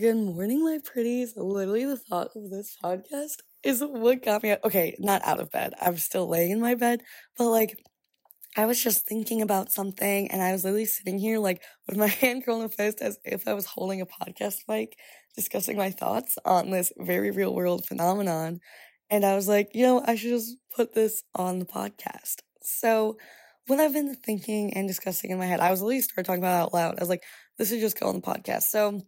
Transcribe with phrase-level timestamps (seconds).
[0.00, 1.34] Good morning, my pretties.
[1.36, 4.64] Literally, the thought of this podcast is what got me out.
[4.64, 5.74] Okay, not out of bed.
[5.78, 7.02] I'm still laying in my bed,
[7.36, 7.78] but like,
[8.56, 12.06] I was just thinking about something and I was literally sitting here, like, with my
[12.22, 14.96] hand curled in fist as if I was holding a podcast mic,
[15.36, 18.60] discussing my thoughts on this very real world phenomenon.
[19.10, 22.36] And I was like, you know, I should just put this on the podcast.
[22.62, 23.18] So,
[23.66, 26.62] what I've been thinking and discussing in my head, I was literally started talking about
[26.62, 26.94] out loud.
[26.96, 27.22] I was like,
[27.58, 28.62] this should just go on the podcast.
[28.62, 29.02] So,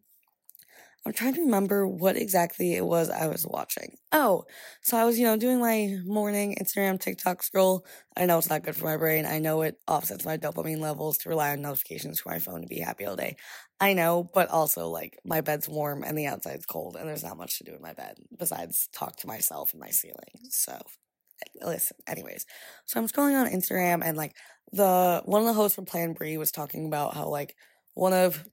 [1.05, 3.97] I'm trying to remember what exactly it was I was watching.
[4.13, 4.45] Oh,
[4.83, 7.85] so I was, you know, doing my morning Instagram, TikTok scroll.
[8.17, 9.27] I know it's not good for my brain.
[9.27, 12.69] I know it offsets my dopamine levels to rely on notifications for my phone to
[12.69, 13.37] be happy all day.
[13.81, 17.37] I know, but also like my bed's warm and the outside's cold and there's not
[17.37, 20.31] much to do in my bed besides talk to myself and my ceiling.
[20.51, 22.47] So eh, listen, anyways.
[22.87, 24.37] So I'm scrolling on Instagram and like
[24.71, 27.57] the one of the hosts from Plan Bri was talking about how like
[27.95, 28.49] one of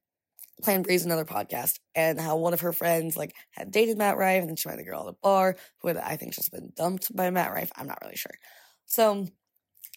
[0.62, 4.42] Plan Bri's another podcast, and how one of her friends like had dated Matt Rife,
[4.42, 6.72] and then she met the girl at a bar who had I think just been
[6.76, 7.72] dumped by Matt Rife.
[7.76, 8.36] I'm not really sure.
[8.86, 9.28] So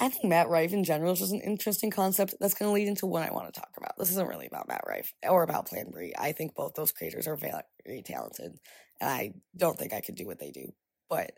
[0.00, 2.88] I think Matt Rife in general is just an interesting concept that's going to lead
[2.88, 3.96] into what I want to talk about.
[3.98, 6.12] This isn't really about Matt Rife or about Plan Bri.
[6.18, 8.58] I think both those creators are very talented,
[9.00, 10.72] and I don't think I could do what they do.
[11.08, 11.32] But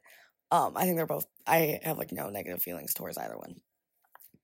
[0.50, 1.26] um, I think they're both.
[1.46, 3.56] I have like no negative feelings towards either one.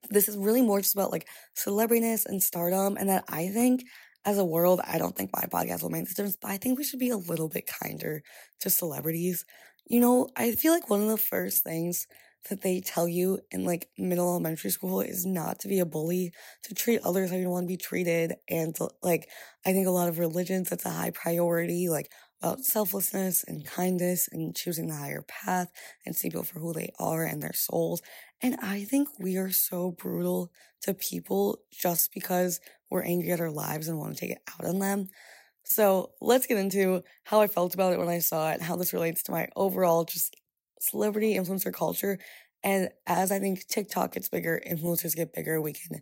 [0.09, 3.85] This is really more just about like celebrityness and stardom, and that I think
[4.25, 6.77] as a world, I don't think my podcast will make this difference, but I think
[6.77, 8.23] we should be a little bit kinder
[8.59, 9.45] to celebrities.
[9.87, 12.07] You know, I feel like one of the first things
[12.49, 16.33] that they tell you in like middle elementary school is not to be a bully,
[16.63, 18.33] to treat others how you want to be treated.
[18.49, 19.29] And like,
[19.65, 22.11] I think a lot of religions, that's a high priority, like
[22.41, 25.71] about selflessness and kindness and choosing the higher path
[26.05, 28.01] and see people for who they are and their souls.
[28.41, 32.59] And I think we are so brutal to people just because
[32.91, 35.07] we're angry at our lives and want to take it out on them.
[35.63, 38.93] So let's get into how I felt about it when I saw it, how this
[38.93, 40.35] relates to my overall just
[40.79, 42.19] celebrity influencer culture.
[42.63, 46.01] And as I think TikTok gets bigger, influencers get bigger, we can.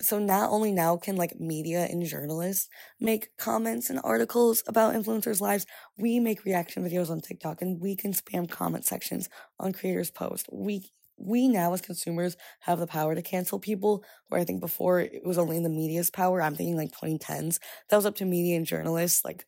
[0.00, 2.68] So not only now can like media and journalists
[3.00, 5.66] make comments and articles about influencers' lives,
[5.98, 10.48] we make reaction videos on TikTok and we can spam comment sections on creators' posts.
[10.52, 15.00] We we now as consumers have the power to cancel people where i think before
[15.00, 17.58] it was only in the media's power i'm thinking like 2010s
[17.88, 19.44] that was up to media and journalists like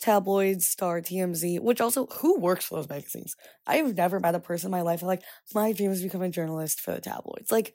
[0.00, 4.68] tabloids star tmz which also who works for those magazines i've never met a person
[4.68, 5.22] in my life like
[5.54, 7.74] my dream is to become a journalist for the tabloids like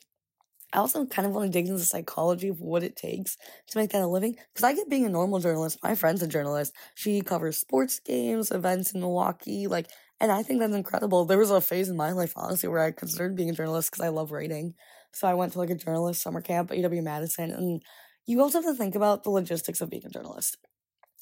[0.74, 3.38] I also kind of want to dig into the psychology of what it takes
[3.70, 4.36] to make that a living.
[4.54, 5.80] Because I get being a normal journalist.
[5.82, 6.74] My friend's a journalist.
[6.96, 9.68] She covers sports games, events in Milwaukee.
[9.68, 9.88] Like,
[10.20, 11.26] and I think that's incredible.
[11.26, 14.04] There was a phase in my life, honestly, where I considered being a journalist because
[14.06, 14.74] I love writing.
[15.14, 17.52] So I went to like a journalist summer camp at UW Madison.
[17.52, 17.84] And
[18.26, 20.58] you also have to think about the logistics of being a journalist.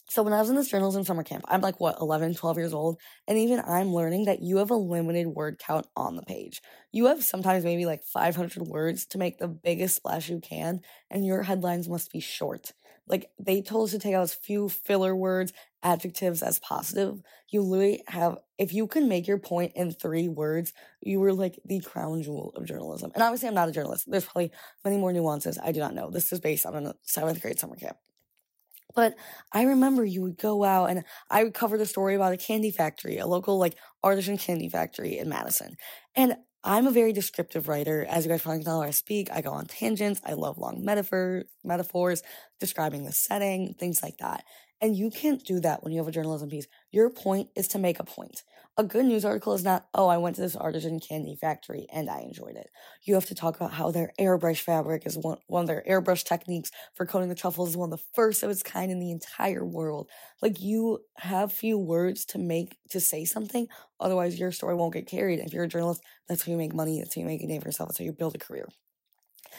[0.09, 2.73] So when I was in this journalism summer camp, I'm like, what, 11, 12 years
[2.73, 2.99] old?
[3.27, 6.61] And even I'm learning that you have a limited word count on the page.
[6.91, 11.25] You have sometimes maybe like 500 words to make the biggest splash you can, and
[11.25, 12.71] your headlines must be short.
[13.07, 17.21] Like they told us to take out as few filler words, adjectives as positive.
[17.49, 21.59] You literally have, if you can make your point in three words, you were like
[21.65, 23.11] the crown jewel of journalism.
[23.13, 24.09] And obviously, I'm not a journalist.
[24.09, 24.51] There's probably
[24.83, 26.09] many more nuances I do not know.
[26.09, 27.97] This is based on a seventh grade summer camp.
[28.95, 29.15] But
[29.51, 32.71] I remember you would go out and I would cover the story about a candy
[32.71, 35.75] factory, a local like artisan candy factory in Madison.
[36.15, 38.03] And I'm a very descriptive writer.
[38.09, 40.19] As you guys probably know, I speak, I go on tangents.
[40.25, 42.23] I love long metaphor metaphors,
[42.59, 44.43] describing the setting, things like that.
[44.81, 46.67] And you can't do that when you have a journalism piece.
[46.91, 48.43] Your point is to make a point.
[48.77, 52.09] A good news article is not, oh, I went to this artisan candy factory and
[52.09, 52.69] I enjoyed it.
[53.03, 56.25] You have to talk about how their airbrush fabric is one, one of their airbrush
[56.25, 59.11] techniques for coating the truffles is one of the first of its kind in the
[59.11, 60.09] entire world.
[60.41, 63.67] Like you have few words to make, to say something.
[64.01, 65.39] Otherwise your story won't get carried.
[65.39, 66.99] If you're a journalist, that's how you make money.
[66.99, 67.89] That's how you make a name for yourself.
[67.89, 68.67] That's how you build a career.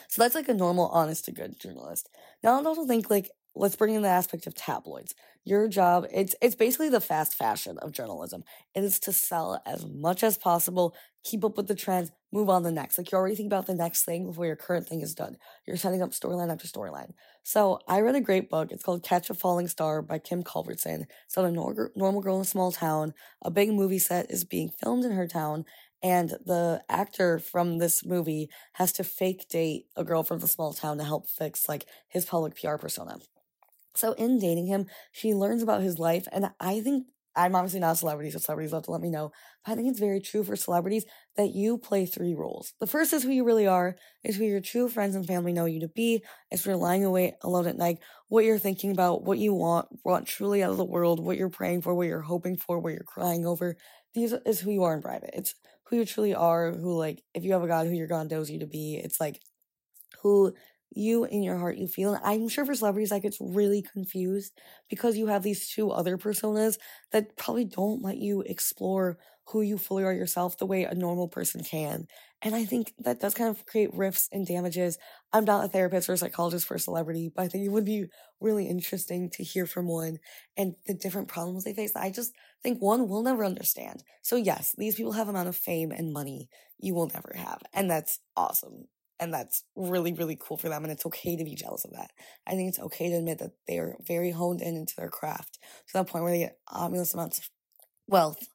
[0.09, 2.09] So that's like a normal, honest to good journalist.
[2.43, 5.15] Now I also think like let's bring in the aspect of tabloids.
[5.45, 8.45] Your job, it's it's basically the fast fashion of journalism.
[8.75, 10.95] It is to sell as much as possible,
[11.25, 12.99] keep up with the trends, move on the next.
[12.99, 15.37] Like you're already think about the next thing before your current thing is done.
[15.67, 17.13] You're setting up storyline after storyline.
[17.45, 18.73] So I read a great book.
[18.73, 21.07] It's called Catch a Falling Star by Kim Culbertson.
[21.27, 23.15] It's about a normal girl in a small town.
[23.43, 25.65] A big movie set is being filmed in her town,
[26.03, 30.73] and the actor from this movie has to fake date a girl from the small
[30.73, 33.19] town to help fix like his public PR persona.
[33.97, 37.07] So in dating him, she learns about his life, and I think
[37.37, 39.31] I'm obviously not a celebrity, so celebrities love to let me know.
[39.65, 41.05] But I think it's very true for celebrities
[41.37, 42.73] that you play three roles.
[42.81, 45.67] The first is who you really are, is who your true friends and family know
[45.67, 46.25] you to be.
[46.51, 47.99] It's you're lying awake alone at night,
[48.29, 51.51] what you're thinking about, what you want, want truly out of the world, what you're
[51.51, 53.77] praying for, what you're hoping for, what you're crying over.
[54.15, 55.31] These is who you are in private.
[55.35, 55.55] It's
[55.85, 58.51] who you truly are, who like if you have a God who your God knows
[58.51, 59.41] you to be, it's like
[60.23, 60.55] who
[60.95, 62.19] you in your heart you feel.
[62.23, 64.53] I'm sure for celebrities that gets really confused
[64.89, 66.79] because you have these two other personas
[67.13, 69.19] that probably don't let you explore
[69.51, 72.07] who you fully are yourself the way a normal person can.
[72.43, 74.99] And I think that does kind of create rifts and damages.
[75.33, 77.85] I'm not a therapist or a psychologist for a celebrity, but I think it would
[77.85, 78.07] be
[78.41, 80.19] really interesting to hear from one
[80.57, 81.95] and the different problems they face.
[81.97, 82.33] I just
[82.63, 84.03] think one will never understand.
[84.23, 86.49] So yes, these people have amount of fame and money
[86.79, 87.63] you will never have.
[87.73, 88.87] And that's awesome.
[89.19, 90.85] And that's really, really cool for them.
[90.85, 92.11] And it's okay to be jealous of that.
[92.47, 95.59] I think it's okay to admit that they are very honed in into their craft
[95.89, 97.49] to that point where they get obvious amounts of
[98.07, 98.49] wealth.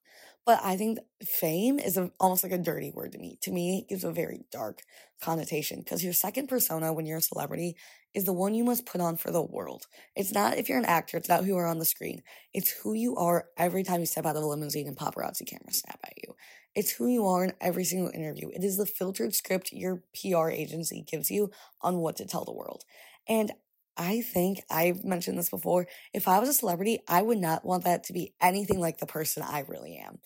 [0.46, 3.38] But I think fame is a, almost like a dirty word to me.
[3.44, 4.82] To me, it gives a very dark
[5.22, 7.76] connotation because your second persona when you're a celebrity
[8.14, 9.86] is the one you must put on for the world.
[10.16, 12.24] It's not if you're an actor, it's not who you are on the screen.
[12.54, 15.80] It's who you are every time you step out of a limousine and paparazzi cameras
[15.80, 16.36] snap at you.
[16.74, 18.50] It's who you are in every single interview.
[18.50, 21.52] It is the filtered script your PR agency gives you
[21.82, 22.84] on what to tell the world.
[23.28, 23.52] And
[23.98, 25.88] I think I've mentioned this before.
[26.14, 29.06] If I was a celebrity, I would not want that to be anything like the
[29.06, 30.20] person I really am.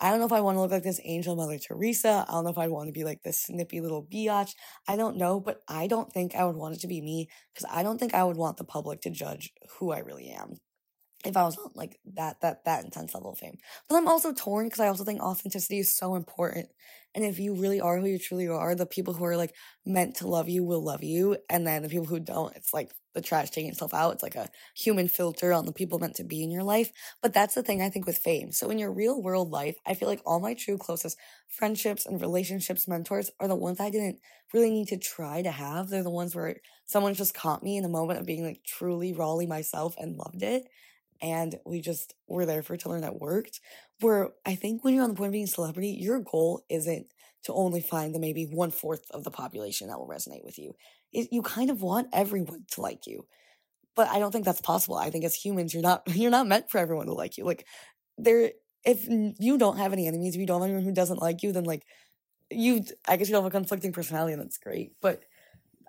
[0.00, 2.24] I don't know if I want to look like this angel Mother Teresa.
[2.28, 4.54] I don't know if I want to be like this snippy little biatch.
[4.86, 7.68] I don't know, but I don't think I would want it to be me because
[7.72, 10.58] I don't think I would want the public to judge who I really am
[11.24, 13.58] if I was on like that that that intense level of fame.
[13.88, 16.68] But I'm also torn because I also think authenticity is so important.
[17.14, 19.54] And if you really are who you truly are, the people who are like
[19.84, 21.36] meant to love you will love you.
[21.48, 24.12] And then the people who don't, it's like the trash taking itself out.
[24.14, 26.92] It's like a human filter on the people meant to be in your life.
[27.22, 28.52] But that's the thing I think with fame.
[28.52, 31.16] So in your real world life, I feel like all my true closest
[31.48, 34.20] friendships and relationships, mentors are the ones I didn't
[34.54, 35.88] really need to try to have.
[35.88, 36.56] They're the ones where
[36.86, 40.42] someone just caught me in the moment of being like truly rawly myself and loved
[40.42, 40.64] it
[41.20, 43.60] and we just were there for it to learn that worked.
[44.00, 47.06] Where I think when you're on the point of being a celebrity, your goal isn't
[47.44, 50.74] to only find the maybe one fourth of the population that will resonate with you.
[51.12, 53.26] It, you kind of want everyone to like you,
[53.96, 54.96] but I don't think that's possible.
[54.96, 57.44] I think as humans, you're not you're not meant for everyone to like you.
[57.44, 57.66] Like
[58.16, 58.52] there,
[58.84, 61.52] if you don't have any enemies, if you don't have anyone who doesn't like you,
[61.52, 61.84] then like
[62.50, 64.92] you, I guess you don't have a conflicting personality, and that's great.
[65.02, 65.22] But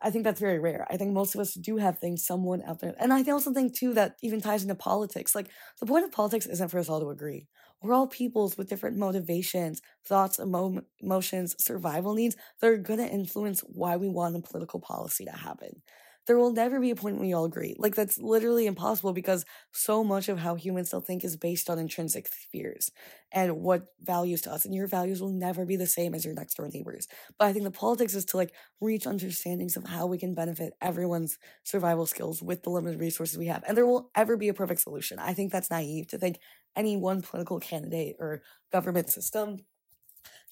[0.01, 0.85] I think that's very rare.
[0.89, 2.95] I think most of us do have things someone out there.
[2.99, 5.35] And I also think too that even ties into politics.
[5.35, 5.49] Like
[5.79, 7.47] the point of politics isn't for us all to agree.
[7.81, 13.07] We're all peoples with different motivations, thoughts, emo- emotions, survival needs that are going to
[13.09, 15.81] influence why we want a political policy to happen
[16.29, 17.75] there will never be a point when we all agree.
[17.79, 21.79] Like that's literally impossible because so much of how humans still think is based on
[21.79, 22.91] intrinsic fears
[23.33, 24.65] and what values to us.
[24.65, 27.07] And your values will never be the same as your next door neighbors.
[27.39, 30.73] But I think the politics is to like reach understandings of how we can benefit
[30.81, 33.63] everyone's survival skills with the limited resources we have.
[33.67, 35.19] And there will ever be a perfect solution.
[35.19, 36.39] I think that's naive to think
[36.75, 38.41] any one political candidate or
[38.71, 39.57] government system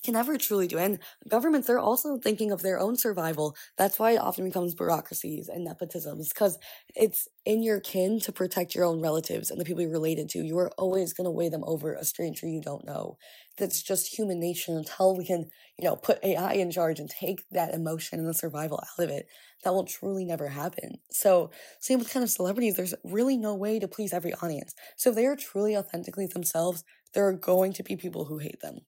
[0.07, 0.77] can never truly do.
[0.77, 3.57] And governments, they're also thinking of their own survival.
[3.77, 6.57] That's why it often becomes bureaucracies and nepotisms, because
[6.95, 10.39] it's in your kin to protect your own relatives and the people you're related to.
[10.39, 13.17] You are always going to weigh them over a stranger you don't know.
[13.57, 17.43] That's just human nature until we can, you know, put AI in charge and take
[17.51, 19.27] that emotion and the survival out of it.
[19.65, 20.99] That will truly never happen.
[21.11, 24.73] So, same with kind of celebrities, there's really no way to please every audience.
[24.95, 28.61] So, if they are truly authentically themselves, there are going to be people who hate
[28.61, 28.79] them.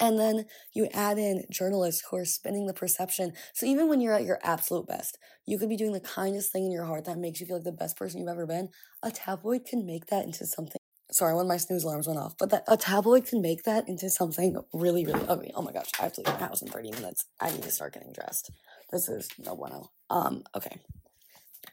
[0.00, 3.32] And then you add in journalists who are spinning the perception.
[3.54, 6.64] So even when you're at your absolute best, you could be doing the kindest thing
[6.64, 8.70] in your heart that makes you feel like the best person you've ever been.
[9.02, 10.80] A tabloid can make that into something.
[11.10, 14.10] Sorry, when my snooze alarms went off, but that a tabloid can make that into
[14.10, 15.52] something really, really ugly.
[15.54, 17.24] Oh my gosh, I have to leave my house in 30 minutes.
[17.40, 18.50] I need to start getting dressed.
[18.92, 19.90] This is no bueno.
[20.10, 20.78] Um, okay.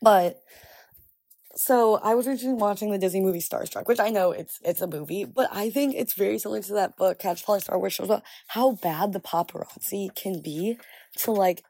[0.02, 0.42] But
[1.56, 4.88] so I was recently watching the Disney movie Starstruck, which I know it's it's a
[4.88, 8.12] movie, but I think it's very similar to that book Catch Falling Star, which shows
[8.48, 10.78] how bad the paparazzi can be
[11.18, 11.64] to like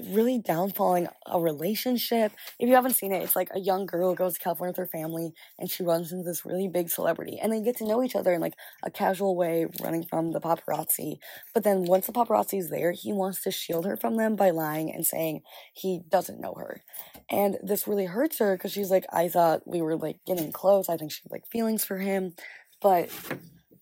[0.00, 2.32] really downfalling a relationship.
[2.58, 4.86] If you haven't seen it, it's like a young girl goes to California with her
[4.86, 8.16] family and she runs into this really big celebrity and they get to know each
[8.16, 11.18] other in like a casual way running from the paparazzi.
[11.54, 14.50] But then once the paparazzi is there, he wants to shield her from them by
[14.50, 16.82] lying and saying he doesn't know her.
[17.30, 20.88] And this really hurts her because she's like, I thought we were like getting close.
[20.88, 22.34] I think she had like feelings for him.
[22.80, 23.10] But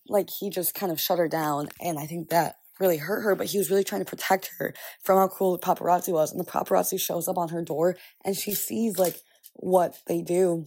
[0.09, 3.35] like he just kind of shut her down and I think that really hurt her,
[3.35, 6.31] but he was really trying to protect her from how cool the paparazzi was.
[6.31, 9.17] And the paparazzi shows up on her door and she sees like
[9.53, 10.65] what they do.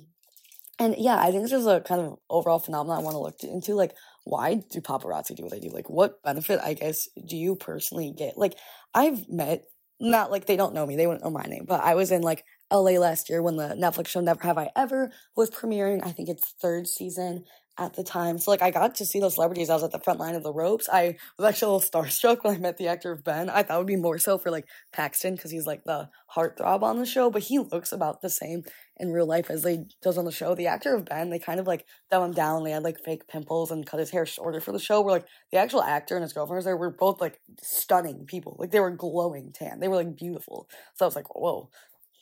[0.79, 3.43] and yeah, I think this is a kind of overall phenomenon I want to look
[3.45, 3.75] into.
[3.75, 5.71] Like, why do paparazzi do what they do?
[5.71, 8.39] Like, what benefit, I guess, do you personally get?
[8.39, 8.57] Like,
[8.95, 9.65] I've met,
[10.01, 12.23] not like they don't know me, they wouldn't know my name, but I was in
[12.23, 16.05] like LA last year when the Netflix show Never Have I Ever was premiering.
[16.05, 17.45] I think it's third season
[17.81, 18.39] at the time.
[18.39, 19.71] So like I got to see those celebrities.
[19.71, 20.89] I was at the front line of the ropes.
[20.93, 23.49] I was actually a little starstruck when I met the actor of Ben.
[23.49, 26.83] I thought it would be more so for like Paxton because he's like the heartthrob
[26.83, 28.65] on the show, but he looks about the same
[28.99, 30.55] in real life as they does on the show.
[30.55, 32.65] The actor of Ben, they kind of like dumb him down.
[32.65, 35.01] They had like fake pimples and cut his hair shorter for the show.
[35.01, 38.57] Where like the actual actor and his girlfriend was there were both like stunning people.
[38.59, 39.81] Like they were glowing tan.
[39.81, 40.69] They were like beautiful.
[40.95, 41.71] So I was like, whoa.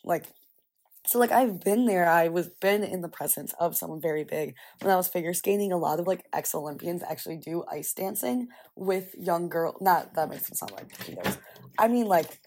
[0.04, 0.26] Like
[1.08, 2.06] so like I've been there.
[2.06, 5.72] I was been in the presence of someone very big when I was figure skating.
[5.72, 9.74] A lot of like ex Olympians actually do ice dancing with young girl.
[9.80, 11.38] Not that makes it sound like pedos.
[11.78, 12.40] I mean like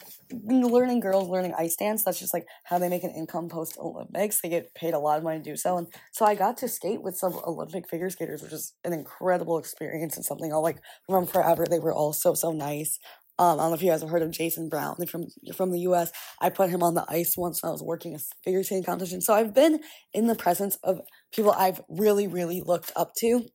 [0.46, 2.04] learning girls learning ice dance.
[2.04, 4.42] That's just like how they make an income post Olympics.
[4.42, 5.78] They get paid a lot of money to do so.
[5.78, 9.58] And so I got to skate with some Olympic figure skaters, which is an incredible
[9.58, 10.78] experience and something I'll like
[11.10, 11.66] remember forever.
[11.66, 13.00] They were all so so nice.
[13.42, 14.98] Um, I don't know if you guys have heard of Jason Brown.
[15.08, 16.12] From from the U.S.
[16.40, 19.20] I put him on the ice once when I was working a figure skating competition.
[19.20, 19.80] So I've been
[20.14, 21.02] in the presence of
[21.34, 23.48] people I've really, really looked up to,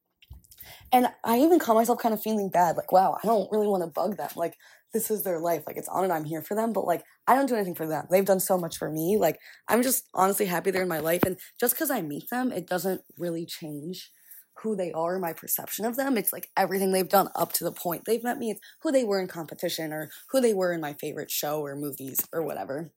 [0.91, 2.77] and I even caught myself kind of feeling bad.
[2.77, 4.31] Like, wow, I don't really want to bug them.
[4.35, 4.55] Like,
[4.93, 5.63] this is their life.
[5.69, 6.73] Like, it's on and I'm here for them.
[6.73, 8.07] But like, I don't do anything for them.
[8.11, 9.19] They've done so much for me.
[9.21, 9.39] Like,
[9.69, 11.23] I'm just honestly happy they're in my life.
[11.25, 14.11] And just because I meet them, it doesn't really change
[14.63, 16.17] who they are, my perception of them.
[16.17, 18.51] It's like everything they've done up to the point they've met me.
[18.51, 21.77] It's who they were in competition or who they were in my favorite show or
[21.77, 22.93] movies or whatever.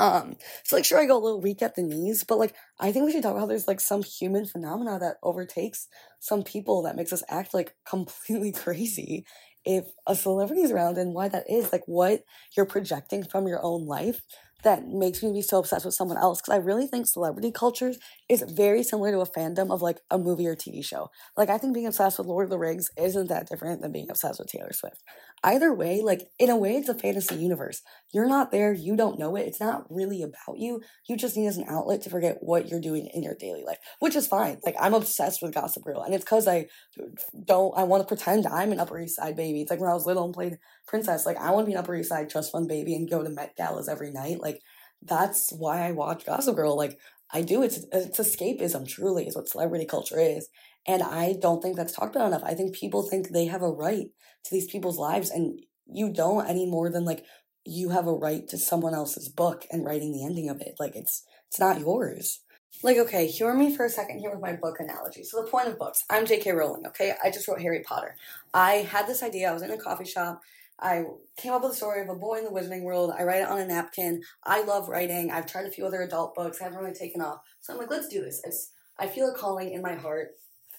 [0.00, 2.92] Um, so like sure I go a little weak at the knees, but like I
[2.92, 5.88] think we should talk about how there's like some human phenomena that overtakes
[6.20, 9.24] some people that makes us act like completely crazy
[9.64, 12.22] if a celebrity is around and why that is, like what
[12.56, 14.22] you're projecting from your own life
[14.64, 17.92] that makes me be so obsessed with someone else because I really think celebrity culture
[18.28, 21.10] is very similar to a fandom of like a movie or TV show.
[21.36, 24.10] Like I think being obsessed with Lord of the Rings isn't that different than being
[24.10, 25.02] obsessed with Taylor Swift.
[25.44, 27.82] Either way, like in a way it's a fantasy universe.
[28.12, 29.46] You're not there, you don't know it.
[29.46, 30.82] It's not really about you.
[31.08, 33.78] You just need as an outlet to forget what you're doing in your daily life,
[34.00, 34.58] which is fine.
[34.64, 36.66] Like I'm obsessed with Gossip Girl and it's cuz I
[37.00, 37.04] uh,
[37.44, 39.62] don't I want to pretend I'm an Upper East Side baby.
[39.62, 41.78] It's like when I was little and played princess, like I want to be an
[41.78, 44.40] Upper East Side trust fund baby and go to Met Galas every night.
[44.40, 44.60] Like
[45.02, 46.76] that's why I watch Gossip Girl.
[46.76, 46.98] Like
[47.32, 47.62] I do.
[47.62, 48.88] It's it's escapism.
[48.88, 50.48] Truly, is what celebrity culture is,
[50.86, 52.44] and I don't think that's talked about enough.
[52.44, 54.06] I think people think they have a right
[54.44, 57.24] to these people's lives, and you don't any more than like
[57.64, 60.74] you have a right to someone else's book and writing the ending of it.
[60.78, 62.40] Like it's it's not yours.
[62.82, 65.24] Like, okay, hear me for a second here with my book analogy.
[65.24, 66.52] So, the point of books I'm J.K.
[66.52, 67.14] Rowling, okay?
[67.24, 68.14] I just wrote Harry Potter.
[68.54, 70.42] I had this idea, I was in a coffee shop,
[70.80, 71.04] I
[71.36, 73.12] came up with a story of a boy in the wizarding world.
[73.16, 74.22] I write it on a napkin.
[74.44, 75.30] I love writing.
[75.30, 76.60] I've tried a few other adult books.
[76.60, 77.40] I haven't really taken off.
[77.60, 78.40] So I'm like, let's do this.
[78.44, 80.30] It's I feel a calling in my heart.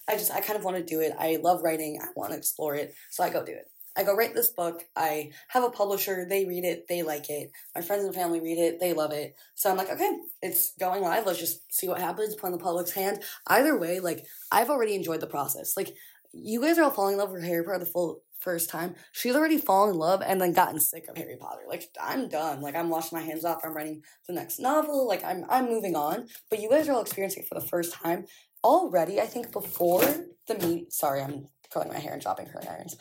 [0.08, 1.12] I just I kind of want to do it.
[1.18, 1.98] I love writing.
[2.02, 2.94] I want to explore it.
[3.10, 3.66] So I go do it.
[3.96, 4.84] I go write this book.
[4.96, 6.24] I have a publisher.
[6.28, 6.86] They read it.
[6.88, 7.50] They like it.
[7.74, 8.80] My friends and family read it.
[8.80, 9.34] They love it.
[9.56, 10.10] So I'm like, okay,
[10.42, 11.26] it's going live.
[11.26, 12.36] Let's just see what happens.
[12.36, 13.22] Put in the public's hand.
[13.48, 15.76] Either way, like I've already enjoyed the process.
[15.76, 15.94] Like
[16.32, 19.36] you guys are all falling in love with Harry Potter the full first time, she's
[19.36, 21.62] already fallen in love and then gotten sick of Harry Potter.
[21.68, 22.60] Like I'm done.
[22.60, 23.60] Like I'm washing my hands off.
[23.64, 25.06] I'm writing the next novel.
[25.06, 26.26] Like I'm I'm moving on.
[26.48, 28.26] But you guys are all experiencing it for the first time
[28.64, 29.20] already.
[29.20, 30.02] I think before
[30.48, 30.92] the meet.
[30.92, 32.96] Sorry, I'm curling my hair and dropping her irons.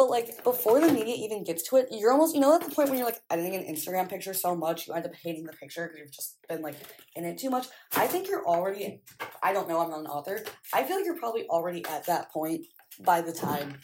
[0.00, 2.74] But like before the media even gets to it, you're almost you know at the
[2.74, 5.52] point when you're like editing an Instagram picture so much you end up hating the
[5.52, 6.76] picture because you've just been like
[7.16, 7.66] in it too much.
[7.94, 9.02] I think you're already.
[9.42, 9.78] I don't know.
[9.78, 10.42] I'm not an author.
[10.72, 12.64] I feel like you're probably already at that point
[13.04, 13.74] by the time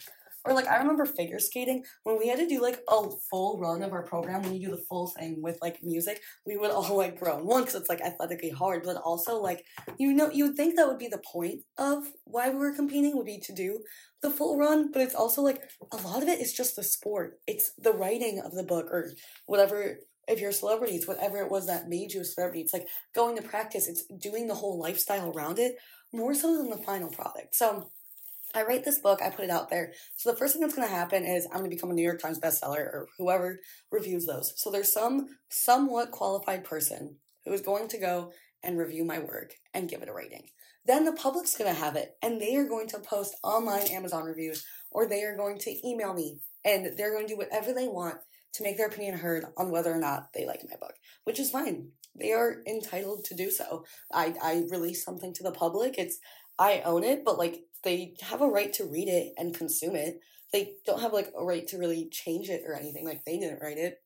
[0.45, 3.83] or like I remember figure skating when we had to do like a full run
[3.83, 4.41] of our program.
[4.41, 7.45] When you do the full thing with like music, we would all like groan.
[7.45, 9.65] One because it's like athletically hard, but also like
[9.97, 13.15] you know you would think that would be the point of why we were competing
[13.15, 13.79] would be to do
[14.21, 17.39] the full run, but it's also like a lot of it is just the sport.
[17.45, 19.11] It's the writing of the book or
[19.45, 22.73] whatever if you're a celebrity, it's whatever it was that made you a celebrity, it's
[22.73, 25.77] like going to practice, it's doing the whole lifestyle around it
[26.13, 27.55] more so than the final product.
[27.55, 27.89] So
[28.55, 29.93] I write this book, I put it out there.
[30.15, 32.03] So the first thing that's going to happen is I'm going to become a New
[32.03, 33.59] York Times bestseller or whoever
[33.91, 34.53] reviews those.
[34.55, 38.31] So there's some somewhat qualified person who is going to go
[38.63, 40.49] and review my work and give it a rating.
[40.85, 44.23] Then the public's going to have it and they are going to post online Amazon
[44.23, 47.87] reviews or they are going to email me and they're going to do whatever they
[47.87, 48.15] want
[48.53, 50.93] to make their opinion heard on whether or not they like my book,
[51.25, 51.89] which is fine.
[52.15, 53.85] They are entitled to do so.
[54.11, 55.97] I, I release something to the public.
[55.97, 56.19] It's
[56.57, 60.19] I own it, but like they have a right to read it and consume it.
[60.51, 63.05] They don't have like a right to really change it or anything.
[63.05, 64.01] Like they didn't write it,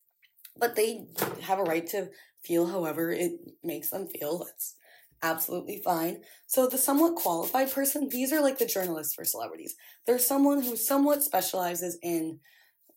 [0.56, 1.08] but they
[1.42, 2.10] have a right to
[2.44, 3.32] feel however it
[3.64, 4.38] makes them feel.
[4.38, 4.76] That's
[5.24, 6.22] absolutely fine.
[6.46, 9.76] So the somewhat qualified person, these are like the journalists for celebrities.
[10.06, 12.40] There's someone who somewhat specializes in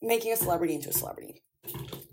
[0.03, 1.43] making a celebrity into a celebrity.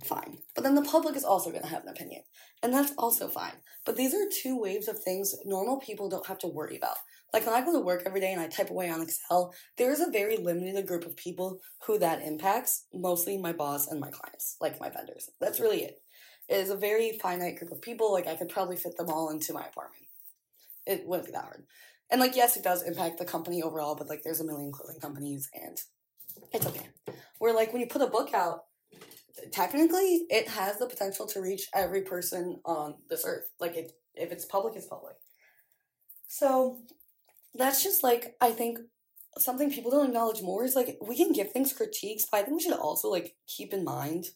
[0.05, 0.37] Fine.
[0.55, 2.21] But then the public is also going to have an opinion.
[2.63, 3.53] And that's also fine.
[3.85, 6.97] But these are two waves of things normal people don't have to worry about.
[7.33, 9.91] Like when I go to work every day and I type away on Excel, there
[9.91, 14.09] is a very limited group of people who that impacts, mostly my boss and my
[14.09, 15.29] clients, like my vendors.
[15.39, 16.01] That's really it.
[16.49, 18.11] It is a very finite group of people.
[18.11, 20.03] Like I could probably fit them all into my apartment.
[20.85, 21.63] It wouldn't be that hard.
[22.09, 24.99] And like yes, it does impact the company overall, but like there's a million clothing
[24.99, 25.79] companies and
[26.51, 26.89] it's okay.
[27.39, 28.65] Where like when you put a book out,
[29.53, 33.49] technically it has the potential to reach every person on this earth.
[33.59, 35.15] Like it if it's public, it's public.
[36.27, 36.79] So
[37.55, 38.79] that's just like I think
[39.37, 42.57] something people don't acknowledge more is like we can give things critiques, but I think
[42.57, 44.27] we should also like keep in mind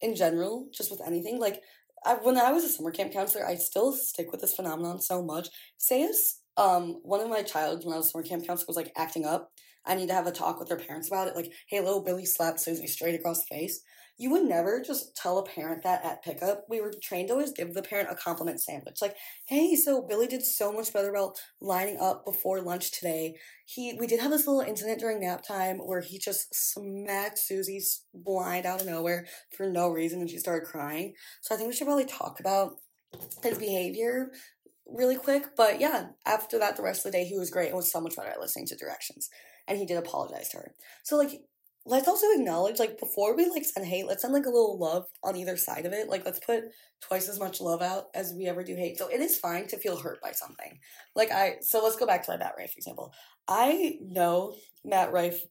[0.00, 1.62] in general, just with anything, like
[2.04, 5.22] I, when I was a summer camp counselor, I still stick with this phenomenon so
[5.22, 5.48] much.
[5.78, 6.16] Say if
[6.56, 9.50] um one of my child when I was summer camp counselor was like acting up,
[9.86, 11.36] I need to have a talk with their parents about it.
[11.36, 13.80] Like, hey, little Billy slapped Susie straight across the face.
[14.16, 16.64] You would never just tell a parent that at pickup.
[16.68, 19.02] We were trained to always give the parent a compliment sandwich.
[19.02, 19.16] Like,
[19.46, 23.34] hey, so Billy did so much better about lining up before lunch today.
[23.66, 28.04] He we did have this little incident during nap time where he just smacked Susie's
[28.14, 31.14] blind out of nowhere for no reason and she started crying.
[31.42, 32.74] So I think we should probably talk about
[33.42, 34.30] his behavior
[34.86, 35.56] really quick.
[35.56, 38.00] But yeah, after that, the rest of the day, he was great and was so
[38.00, 39.28] much better at listening to directions.
[39.66, 40.74] And he did apologize to her.
[41.02, 41.40] So, like,
[41.86, 45.04] let's also acknowledge like before we like send hate let's send like a little love
[45.22, 46.08] on either side of it.
[46.08, 46.64] Like let's put
[47.00, 48.98] twice as much love out as we ever do hate.
[48.98, 50.78] So it is fine to feel hurt by something.
[51.14, 53.12] Like i so let's go back to my matt rife example.
[53.48, 55.44] I know matt rife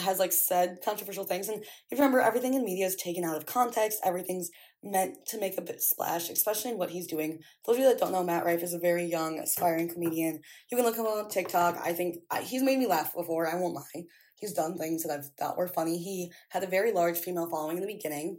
[0.00, 3.44] has like said controversial things and you remember everything in media is taken out of
[3.44, 3.98] context.
[4.04, 4.50] Everything's
[4.82, 7.40] meant to make a splash especially in what he's doing.
[7.66, 10.40] Those of you that don't know matt rife is a very young aspiring comedian.
[10.70, 11.78] You can look him up on tiktok.
[11.84, 14.04] I think I, he's made me laugh before i won't lie
[14.44, 15.98] He's done things that I've thought were funny.
[15.98, 18.38] He had a very large female following in the beginning.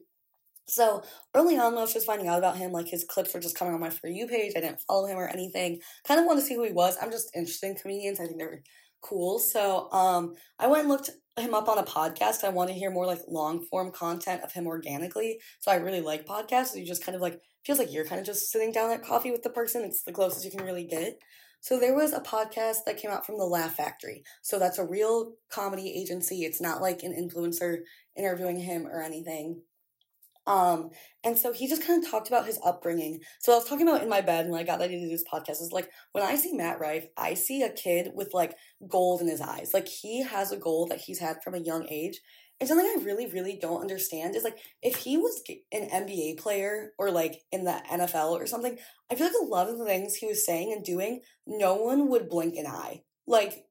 [0.67, 3.39] So early on, when I was just finding out about him, like his clips were
[3.39, 4.53] just coming on my For You page.
[4.55, 5.79] I didn't follow him or anything.
[6.07, 6.97] Kind of wanted to see who he was.
[7.01, 8.19] I'm just interested in comedians.
[8.19, 8.61] I think they're
[9.01, 9.39] cool.
[9.39, 12.43] So um, I went and looked him up on a podcast.
[12.43, 15.39] I want to hear more like long form content of him organically.
[15.59, 16.75] So I really like podcasts.
[16.75, 19.31] You just kind of like feels like you're kind of just sitting down at coffee
[19.31, 19.83] with the person.
[19.83, 21.19] It's the closest you can really get.
[21.65, 24.21] So there was a podcast that came out from the Laugh Factory.
[24.43, 26.43] So that's a real comedy agency.
[26.43, 27.77] It's not like an influencer
[28.15, 29.63] interviewing him or anything.
[30.45, 30.91] Um,
[31.23, 33.21] and so he just kind of talked about his upbringing.
[33.39, 35.23] So I was talking about in my bed when I got ready to do this
[35.23, 38.55] podcast is like when I see Matt Rife, I see a kid with like
[38.87, 39.71] gold in his eyes.
[39.73, 42.21] Like he has a goal that he's had from a young age.
[42.59, 46.93] And something I really, really don't understand is like if he was an NBA player
[46.97, 48.77] or like in the NFL or something,
[49.11, 52.09] I feel like a lot of the things he was saying and doing, no one
[52.09, 53.03] would blink an eye.
[53.27, 53.65] Like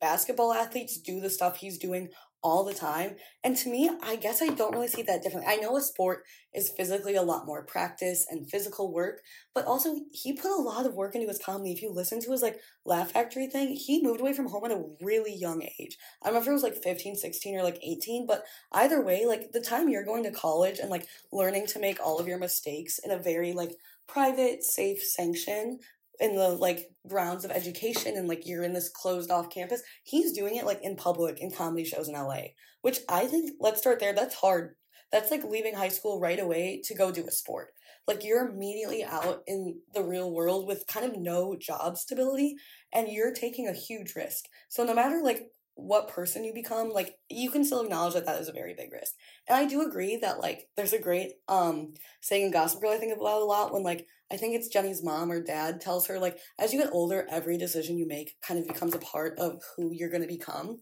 [0.00, 2.08] basketball athletes do the stuff he's doing
[2.42, 3.16] all the time.
[3.44, 5.52] And to me, I guess I don't really see that differently.
[5.52, 6.24] I know a sport
[6.54, 9.20] is physically a lot more practice and physical work,
[9.54, 11.72] but also he put a lot of work into his comedy.
[11.72, 14.70] If you listen to his like Laugh Factory thing, he moved away from home at
[14.70, 15.98] a really young age.
[16.22, 19.26] I don't know if it was like 15, 16 or like 18, but either way,
[19.26, 22.38] like the time you're going to college and like learning to make all of your
[22.38, 23.72] mistakes in a very like
[24.08, 25.78] private, safe sanction
[26.20, 29.82] in the like grounds of education and like you're in this closed off campus.
[30.04, 32.42] He's doing it like in public in comedy shows in LA,
[32.82, 34.12] which I think let's start there.
[34.12, 34.74] That's hard.
[35.10, 37.68] That's like leaving high school right away to go do a sport.
[38.06, 42.56] Like you're immediately out in the real world with kind of no job stability
[42.92, 44.44] and you're taking a huge risk.
[44.68, 48.40] So no matter like what person you become, like you can still acknowledge that that
[48.40, 49.14] is a very big risk.
[49.48, 52.98] And I do agree that like there's a great um saying in Gossip Girl I
[52.98, 56.18] think about a lot when like I think it's Jenny's mom or dad tells her
[56.18, 59.60] like as you get older, every decision you make kind of becomes a part of
[59.76, 60.80] who you're gonna become.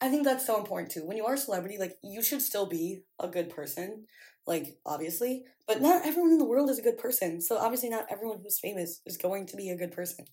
[0.00, 1.06] I think that's so important too.
[1.06, 4.06] When you are a celebrity, like you should still be a good person,
[4.46, 7.40] like obviously, but not everyone in the world is a good person.
[7.40, 10.24] So obviously, not everyone who's famous is going to be a good person.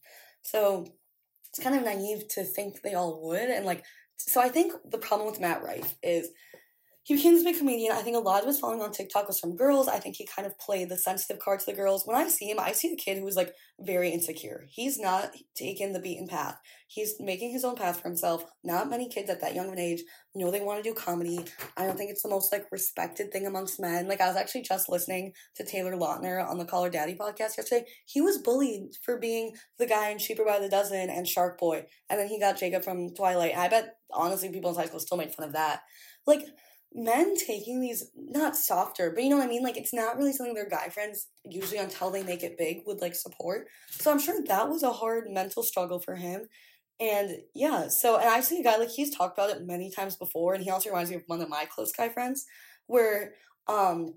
[0.41, 0.87] So
[1.49, 3.83] it's kind of naive to think they all would, and like
[4.17, 6.29] so I think the problem with Matt Rife is
[7.07, 7.93] he became this big comedian.
[7.93, 9.87] I think a lot of his following on TikTok was from girls.
[9.87, 12.05] I think he kind of played the sensitive card to the girls.
[12.05, 14.65] When I see him, I see the kid who's like very insecure.
[14.67, 16.57] He's not taking the beaten path.
[16.85, 18.43] He's making his own path for himself.
[18.61, 20.01] Not many kids at that young of an age
[20.35, 21.39] know they want to do comedy.
[21.77, 24.09] I don't think it's the most like respected thing amongst men.
[24.09, 27.55] Like I was actually just listening to Taylor Lautner on the Call Her Daddy podcast
[27.57, 27.85] yesterday.
[28.05, 31.85] He was bullied for being the guy in Cheaper by the Dozen and Shark Boy.
[32.09, 33.57] And then he got Jacob from Twilight.
[33.57, 35.83] I bet honestly people in high school still made fun of that.
[36.25, 36.45] Like
[36.93, 39.63] men taking these not softer, but you know what I mean?
[39.63, 43.01] Like it's not really something their guy friends usually until they make it big would
[43.01, 43.67] like support.
[43.91, 46.47] So I'm sure that was a hard mental struggle for him.
[46.99, 50.15] And yeah, so and I've seen a guy like he's talked about it many times
[50.15, 52.45] before, and he also reminds me of one of my close guy friends,
[52.87, 53.33] where
[53.67, 54.15] um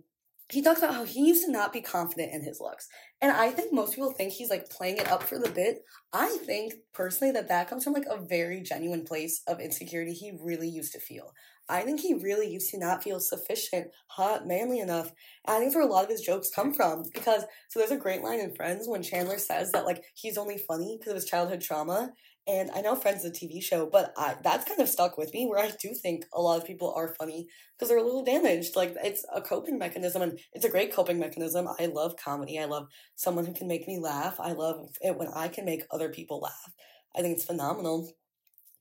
[0.50, 2.88] he talks about how he used to not be confident in his looks.
[3.20, 5.84] And I think most people think he's like playing it up for the bit.
[6.12, 10.32] I think personally that that comes from like a very genuine place of insecurity he
[10.42, 11.32] really used to feel.
[11.70, 15.12] I think he really used to not feel sufficient, hot, manly enough.
[15.46, 17.04] And I think that's where a lot of his jokes come from.
[17.12, 20.58] Because, so there's a great line in Friends when Chandler says that, like, he's only
[20.58, 22.10] funny because of his childhood trauma.
[22.46, 25.32] And I know Friends is a TV show, but I, that's kind of stuck with
[25.32, 28.24] me where I do think a lot of people are funny because they're a little
[28.24, 28.74] damaged.
[28.74, 31.68] Like, it's a coping mechanism and it's a great coping mechanism.
[31.78, 32.58] I love comedy.
[32.58, 34.40] I love someone who can make me laugh.
[34.40, 36.72] I love it when I can make other people laugh.
[37.16, 38.10] I think it's phenomenal.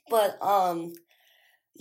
[0.10, 0.94] But, um,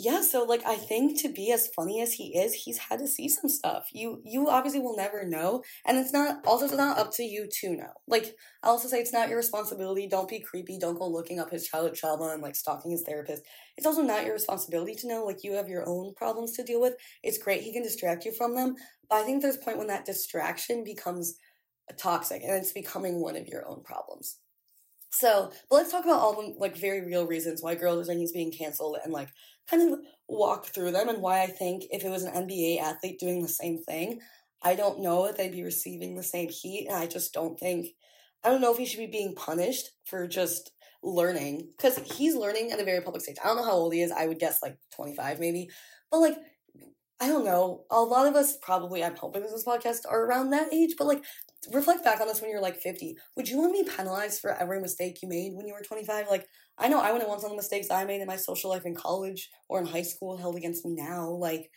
[0.00, 3.08] yeah, so like I think to be as funny as he is, he's had to
[3.08, 3.88] see some stuff.
[3.92, 7.48] You you obviously will never know, and it's not also it's not up to you
[7.60, 7.90] to know.
[8.06, 10.06] Like I also say it's not your responsibility.
[10.06, 10.78] Don't be creepy.
[10.78, 13.42] Don't go looking up his childhood trauma and like stalking his therapist.
[13.76, 15.24] It's also not your responsibility to know.
[15.24, 16.94] Like you have your own problems to deal with.
[17.24, 18.76] It's great he can distract you from them,
[19.10, 21.38] but I think there's a point when that distraction becomes
[21.96, 24.38] toxic and it's becoming one of your own problems.
[25.10, 28.52] So, but let's talk about all the like very real reasons why girls are being
[28.52, 29.30] canceled and like
[29.70, 33.18] kind of walk through them and why I think if it was an NBA athlete
[33.18, 34.20] doing the same thing,
[34.62, 36.86] I don't know if they'd be receiving the same heat.
[36.88, 37.88] And I just don't think,
[38.44, 42.72] I don't know if he should be being punished for just learning because he's learning
[42.72, 43.36] at a very public stage.
[43.42, 44.12] I don't know how old he is.
[44.12, 45.70] I would guess like 25 maybe.
[46.10, 46.36] But like,
[47.20, 47.84] I don't know.
[47.90, 51.06] A lot of us probably, I'm hoping this is podcast are around that age, but
[51.08, 51.24] like,
[51.72, 53.16] reflect back on this when you're like 50.
[53.36, 56.26] Would you want to be penalized for every mistake you made when you were 25?
[56.30, 56.46] Like,
[56.78, 58.86] I know I wouldn't want some of the mistakes I made in my social life
[58.86, 61.28] in college or in high school held against me now.
[61.28, 61.70] Like,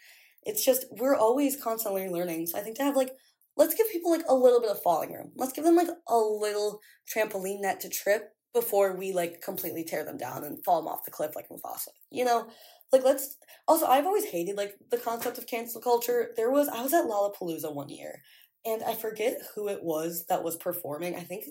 [0.44, 2.48] it's just, we're always constantly learning.
[2.48, 3.12] So I think to have like,
[3.58, 5.32] let's give people like a little bit of falling room.
[5.36, 6.80] Let's give them like a little
[7.14, 11.06] trampoline net to trip before we like completely tear them down and fall them off
[11.06, 11.90] the cliff like Mufasa.
[12.12, 12.48] You know,
[12.92, 16.32] like let's also I've always hated like the concept of cancel culture.
[16.36, 18.22] There was I was at Lollapalooza one year
[18.66, 21.16] and I forget who it was that was performing.
[21.16, 21.46] I think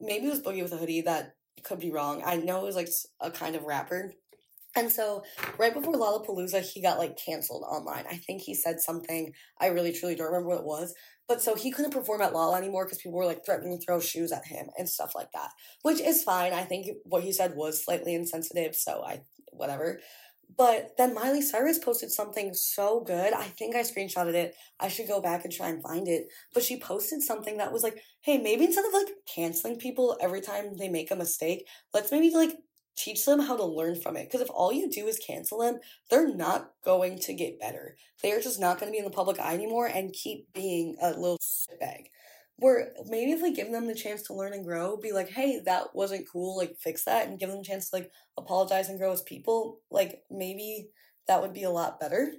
[0.00, 2.22] maybe it was Boogie with a Hoodie that could be wrong.
[2.24, 2.88] I know it was like
[3.20, 4.12] a kind of rapper.
[4.76, 5.24] And so,
[5.58, 8.04] right before Lollapalooza, he got like canceled online.
[8.08, 9.32] I think he said something.
[9.60, 10.94] I really truly don't remember what it was.
[11.26, 14.00] But so he couldn't perform at Lolla anymore because people were like threatening to throw
[14.00, 15.50] shoes at him and stuff like that,
[15.82, 16.52] which is fine.
[16.52, 18.74] I think what he said was slightly insensitive.
[18.74, 20.00] So I, whatever.
[20.56, 23.32] But then Miley Cyrus posted something so good.
[23.32, 24.54] I think I screenshotted it.
[24.80, 26.28] I should go back and try and find it.
[26.52, 30.40] But she posted something that was like, hey, maybe instead of like canceling people every
[30.40, 32.56] time they make a mistake, let's maybe like
[32.96, 34.24] teach them how to learn from it.
[34.24, 35.78] Because if all you do is cancel them,
[36.10, 37.96] they're not going to get better.
[38.22, 40.96] They are just not going to be in the public eye anymore and keep being
[41.00, 41.38] a little
[41.78, 42.10] bag
[42.58, 45.60] where maybe if we give them the chance to learn and grow, be like, hey,
[45.64, 48.98] that wasn't cool, like fix that and give them a chance to like apologize and
[48.98, 50.88] grow as people, like maybe
[51.28, 52.32] that would be a lot better.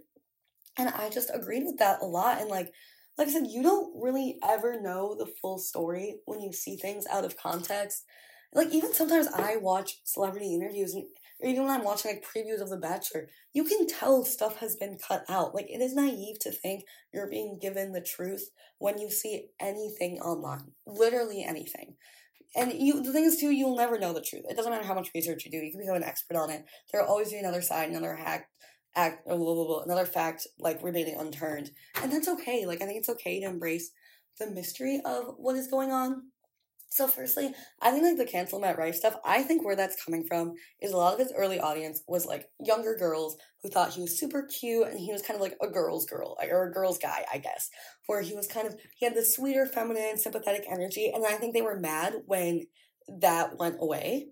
[0.78, 2.42] And I just agreed with that a lot.
[2.42, 2.74] And like
[3.18, 7.06] like I said, you don't really ever know the full story when you see things
[7.08, 8.06] out of context.
[8.54, 11.06] Like even sometimes I watch celebrity interviews and
[11.42, 14.76] or even when I'm watching like previews of The Bachelor, you can tell stuff has
[14.76, 15.56] been cut out.
[15.56, 20.20] Like it is naive to think you're being given the truth when you see anything
[20.20, 20.72] online.
[20.86, 21.96] Literally anything.
[22.56, 24.44] And you the thing is too, you'll never know the truth.
[24.50, 26.66] It doesn't matter how much research you do, you can become an expert on it.
[26.92, 28.50] There'll always be another side, another hack
[28.96, 31.72] act blah, blah, blah, another fact like remaining unturned.
[32.02, 32.66] And that's okay.
[32.66, 33.92] Like I think it's okay to embrace
[34.40, 36.24] the mystery of what is going on
[36.90, 40.26] so firstly, I think like the cancel Matt Rife stuff, I think where that's coming
[40.28, 44.02] from is a lot of his early audience was like younger girls who thought he
[44.02, 46.98] was super cute and he was kind of like a girl's girl or a girl's
[46.98, 47.70] guy, I guess.
[48.08, 51.54] Where he was kind of he had this sweeter, feminine, sympathetic energy, and I think
[51.54, 52.66] they were mad when
[53.08, 54.30] that went away.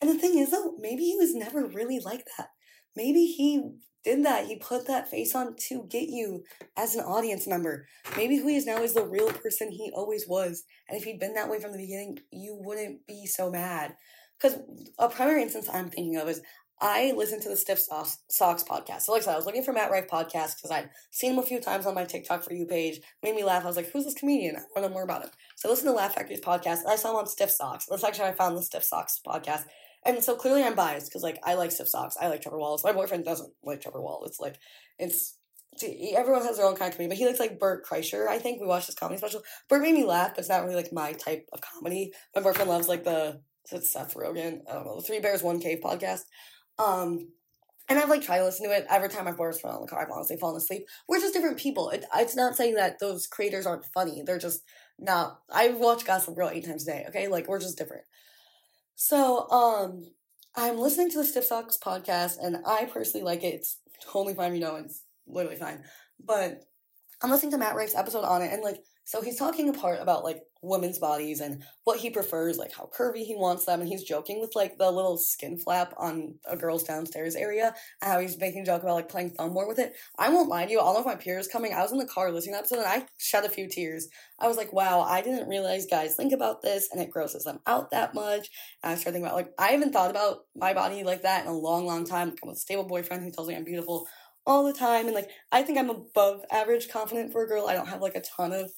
[0.00, 2.48] And the thing is though, maybe he was never really like that.
[2.94, 3.62] Maybe he
[4.04, 4.46] did that.
[4.46, 6.44] He put that face on to get you
[6.76, 7.86] as an audience member.
[8.16, 10.64] Maybe who he is now is the real person he always was.
[10.88, 13.96] And if he'd been that way from the beginning, you wouldn't be so mad.
[14.40, 14.58] Because
[14.98, 16.42] a primary instance I'm thinking of is
[16.80, 18.18] I listened to the Stiff Socks,
[18.64, 19.02] podcast.
[19.02, 21.38] So, like I said, I was looking for Matt Rife podcast because I'd seen him
[21.38, 23.00] a few times on my TikTok for you page.
[23.22, 23.64] Made me laugh.
[23.64, 24.56] I was like, who's this comedian?
[24.56, 25.30] I want to know more about him.
[25.56, 26.80] So, I listened to Laugh Factory's podcast.
[26.80, 27.86] And I saw him on Stiff Socks.
[27.86, 29.64] That's actually how I found the Stiff Socks podcast.
[30.04, 32.16] And so clearly I'm biased because like I like stiff socks.
[32.20, 32.84] I like Trevor Wallace.
[32.84, 34.30] My boyfriend doesn't like Trevor Wallace.
[34.30, 34.58] It's like
[34.98, 35.38] it's
[36.16, 38.28] everyone has their own kind of comedy, but he likes like Bert Kreischer.
[38.28, 39.42] I think we watched his comedy special.
[39.68, 42.12] Bert made me laugh, but it's not really like my type of comedy.
[42.34, 44.60] My boyfriend loves like the Seth Rogen.
[44.70, 46.22] I don't know the Three Bears One Cave podcast.
[46.78, 47.28] Um,
[47.88, 50.00] and I've like tried to listen to it every time I've worked on the car.
[50.00, 50.86] I've honestly fallen asleep.
[51.08, 51.90] We're just different people.
[51.90, 54.22] It, it's not saying that those creators aren't funny.
[54.24, 54.62] They're just
[54.98, 55.40] not.
[55.50, 57.04] I watch Gossip Girl eight times a day.
[57.08, 58.04] Okay, like we're just different.
[58.96, 60.04] So, um,
[60.56, 63.54] I'm listening to the Stiff Socks podcast, and I personally like it.
[63.54, 64.54] It's totally fine.
[64.54, 65.82] You know, it's literally fine.
[66.24, 66.62] But
[67.22, 70.24] I'm listening to Matt Rife's episode on it, and like so he's talking apart about
[70.24, 74.02] like women's bodies and what he prefers, like how curvy he wants them, and he's
[74.02, 78.38] joking with like the little skin flap on a girl's downstairs area, and how he's
[78.38, 79.94] making a joke about like playing thumb war with it.
[80.18, 82.32] I won't lie to you, all of my peers coming, I was in the car
[82.32, 84.08] listening to that episode and I shed a few tears.
[84.38, 87.60] I was like, wow, I didn't realize guys think about this and it grosses them
[87.66, 88.48] out that much.
[88.82, 91.50] And I started thinking about like I haven't thought about my body like that in
[91.50, 92.34] a long, long time.
[92.42, 94.06] I'm with a stable boyfriend who tells me I'm beautiful
[94.46, 97.66] all the time and like I think I'm above average confident for a girl.
[97.66, 98.70] I don't have like a ton of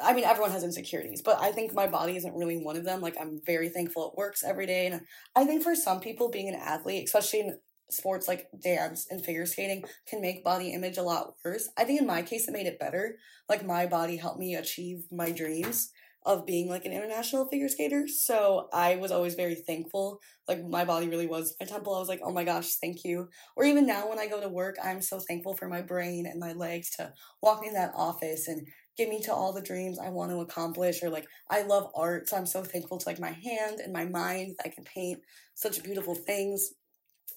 [0.00, 3.00] I mean, everyone has insecurities, but I think my body isn't really one of them.
[3.00, 4.86] Like, I'm very thankful it works every day.
[4.86, 5.02] And
[5.36, 7.58] I think for some people, being an athlete, especially in
[7.90, 11.68] sports like dance and figure skating, can make body image a lot worse.
[11.76, 13.16] I think in my case, it made it better.
[13.48, 15.92] Like, my body helped me achieve my dreams
[16.24, 18.06] of being like an international figure skater.
[18.06, 20.20] So I was always very thankful.
[20.46, 21.94] Like my body really was my temple.
[21.94, 23.28] I was like, oh my gosh, thank you.
[23.56, 26.38] Or even now when I go to work, I'm so thankful for my brain and
[26.38, 30.10] my legs to walk in that office and get me to all the dreams I
[30.10, 33.30] want to accomplish or like I love art so I'm so thankful to like my
[33.30, 35.20] hand and my mind that I can paint
[35.54, 36.74] such beautiful things.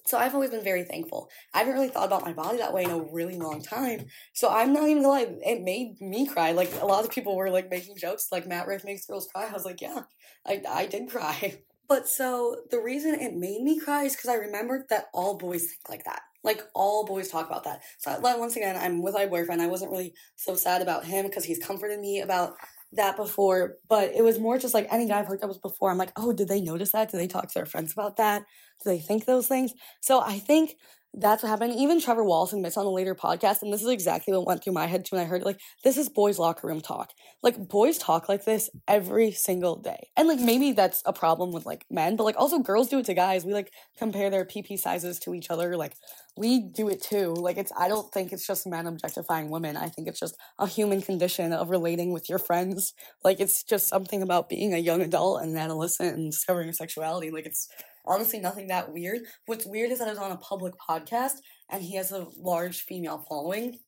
[0.08, 1.30] So I've always been very thankful.
[1.54, 4.06] I haven't really thought about my body that way in a really long time.
[4.34, 6.52] So I'm not even gonna lie, it made me cry.
[6.52, 9.48] Like a lot of people were like making jokes like Matt Rife makes girls cry.
[9.50, 10.02] I was like, yeah,
[10.46, 11.60] I I did cry.
[11.88, 15.68] But so the reason it made me cry is because I remembered that all boys
[15.68, 16.24] think like that.
[16.46, 17.82] Like all boys talk about that.
[17.98, 19.62] So once again, I'm with my boyfriend.
[19.62, 22.54] I wasn't really so sad about him because he's comforted me about
[22.94, 25.92] that before, but it was more just like any guy I've hooked up with before.
[25.92, 27.12] I'm like, oh, did they notice that?
[27.12, 28.44] Did they talk to their friends about that?
[28.84, 29.74] Do they think those things?
[30.02, 30.76] So I think
[31.18, 31.74] that's what happened.
[31.76, 34.74] Even Trevor Wallace admits on a later podcast, and this is exactly what went through
[34.74, 35.46] my head too when I heard it.
[35.46, 37.12] Like, this is boys' locker room talk.
[37.42, 40.10] Like, boys talk like this every single day.
[40.18, 43.06] And like, maybe that's a problem with like men, but like, also girls do it
[43.06, 43.46] to guys.
[43.46, 45.78] We like compare their PP sizes to each other.
[45.78, 45.94] Like,
[46.38, 47.34] we do it too.
[47.34, 49.78] Like, it's, I don't think it's just men objectifying women.
[49.78, 52.94] I think it's just a human condition of relating with your friends.
[53.24, 56.74] Like, it's just something about being a young adult and an adolescent and discovering your
[56.74, 57.32] sexuality.
[57.32, 57.70] Like, it's,
[58.08, 59.22] honestly nothing that weird.
[59.46, 61.38] What's weird is that I was on a public podcast
[61.70, 63.80] and he has a large female following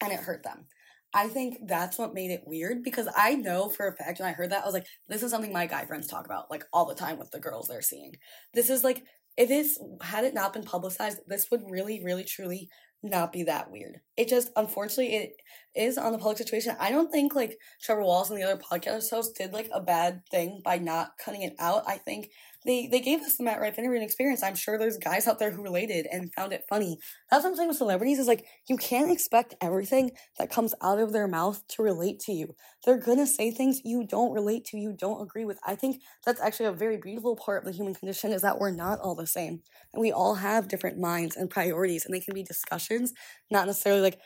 [0.00, 0.66] and it hurt them.
[1.14, 4.32] I think that's what made it weird because I know for a fact when I
[4.32, 6.86] heard that, I was like, this is something my guy friends talk about like all
[6.86, 8.14] the time with the girls they're seeing.
[8.54, 9.04] This is like,
[9.36, 12.68] if this had it not been publicized, this would really, really, truly
[13.02, 14.00] not be that weird.
[14.16, 15.32] It just, unfortunately, it
[15.74, 16.76] is on the public situation.
[16.78, 20.22] I don't think like Trevor Wallace and the other podcast hosts did like a bad
[20.30, 21.82] thing by not cutting it out.
[21.86, 22.30] I think
[22.64, 24.42] they they gave us the Matt Rife interviewing experience.
[24.42, 26.98] I'm sure there's guys out there who related and found it funny.
[27.30, 30.98] That's what I'm saying with celebrities is like you can't expect everything that comes out
[30.98, 32.54] of their mouth to relate to you.
[32.84, 35.58] They're gonna say things you don't relate to, you don't agree with.
[35.66, 38.70] I think that's actually a very beautiful part of the human condition is that we're
[38.70, 39.62] not all the same.
[39.92, 43.12] And we all have different minds and priorities and they can be discussions,
[43.50, 44.18] not necessarily like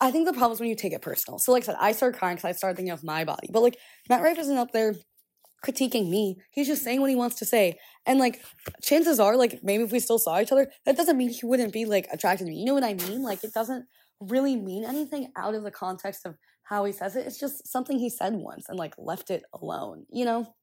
[0.00, 1.38] I think the problem is when you take it personal.
[1.38, 3.48] So, like I said, I started crying because I started thinking of my body.
[3.52, 3.78] But like
[4.08, 4.96] Matt Rife isn't up there
[5.64, 6.36] critiquing me.
[6.50, 7.78] He's just saying what he wants to say.
[8.06, 8.42] And like
[8.82, 11.72] chances are, like maybe if we still saw each other, that doesn't mean he wouldn't
[11.72, 12.58] be like attracted to me.
[12.58, 13.22] You know what I mean?
[13.22, 13.86] Like it doesn't
[14.20, 17.26] really mean anything out of the context of how he says it.
[17.26, 20.54] It's just something he said once and like left it alone, you know?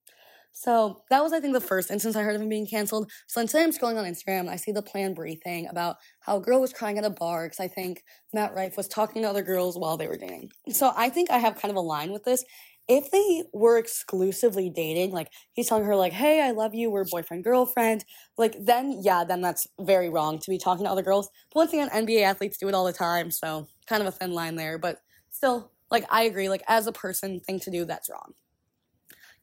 [0.51, 3.11] So that was, I think, the first instance I heard of him being canceled.
[3.27, 6.37] So today I'm scrolling on Instagram and I see the Plan Bri thing about how
[6.37, 9.29] a girl was crying at a bar because I think Matt Rife was talking to
[9.29, 10.49] other girls while they were dating.
[10.71, 12.43] So I think I have kind of a line with this
[12.89, 17.05] if they were exclusively dating, like he's telling her, like, hey, I love you, we're
[17.05, 18.03] boyfriend, girlfriend,
[18.35, 21.29] like then yeah, then that's very wrong to be talking to other girls.
[21.53, 24.33] But once again, NBA athletes do it all the time, so kind of a thin
[24.33, 24.79] line there.
[24.79, 24.97] But
[25.29, 28.33] still, like I agree, like as a person thing to do, that's wrong.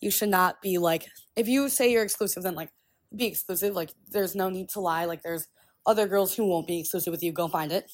[0.01, 1.07] You should not be like
[1.37, 2.71] if you say you're exclusive, then like
[3.15, 3.75] be exclusive.
[3.75, 5.05] Like there's no need to lie.
[5.05, 5.47] Like there's
[5.87, 7.31] other girls who won't be exclusive with you.
[7.31, 7.91] Go find it.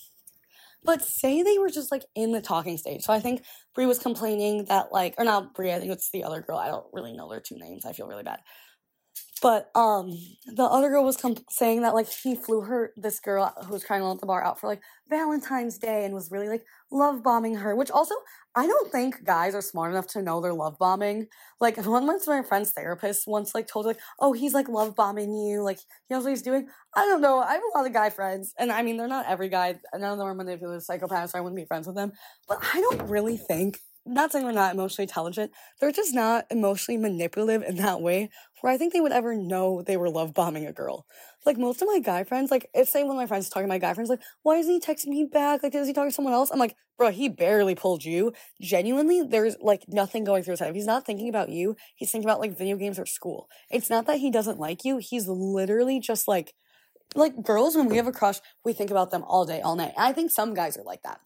[0.85, 3.03] But say they were just like in the talking stage.
[3.03, 3.43] So I think
[3.75, 6.59] Bri was complaining that like, or not Bri, I think it's the other girl.
[6.59, 7.85] I don't really know their two names.
[7.85, 8.41] I feel really bad.
[9.43, 13.73] But um, the other girl was saying that like he flew her this girl who
[13.73, 17.25] was crying at the bar out for like Valentine's Day and was really like love
[17.25, 17.75] bombing her.
[17.75, 18.15] Which also
[18.55, 21.27] I don't think guys are smart enough to know they're love bombing.
[21.61, 25.35] Like one of my friend's therapist once like told like, oh he's like love bombing
[25.35, 26.69] you, like he knows what he's doing.
[26.95, 27.41] I don't know.
[27.41, 29.75] I have a lot of guy friends, and I mean they're not every guy.
[29.93, 31.31] None of them are manipulative psychopaths.
[31.31, 32.13] So I wouldn't be friends with them.
[32.49, 36.99] But I don't really think not saying they're not emotionally intelligent, they're just not emotionally
[36.99, 40.67] manipulative in that way where I think they would ever know they were love bombing
[40.67, 41.05] a girl.
[41.45, 43.67] Like most of my guy friends, like if say one of my friends is talking
[43.67, 45.63] to my guy friends, like, why isn't he texting me back?
[45.63, 46.51] Like, is he talking to someone else?
[46.51, 48.33] I'm like, bro, he barely pulled you.
[48.61, 50.69] Genuinely, there's like nothing going through his head.
[50.69, 53.49] If he's not thinking about you, he's thinking about like video games or school.
[53.71, 54.99] It's not that he doesn't like you.
[54.99, 56.55] He's literally just like
[57.15, 59.93] like girls when we have a crush, we think about them all day, all night.
[59.99, 61.21] I think some guys are like that.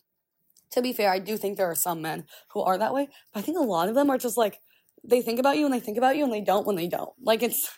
[0.72, 3.40] To be fair, I do think there are some men who are that way, but
[3.40, 4.60] I think a lot of them are just like
[5.04, 7.12] they think about you and they think about you and they don't when they don't.
[7.22, 7.68] Like it's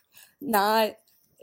[0.40, 0.92] not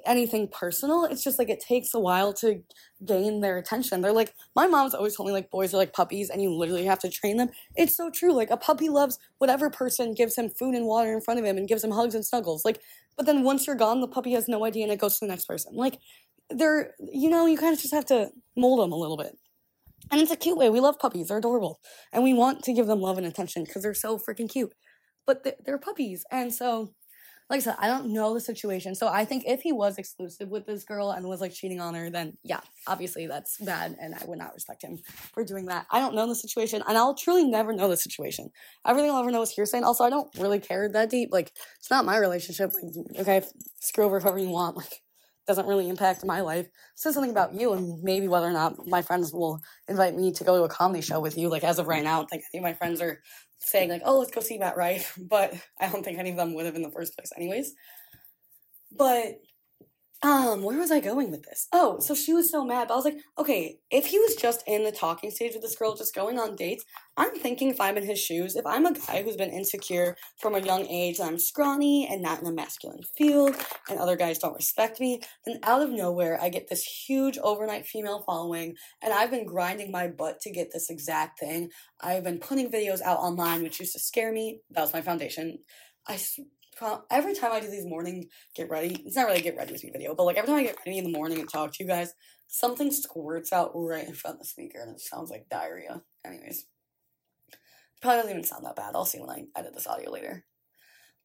[0.06, 1.06] anything personal.
[1.06, 2.62] It's just like it takes a while to
[3.04, 4.02] gain their attention.
[4.02, 6.86] They're like, my mom's always told me like boys are like puppies and you literally
[6.86, 7.50] have to train them.
[7.76, 8.34] It's so true.
[8.34, 11.58] Like a puppy loves whatever person gives him food and water in front of him
[11.58, 12.66] and gives him hugs and snuggles.
[12.66, 12.82] Like,
[13.18, 15.30] but then once you're gone, the puppy has no idea and it goes to the
[15.30, 15.74] next person.
[15.76, 16.00] Like,
[16.50, 19.38] they're, you know, you kind of just have to mold them a little bit.
[20.12, 20.70] And it's a cute way.
[20.70, 21.28] We love puppies.
[21.28, 21.80] They're adorable.
[22.14, 24.74] And we want to give them love and attention because they're so freaking cute.
[25.26, 26.24] But they're, they're puppies.
[26.32, 26.92] And so
[27.50, 28.96] like I said, I don't know the situation.
[28.96, 31.94] So I think if he was exclusive with this girl and was like cheating on
[31.94, 35.86] her, then yeah, obviously that's bad and I would not respect him for doing that.
[35.92, 38.50] I don't know the situation and I'll truly never know the situation.
[38.86, 39.78] Everything I'll ever know is hearsay.
[39.78, 41.30] And also, I don't really care that deep.
[41.32, 42.72] Like, it's not my relationship.
[42.74, 43.44] Like, okay,
[43.80, 44.76] screw over whoever you want.
[44.78, 45.02] Like,
[45.48, 46.68] doesn't really impact my life.
[46.96, 50.44] Says something about you and maybe whether or not my friends will invite me to
[50.44, 51.50] go to a comedy show with you.
[51.50, 53.22] Like as of right now, I think any of my friends are
[53.60, 56.54] saying like, oh, let's go see Matt Rife, but I don't think any of them
[56.54, 57.74] would have in the first place anyways.
[58.92, 59.40] But
[60.22, 61.68] um, where was I going with this?
[61.72, 62.88] Oh, so she was so mad.
[62.88, 65.76] But I was like, okay, if he was just in the talking stage with this
[65.76, 66.84] girl, just going on dates,
[67.18, 70.56] I'm thinking if I'm in his shoes, if I'm a guy who's been insecure from
[70.56, 73.56] a young age, I'm scrawny and not in a masculine field,
[73.90, 77.86] and other guys don't respect me, then out of nowhere, I get this huge overnight
[77.86, 81.70] female following, and I've been grinding my butt to get this exact thing.
[82.02, 84.62] I've been putting videos out online, which used to scare me.
[84.72, 85.60] That was my foundation.
[86.08, 86.20] I
[87.10, 89.92] every time I do these morning get ready, it's not really get ready with me
[89.92, 91.90] video, but like every time I get ready in the morning and talk to you
[91.90, 92.14] guys,
[92.48, 96.02] something squirts out right in front of the speaker and it sounds like diarrhea.
[96.26, 96.66] Anyways,
[98.02, 98.96] probably doesn't even sound that bad.
[98.96, 100.46] I'll see when I edit this audio later.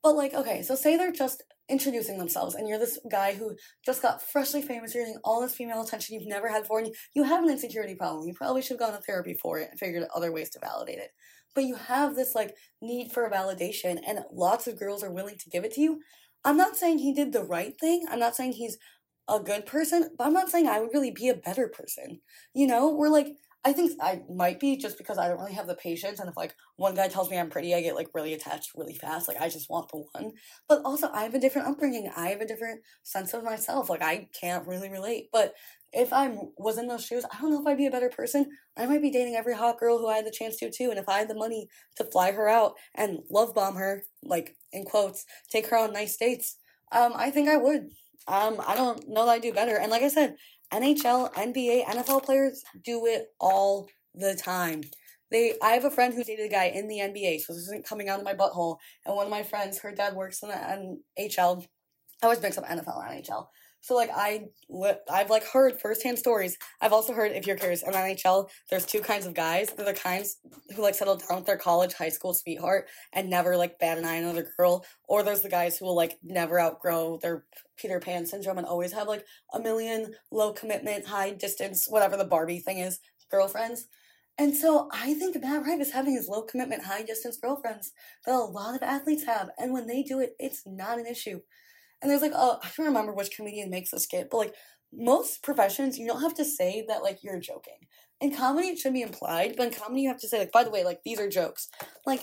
[0.02, 4.02] But like, okay, so say they're just introducing themselves and you're this guy who just
[4.02, 7.22] got freshly famous, you're getting all this female attention you've never had before, and you
[7.22, 8.26] have an insecurity problem.
[8.26, 10.58] You probably should have gone to therapy for it and figured out other ways to
[10.60, 11.10] validate it
[11.54, 15.50] but you have this like need for validation and lots of girls are willing to
[15.50, 16.00] give it to you.
[16.44, 18.06] I'm not saying he did the right thing.
[18.10, 18.78] I'm not saying he's
[19.28, 22.20] a good person, but I'm not saying I would really be a better person.
[22.54, 25.66] You know, we're like I think I might be just because I don't really have
[25.66, 26.18] the patience.
[26.18, 28.94] And if like one guy tells me I'm pretty, I get like really attached really
[28.94, 29.28] fast.
[29.28, 30.32] Like I just want the one.
[30.66, 32.10] But also, I have a different upbringing.
[32.16, 33.90] I have a different sense of myself.
[33.90, 35.28] Like I can't really relate.
[35.30, 35.52] But
[35.92, 38.46] if I was in those shoes, I don't know if I'd be a better person.
[38.76, 40.90] I might be dating every hot girl who I had the chance to too.
[40.90, 44.56] And if I had the money to fly her out and love bomb her, like
[44.72, 46.56] in quotes, take her on nice dates,
[46.92, 47.90] um, I think I would.
[48.28, 49.76] Um, I don't know that I'd do better.
[49.76, 50.36] And like I said,
[50.72, 54.82] NHL, NBA, NFL players do it all the time.
[55.30, 57.86] They, I have a friend who dated a guy in the NBA, so this isn't
[57.86, 58.78] coming out of my butthole.
[59.06, 60.54] And one of my friends, her dad works in the
[61.18, 61.64] NHL.
[62.22, 63.46] I always mix up NFL and NHL.
[63.80, 64.46] So like I
[65.10, 66.56] I've like heard firsthand stories.
[66.80, 69.70] I've also heard if you're curious in NHL, there's two kinds of guys.
[69.70, 70.38] They're the kinds
[70.74, 74.04] who like settle down with their college, high school sweetheart and never like bat an
[74.04, 74.84] eye on another girl.
[75.08, 77.44] Or there's the guys who will like never outgrow their
[77.76, 82.24] Peter Pan syndrome and always have like a million low commitment, high distance, whatever the
[82.24, 83.86] Barbie thing is, girlfriends.
[84.38, 87.92] And so I think Matt Rife is having his low commitment, high distance girlfriends
[88.24, 89.50] that a lot of athletes have.
[89.58, 91.40] And when they do it, it's not an issue.
[92.02, 94.54] And there's like, oh, I don't remember which comedian makes this skit, but like
[94.92, 97.78] most professions, you don't have to say that like you're joking.
[98.20, 100.64] In comedy, it should be implied, but in comedy, you have to say like, by
[100.64, 101.68] the way, like these are jokes.
[102.06, 102.22] Like,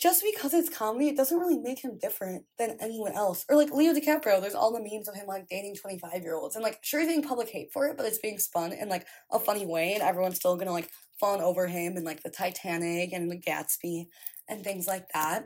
[0.00, 3.44] just because it's comedy, it doesn't really make him different than anyone else.
[3.50, 6.56] Or like Leo DiCaprio, there's all the memes of him like dating 25 year olds,
[6.56, 9.06] and like sure he's getting public hate for it, but it's being spun in like
[9.30, 13.12] a funny way, and everyone's still gonna like fawn over him and like the Titanic
[13.12, 14.06] and the Gatsby
[14.48, 15.44] and things like that.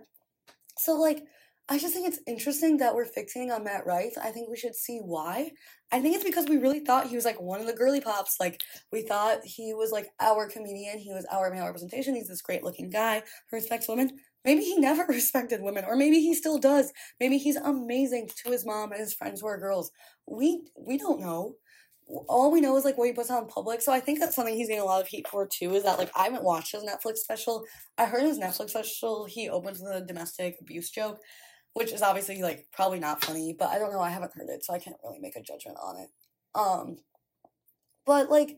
[0.78, 1.24] So like
[1.68, 4.14] I just think it's interesting that we're fixating on Matt Rife.
[4.22, 5.52] I think we should see why.
[5.90, 8.36] I think it's because we really thought he was like one of the girly pops.
[8.38, 8.60] Like
[8.92, 10.98] we thought he was like our comedian.
[10.98, 12.14] He was our male representation.
[12.14, 14.10] He's this great looking guy who respects women.
[14.44, 16.92] Maybe he never respected women, or maybe he still does.
[17.18, 19.90] Maybe he's amazing to his mom and his friends who are girls.
[20.26, 21.54] We we don't know.
[22.28, 23.80] All we know is like what he puts out in public.
[23.80, 25.74] So I think that's something he's getting a lot of heat for too.
[25.74, 27.64] Is that like I haven't watched his Netflix special.
[27.96, 29.24] I heard his Netflix special.
[29.24, 31.20] He opens with a domestic abuse joke,
[31.74, 34.00] which is obviously like probably not funny, but I don't know.
[34.00, 36.08] I haven't heard it, so I can't really make a judgment on it.
[36.54, 36.96] Um,
[38.06, 38.56] but like,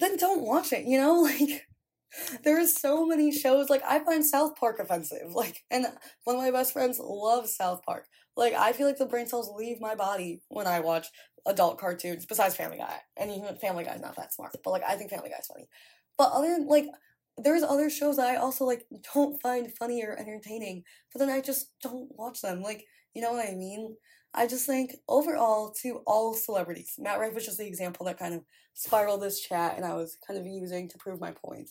[0.00, 0.86] then don't watch it.
[0.86, 1.66] You know, like
[2.42, 5.28] there are so many shows like I find South Park offensive.
[5.34, 5.86] Like, and
[6.24, 8.06] one of my best friends loves South Park.
[8.36, 11.08] Like, I feel like the brain cells leave my body when I watch
[11.46, 12.24] adult cartoons.
[12.24, 15.28] Besides Family Guy, and even Family Guy's not that smart, but like I think Family
[15.28, 15.68] Guy's funny.
[16.16, 16.86] But other than like,
[17.38, 21.40] there's other shows that I also like don't find funny or entertaining, but then I
[21.40, 22.62] just don't watch them.
[22.62, 23.96] Like, you know what I mean?
[24.34, 28.34] I just think overall to all celebrities, Matt Rife was just the example that kind
[28.34, 28.42] of
[28.74, 31.70] spiraled this chat and I was kind of using to prove my point.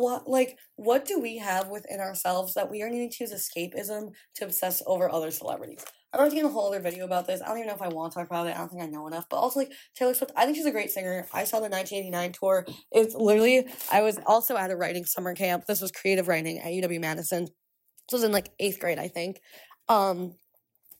[0.00, 4.12] What like what do we have within ourselves that we are needing to use escapism
[4.36, 5.84] to obsess over other celebrities?
[6.10, 7.42] I've already done a whole other video about this.
[7.42, 8.54] I don't even know if I want to talk about it.
[8.54, 9.26] I don't think I know enough.
[9.28, 11.26] But also like Taylor Swift, I think she's a great singer.
[11.34, 12.66] I saw the 1989 tour.
[12.90, 15.66] It's literally I was also at a writing summer camp.
[15.66, 17.44] This was creative writing at UW Madison.
[17.44, 19.42] This was in like eighth grade, I think.
[19.90, 20.34] Um,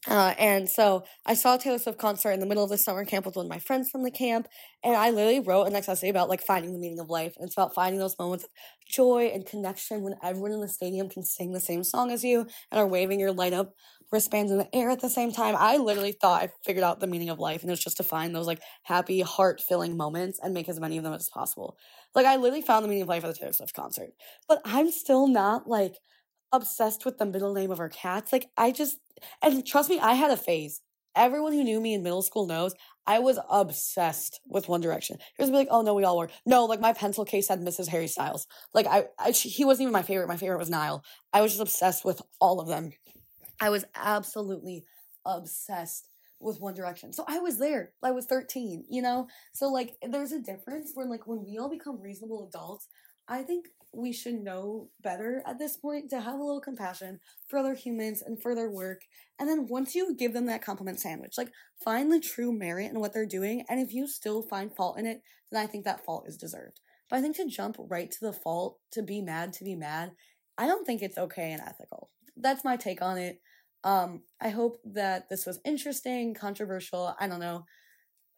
[0.09, 3.26] uh, and so I saw Taylor Swift concert in the middle of the summer camp
[3.26, 4.48] with one of my friends from the camp,
[4.82, 7.34] and I literally wrote an essay about like finding the meaning of life.
[7.36, 8.51] And it's about finding those moments of
[8.88, 12.40] joy and connection when everyone in the stadium can sing the same song as you
[12.70, 13.74] and are waving your light up
[14.11, 15.55] wristbands in the air at the same time.
[15.57, 18.03] I literally thought I figured out the meaning of life, and it was just to
[18.03, 21.76] find those like happy, heart filling moments and make as many of them as possible.
[22.14, 24.11] Like I literally found the meaning of life at the Taylor Swift concert,
[24.48, 25.96] but I'm still not like
[26.53, 28.32] obsessed with the middle name of her cats.
[28.32, 28.98] Like I just
[29.42, 30.80] and trust me, I had a phase.
[31.16, 32.74] Everyone who knew me in middle school knows
[33.07, 35.18] I was obsessed with One Direction.
[35.36, 37.88] He was like, "Oh no, we all were." No, like my pencil case had Mrs.
[37.88, 38.46] Harry Styles.
[38.72, 40.28] Like I, I, he wasn't even my favorite.
[40.28, 41.03] My favorite was Niall.
[41.32, 42.92] I was just obsessed with all of them.
[43.61, 44.84] I was absolutely
[45.26, 46.07] obsessed
[46.40, 47.12] with One Direction.
[47.12, 47.92] So I was there.
[48.03, 49.28] I was 13, you know?
[49.53, 52.88] So like there's a difference where like when we all become reasonable adults,
[53.28, 57.59] I think we should know better at this point to have a little compassion for
[57.59, 59.03] other humans and for their work.
[59.38, 61.51] And then once you give them that compliment sandwich, like
[61.84, 63.64] find the true merit in what they're doing.
[63.68, 66.80] And if you still find fault in it, then I think that fault is deserved.
[67.09, 70.12] But I think to jump right to the fault, to be mad, to be mad,
[70.57, 72.11] I don't think it's okay and ethical.
[72.36, 73.41] That's my take on it.
[73.82, 77.14] Um, I hope that this was interesting, controversial.
[77.18, 77.64] I don't know.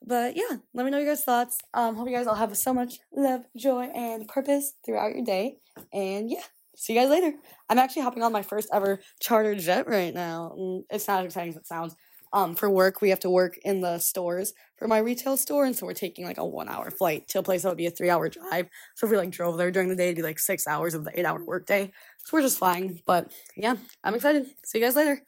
[0.06, 1.58] But yeah, let me know your guys' thoughts.
[1.74, 5.56] Um, hope you guys all have so much love, joy, and purpose throughout your day.
[5.92, 6.42] And yeah,
[6.76, 7.32] see you guys later.
[7.68, 10.54] I'm actually hopping on my first ever charter jet right now.
[10.58, 11.94] Mm, it's not as exciting as it sounds.
[12.34, 15.76] Um, for work, we have to work in the stores for my retail store, and
[15.76, 17.90] so we're taking like a one hour flight to a place that would be a
[17.90, 18.68] three hour drive.
[18.94, 21.04] So if we like drove there during the day, it'd be like six hours of
[21.04, 21.92] the eight hour workday.
[22.24, 23.02] So we're just flying.
[23.06, 24.46] But yeah, I'm excited.
[24.64, 25.22] See you guys later.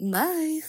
[0.00, 0.60] Bye.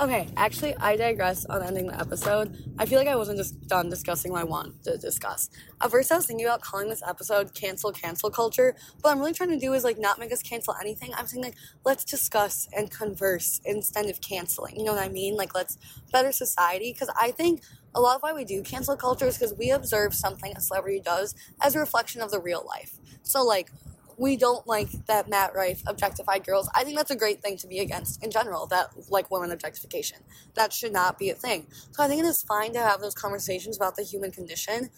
[0.00, 2.58] Okay, actually, I digress on ending the episode.
[2.80, 5.48] I feel like I wasn't just done discussing what I wanted to discuss.
[5.80, 9.34] At first, I was thinking about calling this episode "Cancel Cancel Culture," but I'm really
[9.34, 11.12] trying to do is like not make us cancel anything.
[11.14, 14.76] I'm saying like let's discuss and converse instead of canceling.
[14.76, 15.36] You know what I mean?
[15.36, 15.78] Like let's
[16.10, 17.60] better society because I think
[17.94, 20.98] a lot of why we do cancel culture is because we observe something a celebrity
[20.98, 22.98] does as a reflection of the real life.
[23.22, 23.70] So like
[24.18, 26.68] we don't like that Matt Rife objectified girls.
[26.74, 30.18] I think that's a great thing to be against in general, that like women objectification.
[30.54, 31.66] That should not be a thing.
[31.92, 34.90] So I think it is fine to have those conversations about the human condition,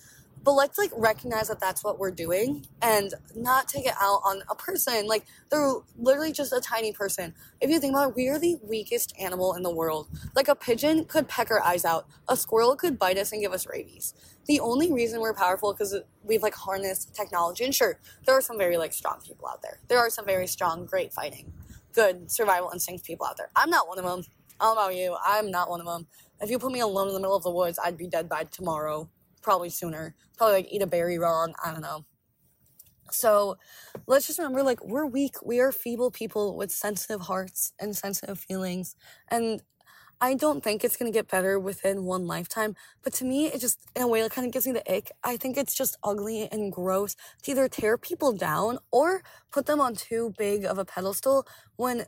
[0.42, 4.42] but let's like recognize that that's what we're doing and not take it out on
[4.48, 5.06] a person.
[5.06, 7.34] Like they're literally just a tiny person.
[7.60, 10.08] If you think about it, we are the weakest animal in the world.
[10.36, 13.52] Like a pigeon could peck our eyes out, a squirrel could bite us and give
[13.52, 14.14] us rabies
[14.46, 17.64] the only reason we're powerful because we've like harnessed technology.
[17.64, 19.80] And sure, there are some very like strong people out there.
[19.88, 21.52] There are some very strong, great fighting,
[21.92, 23.50] good survival instinct people out there.
[23.56, 24.22] I'm not one of them.
[24.60, 25.16] Know about you.
[25.24, 26.06] I'm not one of them.
[26.40, 28.44] If you put me alone in the middle of the woods, I'd be dead by
[28.44, 29.10] tomorrow.
[29.42, 30.14] Probably sooner.
[30.36, 31.54] Probably like eat a berry wrong.
[31.64, 32.04] I don't know.
[33.10, 33.56] So
[34.06, 35.36] let's just remember like we're weak.
[35.44, 38.96] We are feeble people with sensitive hearts and sensitive feelings.
[39.28, 39.62] And
[40.20, 43.80] I don't think it's gonna get better within one lifetime, but to me, it just,
[43.94, 45.10] in a way, it kind of gives me the ick.
[45.22, 49.80] I think it's just ugly and gross to either tear people down or put them
[49.80, 51.46] on too big of a pedestal
[51.76, 52.06] when,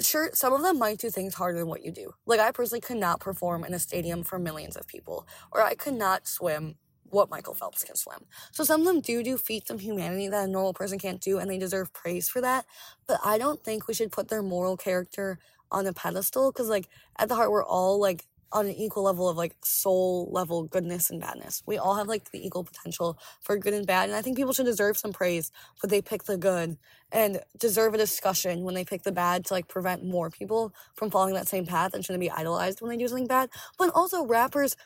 [0.00, 2.14] sure, some of them might do things harder than what you do.
[2.26, 5.74] Like, I personally could not perform in a stadium for millions of people, or I
[5.74, 8.26] could not swim what Michael Phelps can swim.
[8.52, 11.38] So some of them do do feats of humanity that a normal person can't do,
[11.38, 12.66] and they deserve praise for that.
[13.06, 15.38] But I don't think we should put their moral character
[15.72, 19.28] on a pedestal because like at the heart we're all like on an equal level
[19.28, 21.62] of like soul level goodness and badness.
[21.66, 24.08] We all have like the equal potential for good and bad.
[24.08, 26.76] And I think people should deserve some praise when they pick the good
[27.12, 31.10] and deserve a discussion when they pick the bad to like prevent more people from
[31.10, 33.50] following that same path and shouldn't be idolized when they do something bad.
[33.78, 34.76] But also rappers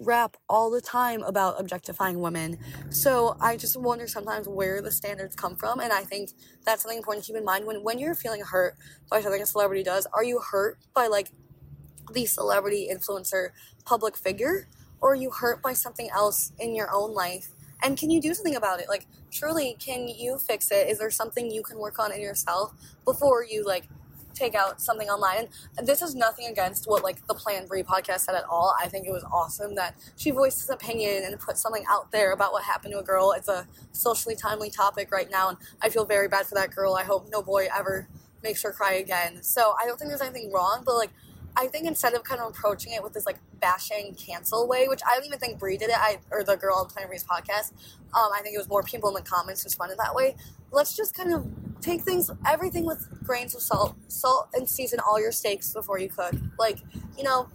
[0.00, 2.58] rap all the time about objectifying women.
[2.90, 5.80] So I just wonder sometimes where the standards come from.
[5.80, 6.30] And I think
[6.64, 8.76] that's something important to keep in mind when, when you're feeling hurt
[9.10, 10.06] by something a celebrity does.
[10.12, 11.32] Are you hurt by like
[12.12, 13.50] the celebrity influencer
[13.84, 14.68] public figure
[15.00, 17.48] or you hurt by something else in your own life
[17.84, 18.88] And can you do something about it?
[18.88, 20.88] Like, truly, can you fix it?
[20.88, 22.72] Is there something you can work on in yourself
[23.04, 23.88] before you like
[24.34, 25.48] take out something online.
[25.76, 28.74] And this is nothing against what like the Plan Bri podcast said at all.
[28.80, 32.32] I think it was awesome that she voiced his opinion and put something out there
[32.32, 33.32] about what happened to a girl.
[33.32, 36.94] It's a socially timely topic right now, and I feel very bad for that girl.
[36.94, 38.08] I hope no boy ever
[38.42, 39.42] makes her cry again.
[39.42, 41.10] So I don't think there's anything wrong, but like
[41.56, 45.00] I think instead of kind of approaching it with this like bashing cancel way, which
[45.06, 47.72] I don't even think Bri did it, I or the girl on Plan Bri's podcast.
[48.14, 50.36] Um, I think it was more people in the comments who responded that way.
[50.70, 51.46] Let's just kind of
[51.80, 56.08] take things, everything with grains of salt, salt and season all your steaks before you
[56.08, 56.32] cook.
[56.58, 56.78] Like,
[57.18, 57.48] you know,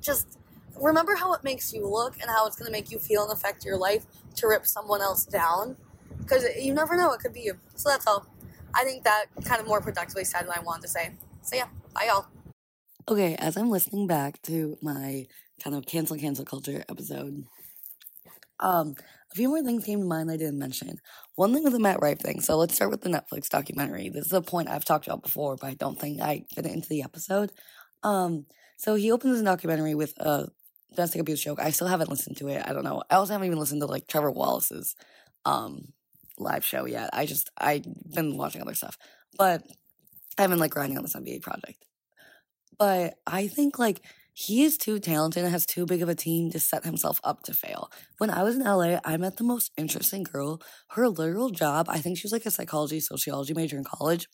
[0.00, 0.38] just
[0.80, 3.32] remember how it makes you look and how it's going to make you feel and
[3.32, 4.06] affect your life
[4.36, 5.76] to rip someone else down.
[6.18, 7.58] Because you never know, it could be you.
[7.76, 8.26] So that's all.
[8.74, 11.10] I think that kind of more productively said what I wanted to say.
[11.42, 12.26] So yeah, bye y'all.
[13.08, 15.26] Okay, as I'm listening back to my
[15.62, 17.44] kind of cancel cancel culture episode,
[18.60, 18.94] um,
[19.32, 20.98] a few more things came to mind I didn't mention.
[21.34, 22.40] One thing was the Matt Rife thing.
[22.40, 24.10] So let's start with the Netflix documentary.
[24.10, 26.72] This is a point I've talked about before, but I don't think I fit it
[26.72, 27.52] into the episode.
[28.02, 28.46] Um,
[28.76, 30.48] so he opens the documentary with a
[30.94, 31.58] domestic abuse joke.
[31.60, 32.62] I still haven't listened to it.
[32.66, 33.02] I don't know.
[33.10, 34.94] I also haven't even listened to like Trevor Wallace's
[35.46, 35.92] um
[36.38, 37.10] live show yet.
[37.12, 37.84] I just I've
[38.14, 38.98] been watching other stuff,
[39.38, 39.62] but
[40.38, 41.84] I haven't like grinding on this MBA project.
[42.80, 44.00] But I think like
[44.32, 47.42] he is too talented and has too big of a team to set himself up
[47.44, 47.92] to fail.
[48.18, 50.62] When I was in LA, I met the most interesting girl.
[50.92, 54.28] Her literal job, I think she was like a psychology, sociology major in college.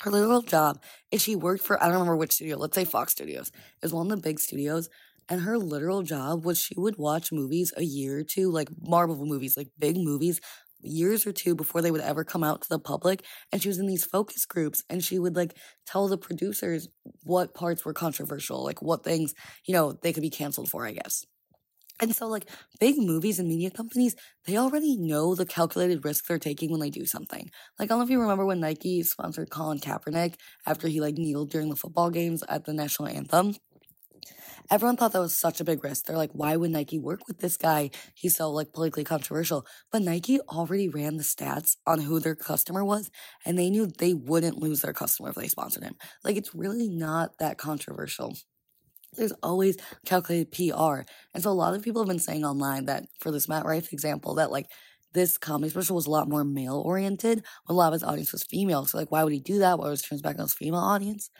[0.00, 3.12] Her literal job is she worked for, I don't remember which studio, let's say Fox
[3.12, 3.52] Studios,
[3.82, 4.88] is one of the big studios.
[5.28, 9.24] And her literal job was she would watch movies a year or two, like Marvel
[9.26, 10.40] movies, like big movies,
[10.80, 13.78] years or two before they would ever come out to the public and she was
[13.78, 15.56] in these focus groups and she would like
[15.86, 16.88] tell the producers
[17.24, 19.34] what parts were controversial like what things
[19.66, 21.24] you know they could be canceled for i guess.
[22.00, 22.48] And so like
[22.78, 24.14] big movies and media companies
[24.46, 27.50] they already know the calculated risk they're taking when they do something.
[27.78, 31.16] Like i don't know if you remember when nike sponsored colin kaepernick after he like
[31.16, 33.54] kneeled during the football games at the national anthem
[34.70, 36.04] everyone thought that was such a big risk.
[36.04, 37.90] They're like, why would Nike work with this guy?
[38.14, 39.66] He's so like politically controversial.
[39.90, 43.10] But Nike already ran the stats on who their customer was,
[43.44, 45.96] and they knew they wouldn't lose their customer if they sponsored him.
[46.24, 48.34] Like it's really not that controversial.
[49.14, 51.04] There's always calculated PR.
[51.34, 53.92] And so a lot of people have been saying online that for this Matt Rife
[53.92, 54.66] example, that like
[55.14, 57.42] this comedy special was a lot more male oriented.
[57.66, 58.84] But a lot of his audience was female.
[58.86, 59.78] So like why would he do that?
[59.78, 61.30] Why was turns back on his female audience?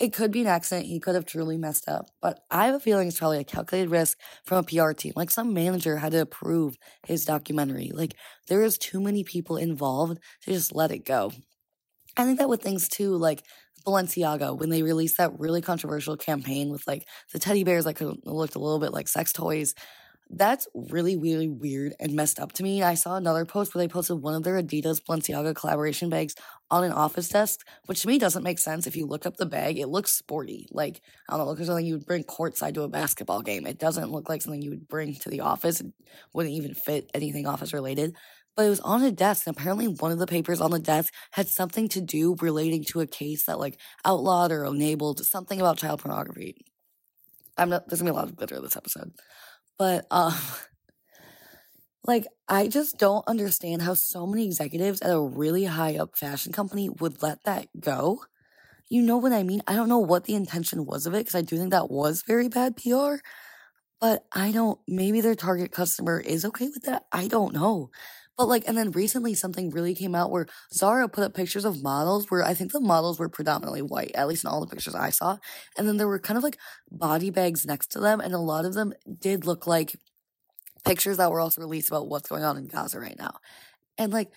[0.00, 0.86] It could be an accident.
[0.86, 2.10] He could have truly messed up.
[2.20, 5.12] But I have a feeling it's probably a calculated risk from a PR team.
[5.14, 6.76] Like some manager had to approve
[7.06, 7.92] his documentary.
[7.94, 8.14] Like
[8.48, 11.32] there is too many people involved to just let it go.
[12.16, 13.44] I think that with things too, like
[13.86, 18.54] Balenciaga, when they released that really controversial campaign with like the teddy bears that looked
[18.54, 19.74] a little bit like sex toys,
[20.30, 22.82] that's really, really weird and messed up to me.
[22.82, 26.34] I saw another post where they posted one of their Adidas Balenciaga collaboration bags
[26.70, 28.86] on an office desk, which to me doesn't make sense.
[28.86, 30.66] If you look up the bag, it looks sporty.
[30.70, 33.66] Like, I don't know, looks something you would bring courtside to a basketball game.
[33.66, 35.80] It doesn't look like something you would bring to the office.
[35.80, 35.92] It
[36.32, 38.16] wouldn't even fit anything office related.
[38.56, 41.12] But it was on a desk, and apparently one of the papers on the desk
[41.32, 45.78] had something to do relating to a case that like outlawed or enabled something about
[45.78, 46.54] child pornography.
[47.56, 49.12] I'm not, there's gonna be a lot of glitter this episode.
[49.78, 50.34] But um
[52.06, 56.52] like I just don't understand how so many executives at a really high up fashion
[56.52, 58.20] company would let that go.
[58.90, 59.62] You know what I mean?
[59.66, 62.24] I don't know what the intention was of it because I do think that was
[62.26, 63.20] very bad PR.
[64.00, 67.04] But I don't maybe their target customer is okay with that.
[67.12, 67.90] I don't know.
[68.36, 71.82] But like, and then recently something really came out where Zara put up pictures of
[71.82, 74.94] models where I think the models were predominantly white, at least in all the pictures
[74.94, 75.38] I saw.
[75.78, 76.58] And then there were kind of like
[76.90, 78.20] body bags next to them.
[78.20, 79.96] And a lot of them did look like
[80.84, 83.36] pictures that were also released about what's going on in Gaza right now.
[83.96, 84.30] And like,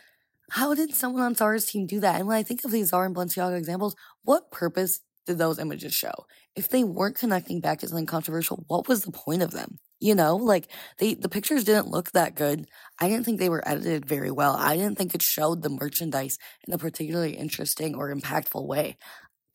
[0.51, 2.17] how did someone on Zara's team do that?
[2.17, 5.93] And when I think of these Zara and Balenciaga examples, what purpose did those images
[5.93, 6.13] show?
[6.55, 9.79] If they weren't connecting back to something controversial, what was the point of them?
[9.99, 10.67] You know, like
[10.99, 12.67] they the pictures didn't look that good.
[12.99, 14.55] I didn't think they were edited very well.
[14.55, 16.37] I didn't think it showed the merchandise
[16.67, 18.97] in a particularly interesting or impactful way.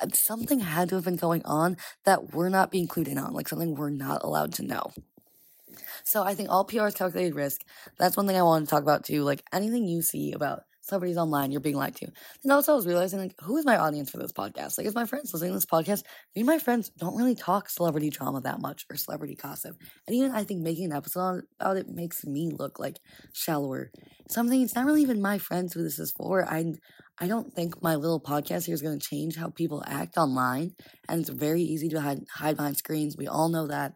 [0.01, 3.33] Uh, something had to have been going on that we're not being clued in on,
[3.33, 4.93] like something we're not allowed to know.
[6.05, 7.63] So I think all PR is calculated risk.
[7.99, 9.23] That's one thing I want to talk about too.
[9.23, 12.07] Like anything you see about celebrities online you're being lied to.
[12.43, 14.79] And also I was realizing like who is my audience for this podcast?
[14.79, 16.03] Like is my friends listening to this podcast?
[16.35, 19.77] Me and my friends don't really talk celebrity drama that much or celebrity gossip.
[20.07, 22.99] And even I think making an episode about it makes me look like
[23.33, 23.91] shallower.
[24.29, 26.45] Something it's not really even my friends who this is for.
[26.49, 26.75] I
[27.19, 30.73] I don't think my little podcast here is going to change how people act online.
[31.09, 33.17] And it's very easy to hide, hide behind screens.
[33.17, 33.95] We all know that.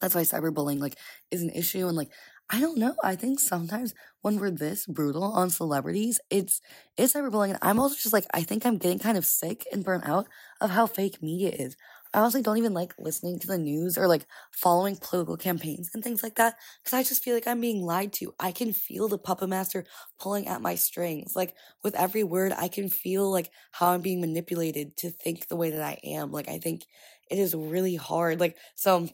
[0.00, 0.96] That's why cyberbullying like
[1.30, 2.10] is an issue and like
[2.50, 2.94] I don't know.
[3.02, 6.60] I think sometimes when we're this brutal on celebrities, it's
[6.96, 7.50] it's cyberbullying.
[7.50, 10.26] And I'm also just like, I think I'm getting kind of sick and burnt out
[10.60, 11.76] of how fake media is.
[12.12, 16.04] I honestly don't even like listening to the news or like following political campaigns and
[16.04, 18.32] things like that because I just feel like I'm being lied to.
[18.38, 19.84] I can feel the puppet master
[20.20, 21.34] pulling at my strings.
[21.34, 25.56] Like with every word, I can feel like how I'm being manipulated to think the
[25.56, 26.30] way that I am.
[26.30, 26.84] Like I think
[27.30, 28.38] it is really hard.
[28.38, 29.08] Like, so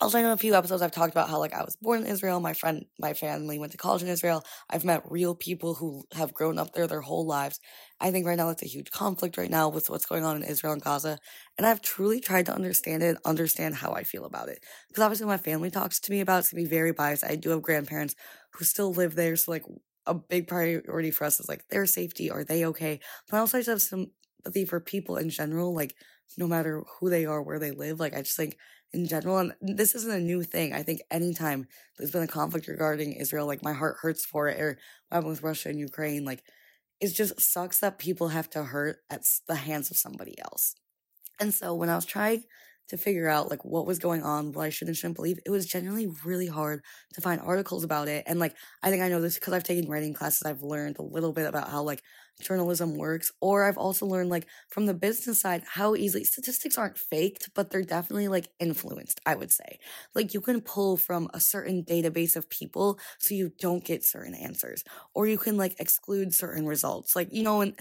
[0.00, 2.06] also, I know a few episodes I've talked about how like I was born in
[2.06, 4.42] Israel, my friend, my family went to college in Israel.
[4.70, 7.60] I've met real people who have grown up there their whole lives.
[8.00, 10.42] I think right now it's a huge conflict right now with what's going on in
[10.42, 11.18] Israel and Gaza,
[11.58, 14.64] and I've truly tried to understand it, understand how I feel about it.
[14.88, 17.24] Because obviously, my family talks to me about it's gonna be very biased.
[17.24, 18.14] I do have grandparents
[18.54, 19.64] who still live there, so like
[20.06, 22.30] a big priority for us is like their safety.
[22.30, 23.00] Are they okay?
[23.28, 25.94] But I also just have sympathy for people in general, like
[26.38, 28.00] no matter who they are, where they live.
[28.00, 28.56] Like I just think
[28.92, 29.38] in general.
[29.38, 30.72] And this isn't a new thing.
[30.72, 31.66] I think anytime
[31.96, 34.78] there's been a conflict regarding Israel, like my heart hurts for it, or
[35.08, 36.42] what happened with Russia and Ukraine, like
[37.00, 40.74] it just sucks that people have to hurt at the hands of somebody else.
[41.40, 42.44] And so when I was trying
[42.88, 45.50] to figure out like what was going on, what I should and shouldn't believe, it
[45.50, 46.82] was generally really hard
[47.14, 48.24] to find articles about it.
[48.26, 51.02] And like I think I know this because I've taken writing classes, I've learned a
[51.02, 52.02] little bit about how like
[52.40, 53.32] journalism works.
[53.40, 57.70] Or I've also learned like from the business side how easily statistics aren't faked, but
[57.70, 59.78] they're definitely like influenced, I would say.
[60.14, 64.34] Like you can pull from a certain database of people so you don't get certain
[64.34, 64.84] answers.
[65.14, 67.14] Or you can like exclude certain results.
[67.16, 67.74] Like, you know, and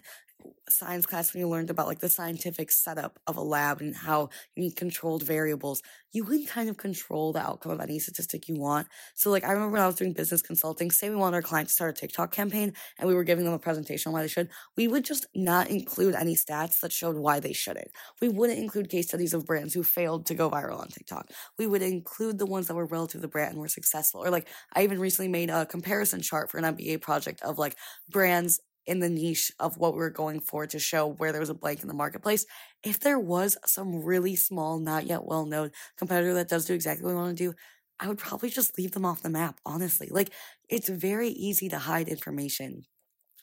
[0.69, 4.29] science class when you learned about like the scientific setup of a lab and how
[4.55, 5.81] you need controlled variables,
[6.11, 8.87] you can kind of control the outcome of any statistic you want.
[9.15, 11.69] So like I remember when I was doing business consulting, say we wanted our client
[11.69, 14.27] to start a TikTok campaign and we were giving them a presentation on why they
[14.27, 17.89] should, we would just not include any stats that showed why they shouldn't.
[18.21, 21.29] We wouldn't include case studies of brands who failed to go viral on TikTok.
[21.57, 24.23] We would include the ones that were relative to the brand and were successful.
[24.23, 27.75] Or like I even recently made a comparison chart for an MBA project of like
[28.09, 28.59] brands
[28.89, 31.53] in the niche of what we were going for to show where there was a
[31.53, 32.45] blank in the marketplace.
[32.83, 37.05] If there was some really small, not yet well known competitor that does do exactly
[37.05, 37.53] what we want to do,
[37.99, 40.09] I would probably just leave them off the map, honestly.
[40.09, 40.31] Like,
[40.69, 42.83] it's very easy to hide information.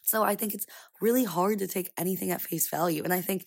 [0.03, 0.67] So I think it's
[1.01, 3.03] really hard to take anything at face value.
[3.05, 3.45] And I think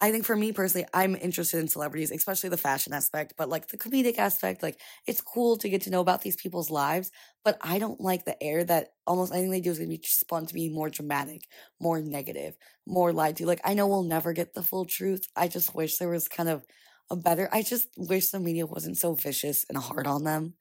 [0.00, 3.68] I think for me personally, I'm interested in celebrities, especially the fashion aspect, but like
[3.68, 7.10] the comedic aspect, like it's cool to get to know about these people's lives,
[7.44, 10.02] but I don't like the air that almost anything they do is going to be
[10.04, 11.42] spun to be more dramatic,
[11.80, 12.54] more negative,
[12.86, 13.46] more lied to.
[13.46, 15.26] Like I know we'll never get the full truth.
[15.36, 16.64] I just wish there was kind of
[17.10, 20.54] a better, I just wish the media wasn't so vicious and hard on them.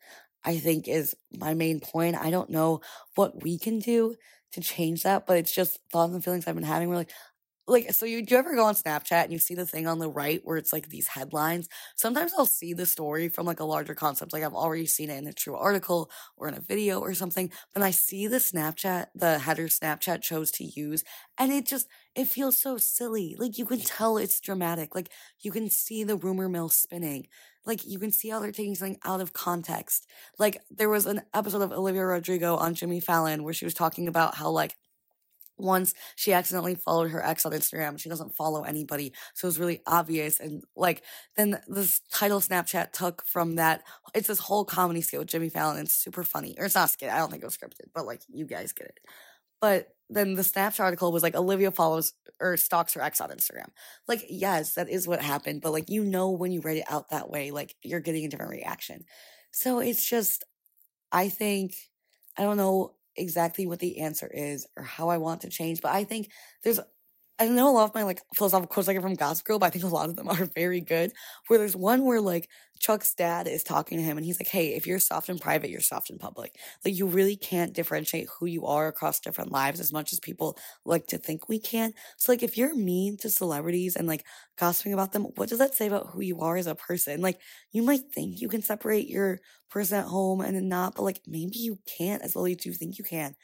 [0.45, 2.15] I think is my main point.
[2.17, 2.81] I don't know
[3.15, 4.15] what we can do
[4.51, 6.89] to change that, but it's just thoughts and feelings I've been having.
[6.89, 7.11] We're like,
[7.67, 9.99] like so you do you ever go on Snapchat and you see the thing on
[9.99, 11.67] the right where it's like these headlines?
[11.95, 15.17] Sometimes I'll see the story from like a larger concept, like I've already seen it
[15.17, 17.51] in a true article or in a video or something.
[17.73, 21.03] But I see the Snapchat, the header Snapchat chose to use,
[21.37, 23.35] and it just it feels so silly.
[23.37, 24.93] Like you can tell it's dramatic.
[24.95, 25.09] Like
[25.41, 27.27] you can see the rumor mill spinning.
[27.65, 30.05] Like you can see how they're taking something out of context.
[30.37, 34.07] Like there was an episode of Olivia Rodrigo on Jimmy Fallon where she was talking
[34.07, 34.75] about how like
[35.63, 37.99] once she accidentally followed her ex on Instagram.
[37.99, 39.13] She doesn't follow anybody.
[39.33, 40.39] So it was really obvious.
[40.39, 41.03] And like,
[41.35, 43.83] then this title Snapchat took from that.
[44.13, 45.79] It's this whole comedy skit with Jimmy Fallon.
[45.79, 46.55] It's super funny.
[46.59, 47.09] Or it's not skit.
[47.09, 48.99] I don't think it was scripted, but like, you guys get it.
[49.61, 53.69] But then the Snapchat article was like, Olivia follows or stalks her ex on Instagram.
[54.07, 55.61] Like, yes, that is what happened.
[55.61, 58.27] But like, you know, when you write it out that way, like, you're getting a
[58.27, 59.05] different reaction.
[59.51, 60.43] So it's just,
[61.11, 61.75] I think,
[62.37, 65.81] I don't know exactly what the answer is or how I want to change.
[65.81, 66.29] But I think
[66.63, 66.79] there's
[67.39, 69.65] I know a lot of my like philosophical quotes I get from Gossip Girl, but
[69.65, 71.11] I think a lot of them are very good.
[71.47, 72.47] Where there's one where like
[72.79, 75.71] Chuck's dad is talking to him and he's like, Hey, if you're soft in private,
[75.71, 76.55] you're soft in public.
[76.85, 80.57] Like you really can't differentiate who you are across different lives as much as people
[80.85, 81.93] like to think we can.
[82.17, 84.25] So like if you're mean to celebrities and like
[84.57, 87.21] gossiping about them, what does that say about who you are as a person?
[87.21, 87.39] Like
[87.71, 89.39] you might think you can separate your
[89.71, 92.73] person at home and then not, but like maybe you can't as well as you
[92.73, 93.35] think you can.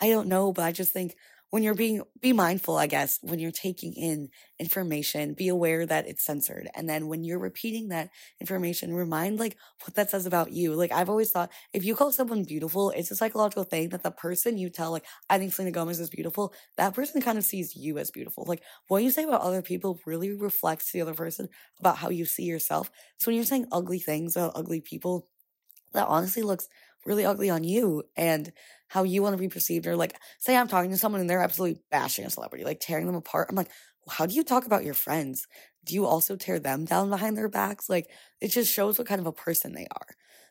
[0.00, 1.16] I don't know, but I just think
[1.50, 4.28] when you're being be mindful i guess when you're taking in
[4.58, 6.68] information be aware that it's censored.
[6.74, 10.74] And then when you're repeating that information remind like what that says about you.
[10.74, 14.10] Like i've always thought if you call someone beautiful it's a psychological thing that the
[14.10, 17.74] person you tell like i think selena gomez is beautiful that person kind of sees
[17.76, 18.44] you as beautiful.
[18.46, 21.48] Like what you say about other people really reflects the other person
[21.78, 22.90] about how you see yourself.
[23.18, 25.28] So when you're saying ugly things about ugly people
[25.92, 26.68] that honestly looks
[27.06, 28.52] really ugly on you and
[28.88, 29.86] how you want to be perceived.
[29.86, 33.06] Or like, say I'm talking to someone and they're absolutely bashing a celebrity, like tearing
[33.06, 33.48] them apart.
[33.48, 33.70] I'm like,
[34.08, 35.46] how do you talk about your friends?
[35.84, 37.88] Do you also tear them down behind their backs?
[37.88, 40.06] Like, it just shows what kind of a person they are.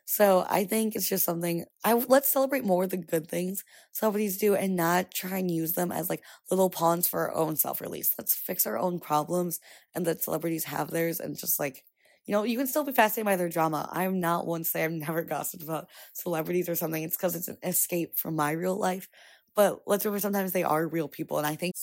[0.05, 4.55] So I think it's just something I let's celebrate more the good things celebrities do
[4.55, 8.15] and not try and use them as like little pawns for our own self release.
[8.17, 9.59] Let's fix our own problems
[9.93, 11.83] and let celebrities have theirs and just like
[12.29, 13.89] you know, you can still be fascinated by their drama.
[13.91, 17.01] I'm not one to say I've never gossiped about celebrities or something.
[17.01, 19.09] It's because it's an escape from my real life.
[19.55, 21.39] But let's remember sometimes they are real people.
[21.39, 21.73] And I think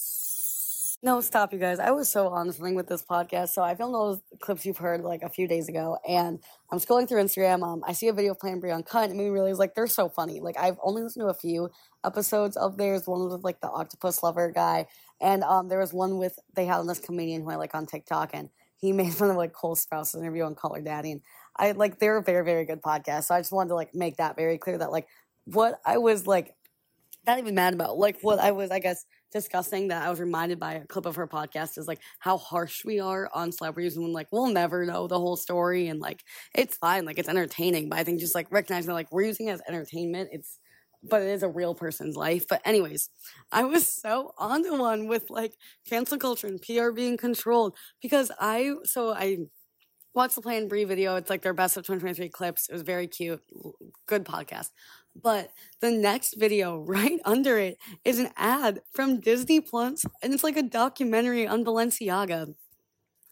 [1.03, 1.81] no, stop, you guys.
[1.81, 3.49] I was so on something with this podcast.
[3.49, 6.39] So I filmed those clips you've heard like a few days ago, and
[6.71, 7.65] I'm scrolling through Instagram.
[7.65, 10.09] Um, I see a video of Plan Bri Uncut, and me realize like they're so
[10.09, 10.41] funny.
[10.41, 11.71] Like I've only listened to a few
[12.05, 13.07] episodes of theirs.
[13.07, 14.87] One was with like the octopus lover guy,
[15.21, 17.87] and um, there was one with they had on this comedian who I like on
[17.87, 21.21] TikTok, and he made fun of like Cole Sprouse's interview on Call Her Daddy, and
[21.57, 23.25] I like they're a very very good podcast.
[23.25, 25.07] So I just wanted to like make that very clear that like
[25.45, 26.55] what I was like
[27.27, 30.61] not even mad about like what I was I guess discussing that I was reminded
[30.61, 34.13] by a clip of her podcast is like how harsh we are on celebrities and
[34.13, 36.23] like we'll never know the whole story and like
[36.55, 39.49] it's fine like it's entertaining but I think just like recognizing that like we're using
[39.49, 40.59] it as entertainment it's
[41.09, 42.47] but it is a real person's life.
[42.49, 43.11] But anyways,
[43.53, 45.55] I was so on the one with like
[45.89, 49.39] cancel culture and PR being controlled because I so I
[50.15, 51.17] watched the Plan Bri video.
[51.17, 52.69] It's like their best of 2023 clips.
[52.69, 53.43] It was very cute,
[54.07, 54.71] good podcast.
[55.15, 55.51] But
[55.81, 60.57] the next video right under it is an ad from Disney Plus, and it's like
[60.57, 62.55] a documentary on Balenciaga.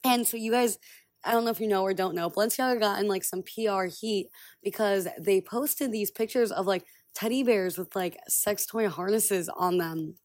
[0.04, 0.78] And so you guys,
[1.24, 3.84] I don't know if you know or don't know, Balenciaga got in like some PR
[3.86, 4.28] heat
[4.62, 9.78] because they posted these pictures of like teddy bears with like sex toy harnesses on
[9.78, 10.16] them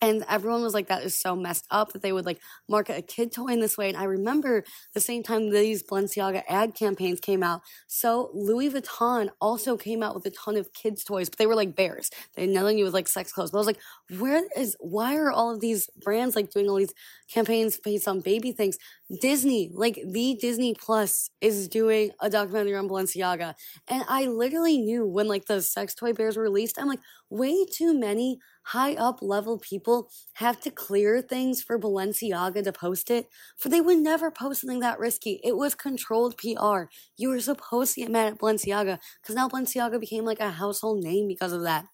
[0.00, 3.02] and everyone was like, that is so messed up that they would like market a
[3.02, 3.88] kid toy in this way.
[3.88, 4.62] And I remember
[4.94, 7.62] the same time these Balenciaga ad campaigns came out.
[7.88, 11.56] So Louis Vuitton also came out with a ton of kids' toys, but they were
[11.56, 12.10] like bears.
[12.36, 13.50] They had nothing to do with like sex clothes.
[13.50, 13.80] But I was like,
[14.18, 16.94] where is, why are all of these brands like doing all these
[17.28, 18.78] campaigns based on baby things?
[19.22, 23.54] Disney, like the Disney Plus is doing a documentary on Balenciaga.
[23.88, 27.00] And I literally knew when like the sex toy bears were released, I'm like,
[27.30, 33.10] way too many high up level people have to clear things for Balenciaga to post
[33.10, 35.40] it, for they would never post something that risky.
[35.42, 36.90] It was controlled PR.
[37.16, 41.02] You were supposed to get mad at Balenciaga because now Balenciaga became like a household
[41.02, 41.86] name because of that.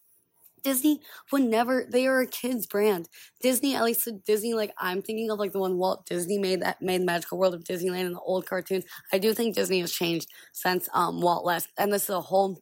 [0.65, 1.01] Disney
[1.31, 3.09] would never they are a kids brand.
[3.41, 6.83] Disney, at least Disney, like I'm thinking of like the one Walt Disney made that
[6.83, 8.85] made Magical World of Disneyland in the old cartoons.
[9.13, 11.69] I do think Disney has changed since um Walt left.
[11.79, 12.59] And this is a whole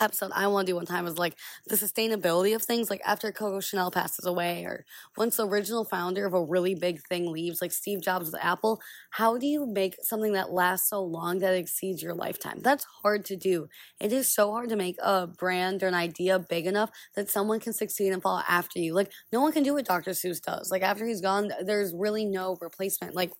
[0.00, 1.36] episode I want to do one time is like
[1.66, 2.90] the sustainability of things.
[2.90, 4.84] Like after Coco Chanel passes away, or
[5.16, 8.80] once the original founder of a really big thing leaves, like Steve Jobs with Apple,
[9.10, 12.60] how do you make something that lasts so long that exceeds your lifetime?
[12.62, 13.68] That's hard to do.
[14.00, 17.60] It is so hard to make a brand or an idea big enough that someone
[17.60, 18.94] can succeed and follow after you.
[18.94, 20.12] Like no one can do what Dr.
[20.12, 20.70] Seuss does.
[20.70, 23.14] Like after he's gone, there's really no replacement.
[23.14, 23.32] Like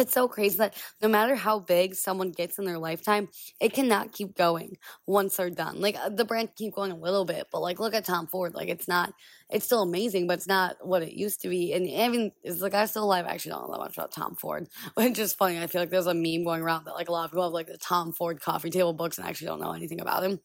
[0.00, 3.28] it's so crazy that no matter how big someone gets in their lifetime,
[3.60, 5.80] it cannot keep going once they're done.
[5.80, 8.26] Like uh, the brand can keep going a little bit, but like look at Tom
[8.26, 8.54] Ford.
[8.54, 9.12] Like it's not,
[9.50, 11.74] it's still amazing, but it's not what it used to be.
[11.74, 13.26] And even is the guy still alive?
[13.26, 15.60] I actually don't know that much about Tom Ford, which is funny.
[15.60, 17.52] I feel like there's a meme going around that like a lot of people have
[17.52, 20.40] like the Tom Ford coffee table books and actually don't know anything about him.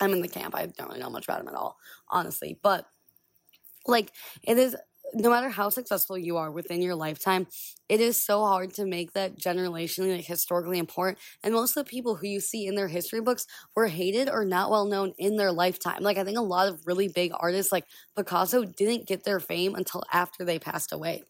[0.00, 0.54] I'm in the camp.
[0.54, 1.76] I don't really know much about him at all,
[2.08, 2.58] honestly.
[2.62, 2.86] But
[3.86, 4.76] like it is
[5.14, 7.46] no matter how successful you are within your lifetime,
[7.88, 11.18] it is so hard to make that generationally, like historically important.
[11.42, 14.44] And most of the people who you see in their history books were hated or
[14.44, 16.02] not well known in their lifetime.
[16.02, 17.84] Like I think a lot of really big artists like
[18.16, 21.22] Picasso didn't get their fame until after they passed away.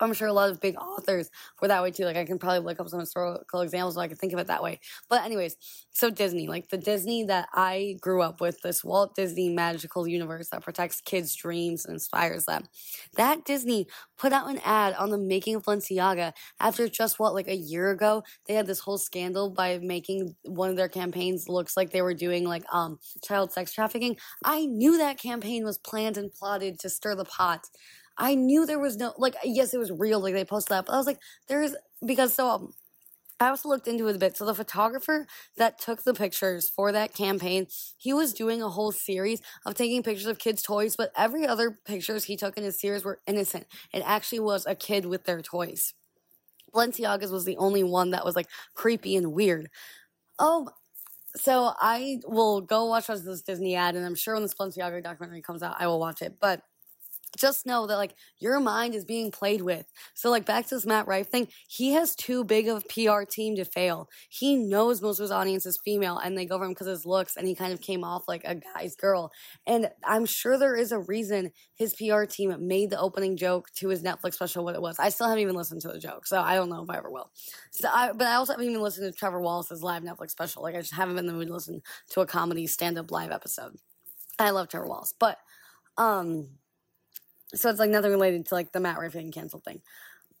[0.00, 1.30] I'm sure a lot of big authors
[1.60, 2.04] were that way too.
[2.04, 4.48] Like I can probably look up some historical examples so I can think of it
[4.48, 4.80] that way.
[5.08, 5.56] But anyways,
[5.92, 10.48] so Disney, like the Disney that I grew up with, this Walt Disney magical universe
[10.48, 12.64] that protects kids' dreams and inspires them.
[13.16, 13.86] That Disney
[14.18, 17.90] put out an ad on the making of Balenciaga after just what, like a year
[17.90, 22.02] ago, they had this whole scandal by making one of their campaigns looks like they
[22.02, 24.16] were doing like um child sex trafficking.
[24.44, 27.66] I knew that campaign was planned and plotted to stir the pot.
[28.18, 30.94] I knew there was no like yes, it was real, like they posted that, but
[30.94, 32.74] I was like, there's because so um,
[33.40, 34.36] I also looked into it a bit.
[34.36, 37.66] So the photographer that took the pictures for that campaign,
[37.98, 41.78] he was doing a whole series of taking pictures of kids' toys, but every other
[41.84, 43.66] pictures he took in his series were innocent.
[43.92, 45.94] It actually was a kid with their toys.
[46.74, 49.68] Balenciaga's was the only one that was like creepy and weird.
[50.38, 50.70] Oh,
[51.36, 55.42] so I will go watch this Disney ad, and I'm sure when this Balenciaga documentary
[55.42, 56.36] comes out, I will watch it.
[56.40, 56.62] But
[57.38, 59.86] just know that like your mind is being played with.
[60.14, 63.24] So like back to this Matt Rife thing, he has too big of a PR
[63.24, 64.08] team to fail.
[64.28, 67.06] He knows most of his audience is female and they go for him because his
[67.06, 69.32] looks and he kind of came off like a guy's girl.
[69.66, 73.88] And I'm sure there is a reason his PR team made the opening joke to
[73.88, 74.98] his Netflix special what it was.
[74.98, 77.10] I still haven't even listened to the joke, so I don't know if I ever
[77.10, 77.30] will.
[77.70, 80.62] So I, but I also haven't even listened to Trevor Wallace's live Netflix special.
[80.62, 83.10] Like I just haven't been in the mood to listen to a comedy stand up
[83.10, 83.76] live episode.
[84.38, 85.38] I love Trevor Wallace, but
[85.98, 86.48] um
[87.54, 89.80] so it's like nothing related to like the Matt getting canceled thing.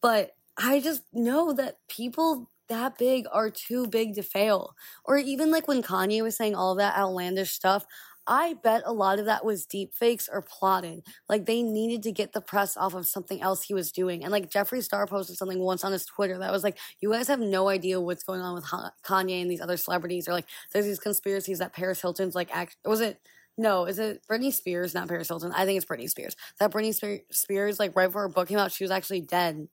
[0.00, 4.74] But I just know that people that big are too big to fail.
[5.04, 7.84] Or even like when Kanye was saying all that outlandish stuff,
[8.26, 11.02] I bet a lot of that was deep fakes or plotted.
[11.28, 14.22] Like they needed to get the press off of something else he was doing.
[14.22, 17.26] And like Jeffree Star posted something once on his Twitter that was like, you guys
[17.28, 18.64] have no idea what's going on with
[19.04, 20.28] Kanye and these other celebrities.
[20.28, 23.18] Or like there's these conspiracies that Paris Hilton's like, act- was it?
[23.58, 25.52] No, is it Britney Spears, not Paris Hilton?
[25.52, 26.36] I think it's Britney Spears.
[26.58, 26.94] That Britney
[27.30, 29.68] Spears, like right before her book came out, she was actually dead.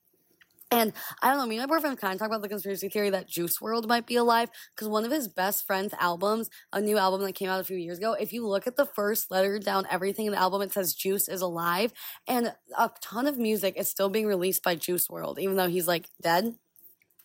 [0.71, 3.09] And I don't know, me and my boyfriend kind of talk about the conspiracy theory
[3.09, 6.95] that Juice WRLD might be alive because one of his best friend's albums, a new
[6.95, 9.57] album that came out a few years ago, if you look at the first letter
[9.57, 11.91] down everything in the album, it says Juice is alive.
[12.27, 15.87] And a ton of music is still being released by Juice WRLD, even though he's
[15.87, 16.53] like dead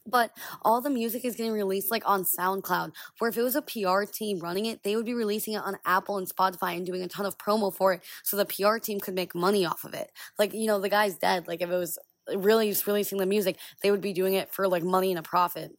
[0.06, 0.30] but
[0.62, 2.92] all the music is getting released like on SoundCloud.
[3.18, 5.78] Where if it was a PR team running it, they would be releasing it on
[5.84, 9.00] Apple and Spotify and doing a ton of promo for it so the PR team
[9.00, 10.10] could make money off of it.
[10.38, 11.48] Like, you know, the guy's dead.
[11.48, 11.98] Like if it was
[12.34, 15.22] really just releasing the music, they would be doing it for like money and a
[15.22, 15.72] profit.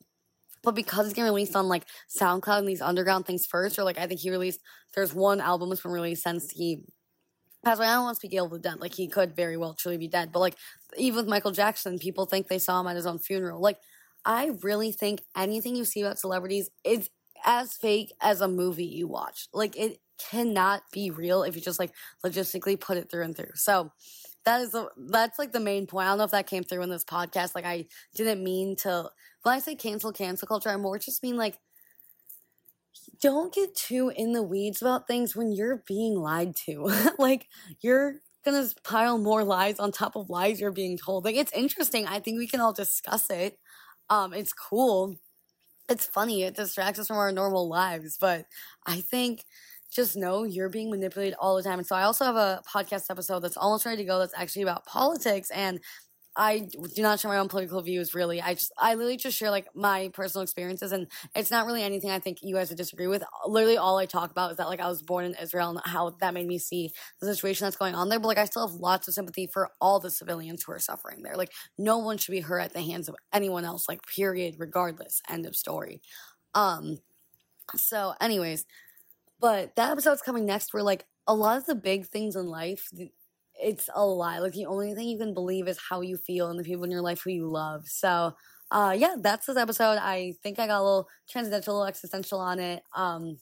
[0.63, 3.99] But because it's getting released on like SoundCloud and these underground things first, or like
[3.99, 4.61] I think he released,
[4.95, 6.81] there's one album that's been released since he
[7.63, 7.87] passed away.
[7.87, 8.79] I don't want to speak ill of the dead.
[8.79, 10.31] Like he could very well truly be dead.
[10.31, 10.55] But like
[10.97, 13.61] even with Michael Jackson, people think they saw him at his own funeral.
[13.61, 13.77] Like
[14.25, 17.09] I really think anything you see about celebrities is
[17.45, 19.47] as fake as a movie you watch.
[19.53, 21.91] Like it cannot be real if you just like
[22.25, 23.51] logistically put it through and through.
[23.55, 23.91] So
[24.45, 26.07] that is the that's like the main point.
[26.07, 27.55] I don't know if that came through in this podcast.
[27.55, 29.09] Like I didn't mean to
[29.43, 31.59] when I say cancel cancel culture, I more just mean like
[33.21, 36.91] don't get too in the weeds about things when you're being lied to.
[37.19, 37.47] like
[37.81, 41.25] you're gonna pile more lies on top of lies you're being told.
[41.25, 42.07] Like it's interesting.
[42.07, 43.57] I think we can all discuss it.
[44.09, 45.15] Um, it's cool.
[45.89, 46.43] It's funny.
[46.43, 48.17] It distracts us from our normal lives.
[48.19, 48.45] But
[48.87, 49.45] I think
[49.93, 51.79] just know you're being manipulated all the time.
[51.79, 54.63] And so I also have a podcast episode that's almost ready to go that's actually
[54.63, 55.79] about politics and
[56.37, 58.41] I do not share my own political views really.
[58.41, 62.09] I just I literally just share like my personal experiences and it's not really anything
[62.09, 63.23] I think you guys would disagree with.
[63.47, 66.09] Literally all I talk about is that like I was born in Israel and how
[66.19, 68.19] that made me see the situation that's going on there.
[68.19, 71.23] But like I still have lots of sympathy for all the civilians who are suffering
[71.23, 71.37] there.
[71.37, 75.21] Like no one should be hurt at the hands of anyone else, like period, regardless.
[75.29, 76.01] End of story.
[76.53, 76.99] Um
[77.75, 78.65] so anyways,
[79.39, 82.89] but that episode's coming next where like a lot of the big things in life
[83.61, 84.39] it's a lie.
[84.39, 86.91] Like the only thing you can believe is how you feel and the people in
[86.91, 87.87] your life who you love.
[87.87, 88.33] So,
[88.71, 89.97] uh, yeah, that's this episode.
[89.99, 92.83] I think I got a little transcendental, existential on it.
[92.95, 93.37] Um,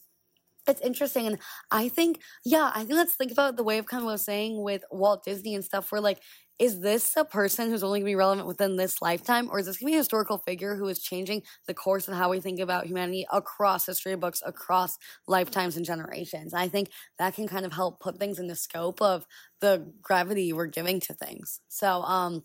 [0.66, 1.38] it's interesting, and
[1.70, 4.14] I think, yeah, I think let's think about the way of kind of what I
[4.14, 5.92] was saying with Walt Disney and stuff.
[5.92, 6.20] Where like
[6.58, 9.66] is this a person who's only going to be relevant within this lifetime, or is
[9.66, 12.40] this going to be a historical figure who is changing the course of how we
[12.40, 14.96] think about humanity across history books, across
[15.26, 16.54] lifetimes and generations?
[16.54, 19.26] I think that can kind of help put things in the scope of
[19.60, 21.60] the gravity we're giving to things.
[21.68, 22.44] So, um,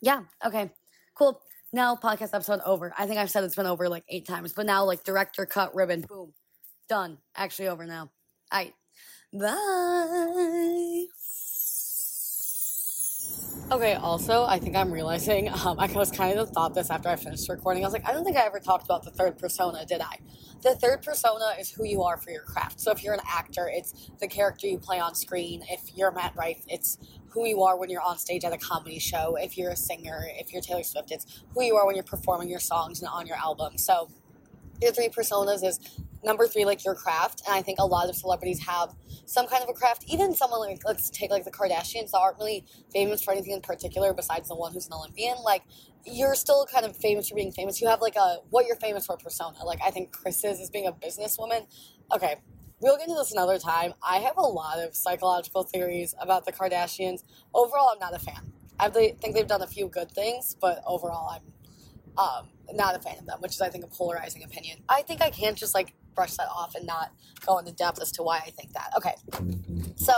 [0.00, 0.70] yeah, okay,
[1.14, 1.40] cool.
[1.72, 2.92] Now, podcast episode over.
[2.98, 5.74] I think I've said it's been over like eight times, but now, like, director cut
[5.74, 6.32] ribbon, boom,
[6.88, 7.18] done.
[7.36, 8.10] Actually, over now.
[8.50, 8.74] All right,
[9.32, 11.27] bye.
[13.70, 17.16] Okay, also, I think I'm realizing, um, I was kind of thought this after I
[17.16, 17.84] finished recording.
[17.84, 20.20] I was like, I don't think I ever talked about the third persona, did I?
[20.62, 22.80] The third persona is who you are for your craft.
[22.80, 25.62] So if you're an actor, it's the character you play on screen.
[25.68, 26.96] If you're Matt Rife, it's
[27.28, 29.36] who you are when you're on stage at a comedy show.
[29.36, 32.48] If you're a singer, if you're Taylor Swift, it's who you are when you're performing
[32.48, 33.76] your songs and on your album.
[33.76, 34.08] So
[34.80, 35.78] your three personas is
[36.24, 37.42] number three, like your craft.
[37.46, 38.94] And I think a lot of celebrities have
[39.26, 40.04] some kind of a craft.
[40.08, 43.60] Even someone like, let's take like the Kardashians that aren't really famous for anything in
[43.60, 45.36] particular besides the one who's an Olympian.
[45.44, 45.62] Like,
[46.04, 47.80] you're still kind of famous for being famous.
[47.80, 49.64] You have like a what you're famous for persona.
[49.64, 51.66] Like, I think Kris is, is being a businesswoman.
[52.14, 52.36] Okay.
[52.80, 53.94] We'll get into this another time.
[54.02, 57.24] I have a lot of psychological theories about the Kardashians.
[57.52, 58.52] Overall, I'm not a fan.
[58.78, 61.42] I think they've done a few good things, but overall, I'm
[62.16, 64.78] um, not a fan of them, which is, I think, a polarizing opinion.
[64.88, 67.12] I think I can't just like brush that off and not
[67.46, 68.90] go into depth as to why I think that.
[68.96, 69.14] Okay.
[69.94, 70.12] So,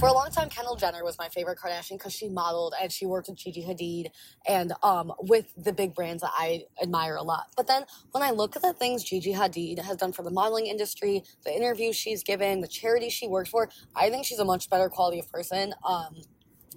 [0.00, 3.06] for a long time, Kendall Jenner was my favorite Kardashian because she modeled and she
[3.06, 4.10] worked with Gigi Hadid
[4.48, 7.46] and um, with the big brands that I admire a lot.
[7.56, 10.66] But then when I look at the things Gigi Hadid has done for the modeling
[10.66, 14.68] industry, the interviews she's given, the charity she worked for, I think she's a much
[14.68, 15.74] better quality of person.
[15.88, 16.22] Um,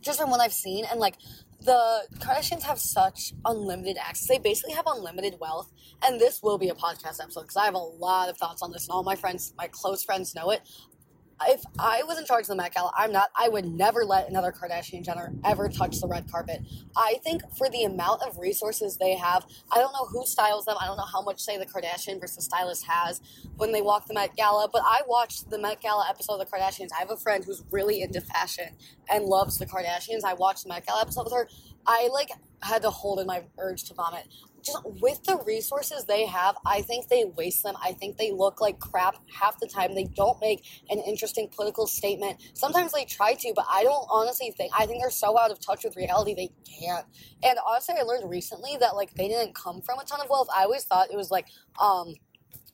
[0.02, 1.16] just from what I've seen, and like
[1.62, 4.28] the Kardashians have such unlimited access.
[4.28, 5.72] They basically have unlimited wealth.
[6.02, 8.72] And this will be a podcast episode because I have a lot of thoughts on
[8.72, 10.62] this, and all my friends, my close friends, know it.
[11.48, 13.30] If I was in charge of the Met Gala, I'm not.
[13.38, 16.62] I would never let another Kardashian Jenner ever touch the red carpet.
[16.98, 20.76] I think for the amount of resources they have, I don't know who styles them.
[20.80, 23.22] I don't know how much say the Kardashian versus stylist has
[23.56, 24.68] when they walk the Met Gala.
[24.72, 26.90] But I watched the Met Gala episode of the Kardashians.
[26.96, 28.76] I have a friend who's really into fashion
[29.10, 30.24] and loves the Kardashians.
[30.26, 31.48] I watched the Met Gala episode with her.
[31.88, 32.30] I like
[32.62, 34.28] had to hold in my urge to vomit
[34.72, 37.76] just with the resources they have, I think they waste them.
[37.84, 39.96] I think they look like crap half the time.
[39.96, 42.42] They don't make an interesting political statement.
[42.54, 45.60] Sometimes they try to, but I don't honestly think, I think they're so out of
[45.60, 47.06] touch with reality they can't.
[47.44, 50.48] And honestly, I learned recently that like they didn't come from a ton of wealth.
[50.56, 51.48] I always thought it was like,
[51.82, 52.16] um,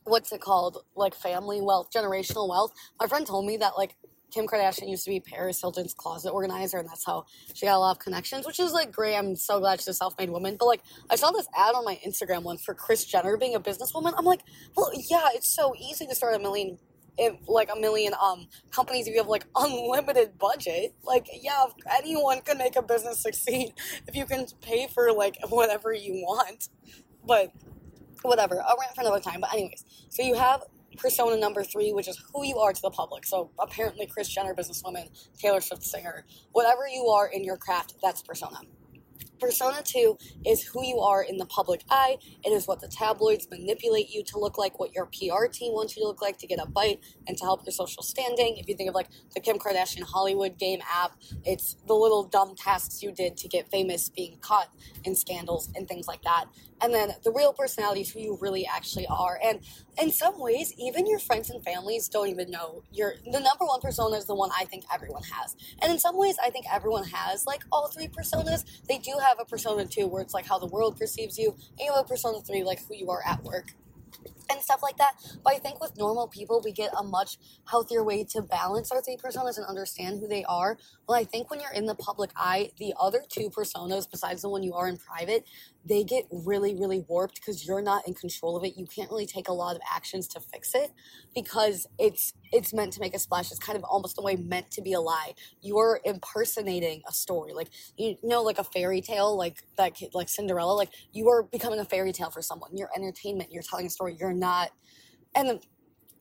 [0.04, 0.78] what's it called?
[0.96, 2.74] Like family wealth, generational wealth.
[3.00, 3.96] My friend told me that like
[4.32, 7.80] Kim Kardashian used to be Paris Hilton's closet organizer, and that's how she got a
[7.80, 9.16] lot of connections, which is like great.
[9.16, 10.58] I'm so glad she's a self made woman.
[10.60, 13.60] But like, I saw this ad on my Instagram once for Kris Jenner being a
[13.60, 14.14] businesswoman.
[14.18, 14.42] I'm like,
[14.76, 16.78] well, yeah, it's so easy to start a million.
[17.48, 21.64] like a million um companies if you have like unlimited budget like yeah
[21.98, 23.72] anyone can make a business succeed
[24.06, 26.68] if you can pay for like whatever you want
[27.26, 27.54] but
[28.24, 30.62] whatever i'll rant for another time but anyways so you have
[30.96, 33.26] persona number three, which is who you are to the public.
[33.26, 38.22] So apparently, Kris Jenner, businesswoman, Taylor Swift singer, whatever you are in your craft, that's
[38.22, 38.60] persona.
[39.46, 40.18] Persona 2
[40.48, 42.18] is who you are in the public eye.
[42.44, 45.96] It is what the tabloids manipulate you to look like, what your PR team wants
[45.96, 48.58] you to look like to get a bite and to help your social standing.
[48.58, 51.12] If you think of like the Kim Kardashian Hollywood game app,
[51.44, 54.70] it's the little dumb tasks you did to get famous being caught
[55.04, 56.46] in scandals and things like that.
[56.82, 59.40] And then the real personality is who you really actually are.
[59.44, 59.60] And
[60.02, 63.80] in some ways, even your friends and families don't even know you're the number one
[63.80, 65.56] persona is the one I think everyone has.
[65.82, 68.66] And in some ways, I think everyone has like all three personas.
[68.88, 71.80] They do have a persona two where it's like how the world perceives you, and
[71.80, 73.74] you have a persona three, like who you are at work
[74.50, 75.14] and stuff like that.
[75.44, 77.38] But I think with normal people, we get a much
[77.70, 80.78] healthier way to balance our three personas and understand who they are.
[81.08, 84.50] Well, I think when you're in the public eye, the other two personas, besides the
[84.50, 85.46] one you are in private,
[85.86, 88.74] they get really, really warped because you're not in control of it.
[88.76, 90.92] You can't really take a lot of actions to fix it
[91.36, 93.52] because it's it's meant to make a splash.
[93.52, 95.34] It's kind of almost the way meant to be a lie.
[95.62, 100.30] You're impersonating a story, like you know, like a fairy tale, like that kid, like
[100.30, 100.74] Cinderella.
[100.74, 102.72] Like you are becoming a fairy tale for someone.
[102.76, 103.52] You're entertainment.
[103.52, 104.16] You're telling a story.
[104.20, 104.72] You're not,
[105.36, 105.50] and.
[105.50, 105.60] The,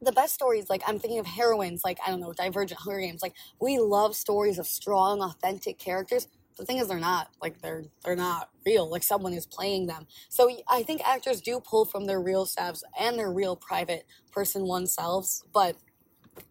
[0.02, 3.22] the best stories, like I'm thinking of heroines, like I don't know, Divergent, Hunger Games.
[3.22, 7.84] Like we love stories of strong, authentic characters the thing is they're not like they're
[8.04, 12.06] they're not real like someone is playing them so i think actors do pull from
[12.06, 15.76] their real selves and their real private person oneselves but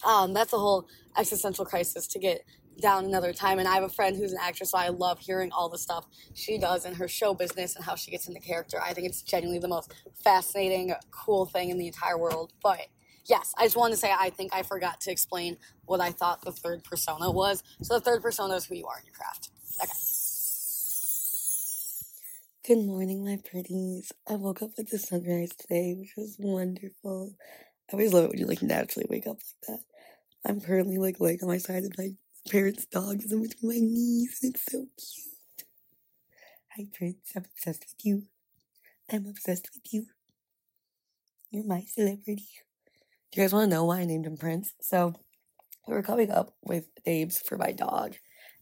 [0.05, 0.87] um, that's a whole
[1.17, 2.41] existential crisis to get
[2.81, 5.51] down another time and i have a friend who's an actress so i love hearing
[5.51, 8.77] all the stuff she does in her show business and how she gets into character
[8.83, 9.93] i think it's genuinely the most
[10.23, 12.87] fascinating cool thing in the entire world but
[13.25, 16.41] yes, I just wanted to say I think I forgot to explain what I thought
[16.43, 17.63] the third persona was.
[17.81, 19.49] So the third persona is who you are in your craft.
[19.81, 19.91] Okay.
[22.65, 24.13] Good morning, my pretties.
[24.27, 27.35] I woke up with the sunrise today, which was wonderful.
[27.89, 29.79] I always love it when you like naturally wake up like that.
[30.45, 32.11] I'm currently like laying on my side and my
[32.49, 35.67] parents' dog is in between my knees, and it's so cute.
[36.75, 37.31] Hi, Prince.
[37.35, 38.23] I'm obsessed with you.
[39.11, 40.07] I'm obsessed with you.
[41.51, 42.47] You're my celebrity.
[43.31, 44.73] Do you guys want to know why I named him Prince?
[44.81, 45.13] So,
[45.87, 48.15] we were coming up with names for my dog,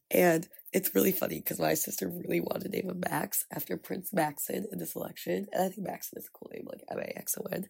[0.09, 4.13] and it's really funny because my sister really wanted to name him Max after Prince
[4.13, 5.47] Maxon in the Selection.
[5.51, 7.67] And I think Maxon is a cool name, like M A X O N.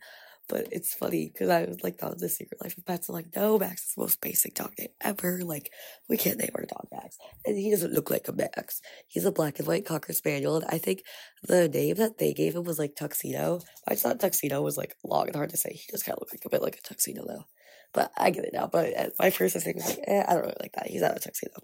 [0.51, 3.07] But it's funny because I was like, that was the secret life of pets.
[3.07, 5.39] I'm like, no, Max is the most basic dog name ever.
[5.45, 5.71] Like,
[6.09, 7.17] we can't name our dog Max.
[7.45, 8.81] And he doesn't look like a Max.
[9.07, 10.57] He's a black and white Cocker Spaniel.
[10.57, 11.03] And I think
[11.41, 13.61] the name that they gave him was like Tuxedo.
[13.87, 15.71] I just thought Tuxedo was like long and hard to say.
[15.71, 17.45] He does kind of look like a bit like a tuxedo though.
[17.93, 18.67] But I get it now.
[18.67, 20.87] But uh, my first instinct was like, eh, I don't really like that.
[20.87, 21.61] He's not a tuxedo.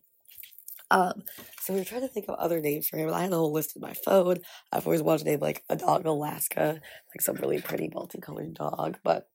[0.90, 1.24] Um,
[1.62, 3.08] so we were trying to think of other names for him.
[3.08, 4.38] And I had a whole list in my phone.
[4.72, 6.80] I've always wanted to name like a dog Alaska,
[7.14, 8.98] like some really pretty multicolored dog.
[9.04, 9.28] But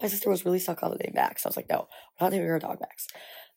[0.00, 1.44] my sister was really stuck on the name Max.
[1.44, 1.88] I was like, no,
[2.20, 3.06] we're not naming our dog Max.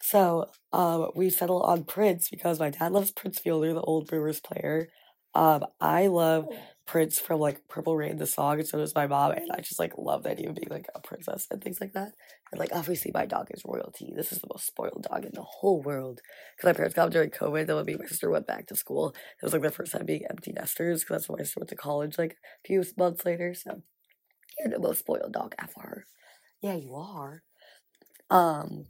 [0.01, 4.39] So um, we settled on Prince because my dad loves Prince Fielder, the old Brewers
[4.39, 4.89] player.
[5.33, 6.47] Um, I love
[6.87, 9.33] Prince from like Purple Rain, the song, and so does my mom.
[9.33, 12.13] And I just like love that of being like a princess and things like that.
[12.51, 14.13] And like obviously my dog is royalty.
[14.15, 16.21] This is the most spoiled dog in the whole world.
[16.55, 17.67] Because my parents got him during COVID.
[17.67, 19.91] Then when me and my sister went back to school, it was like the first
[19.91, 21.01] time being empty nesters.
[21.01, 23.53] Because that's when my sister went to college like a few months later.
[23.53, 23.83] So
[24.57, 26.05] you're the most spoiled dog ever.
[26.61, 27.43] Yeah, you are.
[28.29, 28.85] Um,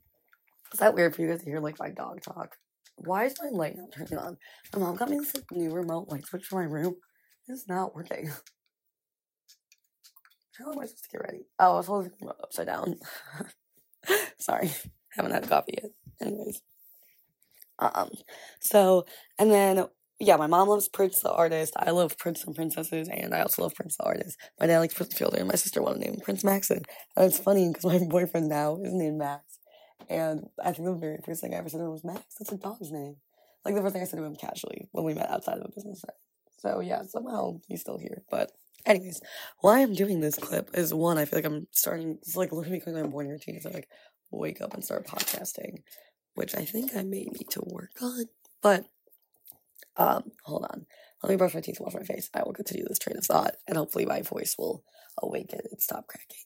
[0.72, 2.58] is that weird for you guys to hear like my dog talk?
[2.98, 4.38] Why is my light not turning on?
[4.74, 6.96] My mom got me this like, new remote light switch for my room.
[7.48, 8.30] It's not working.
[10.58, 11.46] How am I supposed to get ready?
[11.60, 12.12] Oh, I was holding
[12.44, 12.96] upside down.
[14.40, 14.72] Sorry,
[15.12, 15.92] haven't had coffee yet.
[16.20, 16.62] Anyways,
[17.80, 18.10] um,
[18.60, 19.06] so
[19.38, 19.86] and then
[20.20, 21.74] yeah, my mom loves Prince the artist.
[21.78, 24.38] I love Prince and Princesses, and I also love Prince the artist.
[24.60, 26.82] My dad likes Prince Fielder, and my sister wanted to name Prince Maxon.
[27.16, 29.60] And it's funny because my boyfriend now is named Max,
[30.10, 32.24] and I think the very first thing I ever said to him was Max.
[32.40, 33.18] That's a dog's name.
[33.64, 35.72] Like the first thing I said to him casually when we met outside of a
[35.74, 36.16] business set.
[36.58, 38.24] So yeah, somehow he's still here.
[38.30, 38.52] But
[38.86, 39.22] anyways,
[39.60, 42.18] why I'm doing this clip is one, I feel like I'm starting.
[42.22, 43.60] It's like literally becoming my morning routine.
[43.62, 43.90] So like
[44.32, 45.84] wake up and start podcasting,
[46.34, 48.26] which I think I may need to work on.
[48.62, 48.86] But
[49.96, 50.86] um, hold on.
[51.24, 52.30] Let me brush my teeth wash my face.
[52.34, 54.84] I will continue this train of thought, and hopefully my voice will
[55.18, 56.46] awaken and stop cracking.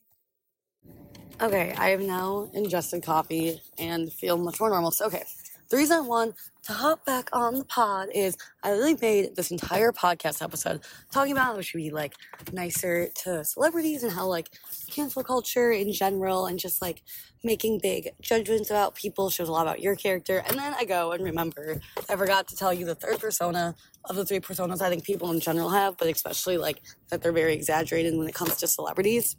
[1.41, 4.91] Okay, I have now ingested coffee and feel much more normal.
[4.91, 5.23] So, okay,
[5.71, 9.51] the reason I want to hop back on the pod is I literally made this
[9.51, 10.81] entire podcast episode
[11.13, 12.13] talking about how we should be like
[12.51, 14.49] nicer to celebrities and how like
[14.89, 17.03] cancel culture in general and just like
[17.45, 20.43] making big judgments about people shows a lot about your character.
[20.45, 24.17] And then I go and remember I forgot to tell you the third persona of
[24.17, 27.53] the three personas I think people in general have, but especially like that they're very
[27.53, 29.37] exaggerated when it comes to celebrities.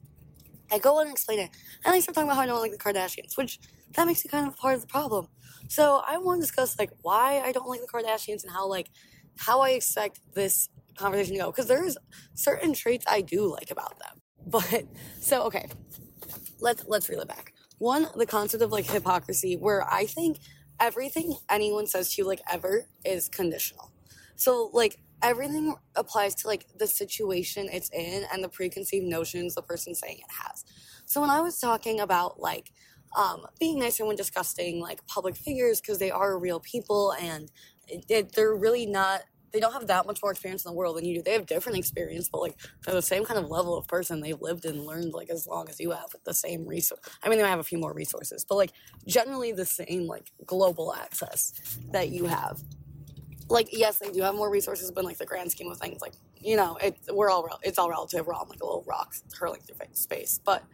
[0.73, 1.51] I go on and explain it.
[1.85, 3.61] And I start talking about how I don't like the Kardashians, which
[3.93, 5.29] that makes me kind of part of the problem.
[5.73, 8.91] So I want to discuss like why I don't like the Kardashians and how like
[9.39, 11.97] how I expect this conversation to go because there's
[12.35, 14.21] certain traits I do like about them.
[14.47, 14.85] But
[15.23, 15.71] so okay,
[16.61, 17.55] let's let's reel it back.
[17.79, 20.41] One, the concept of like hypocrisy, where I think
[20.79, 23.93] everything anyone says to you like ever is conditional.
[24.37, 29.63] So like everything applies to like the situation it's in and the preconceived notions the
[29.63, 30.67] person saying it has.
[31.07, 32.73] So when I was talking about like
[33.17, 37.51] um, being nicer when discussing like public figures because they are real people and
[37.89, 40.97] it, it, they're really not they don't have that much more experience in the world
[40.97, 41.23] than you do.
[41.23, 44.21] They have different experience, but like they're the same kind of level of person.
[44.21, 47.01] They've lived and learned like as long as you have with the same resource.
[47.23, 48.73] I mean, they might have a few more resources, but like
[49.07, 52.61] generally the same like global access that you have.
[53.49, 56.01] Like yes, they do have more resources, but in, like the grand scheme of things,
[56.01, 58.27] like you know, it we're all it's all relative.
[58.27, 60.65] We're all like a little rock hurling through space, but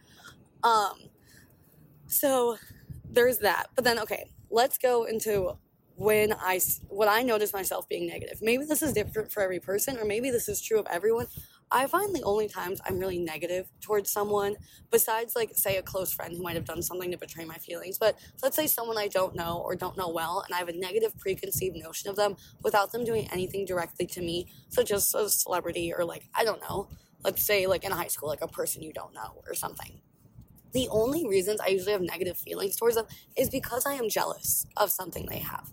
[0.63, 0.93] um
[2.09, 2.57] so
[3.09, 3.67] there's that.
[3.75, 5.57] But then, okay, let's go into
[5.95, 8.39] when I what I notice myself being negative.
[8.41, 11.27] Maybe this is different for every person, or maybe this is true of everyone.
[11.71, 14.55] I find the only times I'm really negative towards someone,
[14.89, 17.97] besides like say a close friend who might have done something to betray my feelings,
[17.99, 20.73] but let's say someone I don't know or don't know well, and I have a
[20.73, 25.29] negative preconceived notion of them without them doing anything directly to me, such as a
[25.29, 26.89] celebrity or like I don't know,
[27.23, 30.01] let's say like in high school, like a person you don't know or something
[30.73, 33.05] the only reasons I usually have negative feelings towards them
[33.35, 35.71] is because I am jealous of something they have.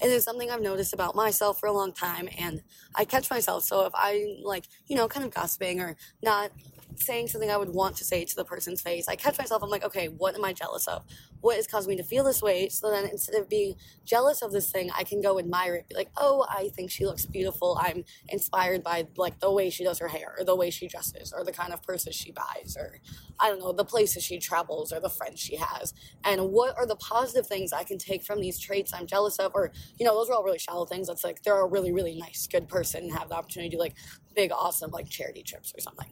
[0.00, 2.62] And It is something I've noticed about myself for a long time, and
[2.94, 3.64] I catch myself.
[3.64, 6.50] So if I'm like, you know, kind of gossiping or not
[6.96, 9.62] saying something I would want to say to the person's face, I catch myself.
[9.62, 11.04] I'm like, okay, what am I jealous of?
[11.40, 12.68] What is causing me to feel this way?
[12.68, 13.74] So then instead of being
[14.04, 15.88] jealous of this thing, I can go admire it.
[15.88, 17.78] Be like, oh, I think she looks beautiful.
[17.80, 21.32] I'm inspired by like the way she does her hair, or the way she dresses,
[21.32, 23.00] or the kind of purses she buys, or
[23.38, 25.94] I don't know, the places she travels, or the friends she has.
[26.24, 29.52] And what are the positive things I can take from these traits I'm jealous of?
[29.54, 31.08] Or you know, those are all really shallow things.
[31.08, 33.94] That's like they're a really, really nice, good person and have the opportunity to like
[34.34, 36.08] big, awesome like charity trips or something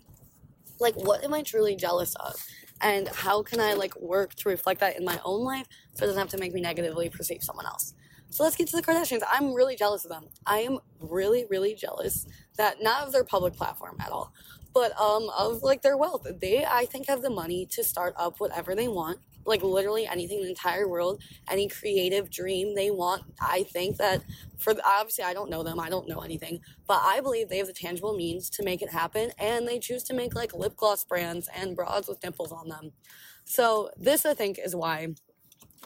[0.79, 2.35] like what am I truly jealous of?
[2.81, 6.09] And how can I like work to reflect that in my own life so it
[6.09, 7.95] doesn't have to make me negatively perceive someone else?
[8.31, 9.23] So let's get to the Kardashians.
[9.31, 10.27] I'm really jealous of them.
[10.45, 14.33] I am really, really jealous that not of their public platform at all,
[14.73, 16.27] but um of like their wealth.
[16.41, 20.39] They I think have the money to start up whatever they want like literally anything
[20.39, 23.23] in the entire world, any creative dream they want.
[23.41, 24.23] I think that
[24.59, 27.67] for obviously I don't know them, I don't know anything, but I believe they have
[27.67, 31.05] the tangible means to make it happen, and they choose to make like lip gloss
[31.05, 32.93] brands and bras with dimples on them.
[33.45, 35.09] So this I think is why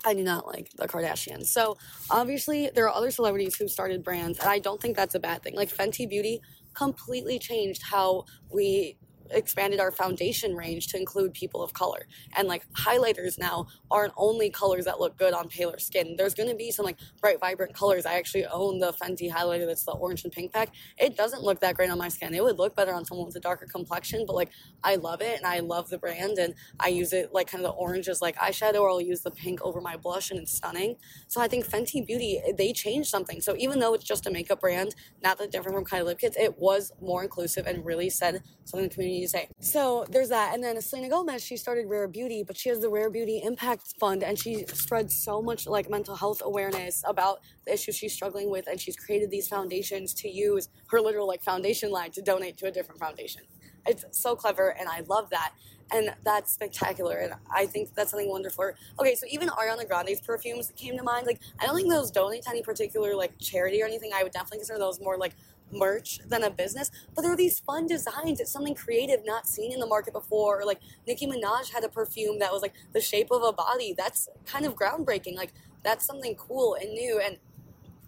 [0.05, 1.47] I do not like the Kardashians.
[1.47, 1.77] So
[2.11, 5.43] obviously there are other celebrities who started brands, and I don't think that's a bad
[5.43, 5.55] thing.
[5.55, 6.41] Like Fenty Beauty
[6.75, 8.97] completely changed how we
[9.31, 12.07] expanded our foundation range to include people of color.
[12.37, 16.15] And like highlighters now aren't only colors that look good on paler skin.
[16.17, 18.07] There's going to be some like bright, vibrant colors.
[18.07, 20.71] I actually own the Fenty highlighter that's the orange and pink pack.
[20.99, 22.35] It doesn't look that great on my skin.
[22.35, 24.51] It would look better on someone with a darker complexion, but like
[24.83, 27.71] I love it and I love the brand and I use it like kind of
[27.71, 30.53] the orange as like eyeshadow or I'll use the pink over my blush and it's
[30.53, 30.97] stunning.
[31.27, 33.41] So I think Fenty Beauty, they changed something.
[33.41, 36.37] So even though it's just a makeup brand, not that different from Kylie Lip Kits,
[36.37, 39.49] it was more inclusive and really said something to community to say.
[39.61, 40.55] So there's that.
[40.55, 43.95] And then Selena Gomez, she started Rare Beauty, but she has the Rare Beauty Impact
[43.99, 48.51] Fund and she spreads so much like mental health awareness about the issues she's struggling
[48.51, 48.67] with.
[48.67, 52.67] And she's created these foundations to use her literal like foundation line to donate to
[52.67, 53.43] a different foundation.
[53.87, 55.53] It's so clever and I love that.
[55.91, 57.17] And that's spectacular.
[57.17, 58.73] And I think that's something wonderful.
[59.01, 61.27] Okay, so even Ariana Grande's perfumes came to mind.
[61.27, 64.11] Like, I don't think those donate to any particular like charity or anything.
[64.15, 65.33] I would definitely consider those more like
[65.73, 68.41] merch than a business, but there are these fun designs.
[68.41, 70.61] It's something creative not seen in the market before.
[70.61, 73.95] Or like Nicki Minaj had a perfume that was like the shape of a body.
[73.97, 75.37] That's kind of groundbreaking.
[75.37, 77.21] Like that's something cool and new.
[77.21, 77.39] And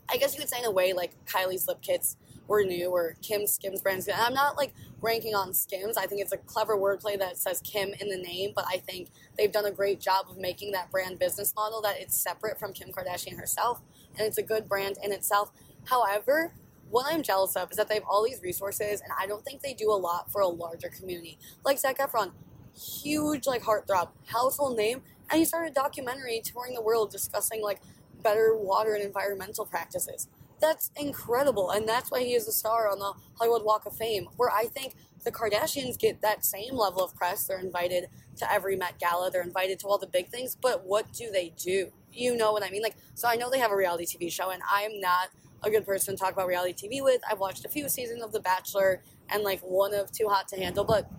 [0.08, 2.16] I guess you could say in a way like Kylie's lip kits
[2.48, 4.08] were new or Kim's Skims brands.
[4.08, 5.96] And I'm not like ranking on Skims.
[5.96, 9.10] I think it's a clever wordplay that says Kim in the name, but I think
[9.38, 12.72] they've done a great job of making that brand business model that it's separate from
[12.72, 13.80] Kim Kardashian herself
[14.18, 15.52] and it's a good brand in itself.
[15.84, 16.52] However,
[16.90, 19.62] what I'm jealous of is that they have all these resources, and I don't think
[19.62, 21.38] they do a lot for a larger community.
[21.64, 22.32] Like Zac Efron,
[22.76, 27.80] huge like heartthrob, household name, and he started a documentary touring the world discussing like
[28.22, 30.28] better water and environmental practices.
[30.60, 34.28] That's incredible, and that's why he is a star on the Hollywood Walk of Fame.
[34.36, 34.94] Where I think
[35.24, 37.44] the Kardashians get that same level of press.
[37.46, 38.06] They're invited
[38.36, 41.52] to every Met Gala, they're invited to all the big things, but what do they
[41.56, 41.92] do?
[42.12, 42.82] You know what I mean?
[42.82, 45.28] Like, so I know they have a reality TV show, and I am not
[45.62, 47.20] a good person to talk about reality TV with.
[47.30, 50.56] I've watched a few seasons of The Bachelor and like one of Too Hot to
[50.56, 51.10] Handle, but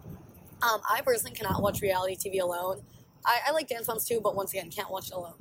[0.61, 2.81] um, I personally cannot watch reality TV alone.
[3.26, 5.35] I, I like dance moms too, but once again, can't watch it alone.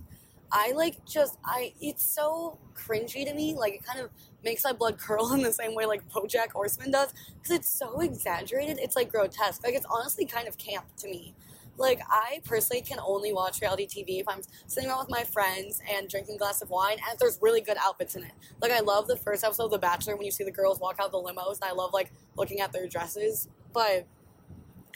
[0.53, 3.55] I like just I it's so cringy to me.
[3.55, 4.11] Like it kind of
[4.45, 8.01] makes my blood curl in the same way like BoJack Horseman does because it's so
[8.01, 8.79] exaggerated.
[8.81, 9.65] It's like grotesque.
[9.65, 11.35] Like it's honestly kind of camp to me.
[11.77, 15.81] Like I personally can only watch reality TV if I'm sitting around with my friends
[15.91, 18.33] and drinking a glass of wine and if there's really good outfits in it.
[18.61, 20.97] Like I love the first episode of The Bachelor when you see the girls walk
[21.01, 23.49] out the limos and I love like looking at their dresses.
[23.73, 24.07] But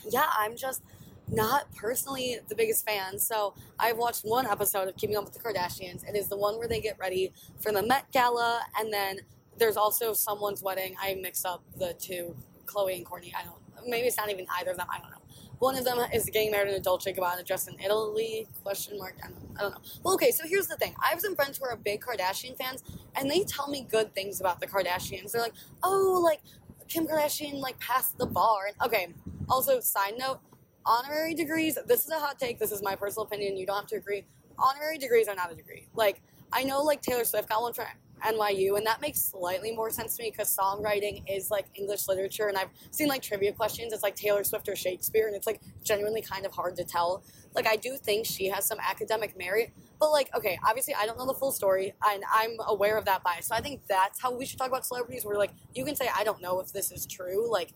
[0.09, 0.83] yeah, I'm just
[1.31, 3.19] not personally the biggest fan.
[3.19, 6.07] So I've watched one episode of Keeping Up with the Kardashians.
[6.09, 9.21] It is the one where they get ready for the Met Gala and then
[9.59, 10.97] there's also someone's wedding.
[11.01, 12.37] I mix up the two,
[12.67, 13.33] Khloé and Kourtney.
[13.35, 13.55] I don't
[13.87, 14.87] maybe it's not even either of them.
[14.91, 15.24] I don't know.
[15.59, 18.47] One of them is getting married in Dolce Gabbana dress in Italy?
[18.63, 19.17] Question mark.
[19.23, 19.81] I don't, I don't know.
[20.03, 20.31] Well, okay.
[20.31, 20.95] So here's the thing.
[21.03, 22.83] I have some friends who are big Kardashian fans,
[23.15, 25.33] and they tell me good things about the Kardashians.
[25.33, 26.41] They're like, oh, like
[26.89, 28.67] Kim Kardashian like passed the bar.
[28.69, 29.09] And okay.
[29.49, 30.41] Also, side note,
[30.87, 31.79] honorary degrees.
[31.87, 32.59] This is a hot take.
[32.59, 33.57] This is my personal opinion.
[33.57, 34.25] You don't have to agree.
[34.59, 35.89] Honorary degrees are not a degree.
[35.95, 36.23] Like
[36.53, 37.87] I know, like Taylor Swift got one for
[38.25, 42.49] NYU, and that makes slightly more sense to me because songwriting is like English literature,
[42.49, 43.93] and I've seen like trivia questions.
[43.93, 47.23] It's like Taylor Swift or Shakespeare, and it's like genuinely kind of hard to tell.
[47.55, 51.19] Like I do think she has some academic merit, but like okay, obviously I don't
[51.19, 53.47] know the full story, and I'm aware of that bias.
[53.47, 55.25] So I think that's how we should talk about celebrities.
[55.25, 57.73] Where like you can say I don't know if this is true, like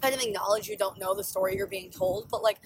[0.00, 2.58] kind of acknowledge you don't know the story you're being told, but like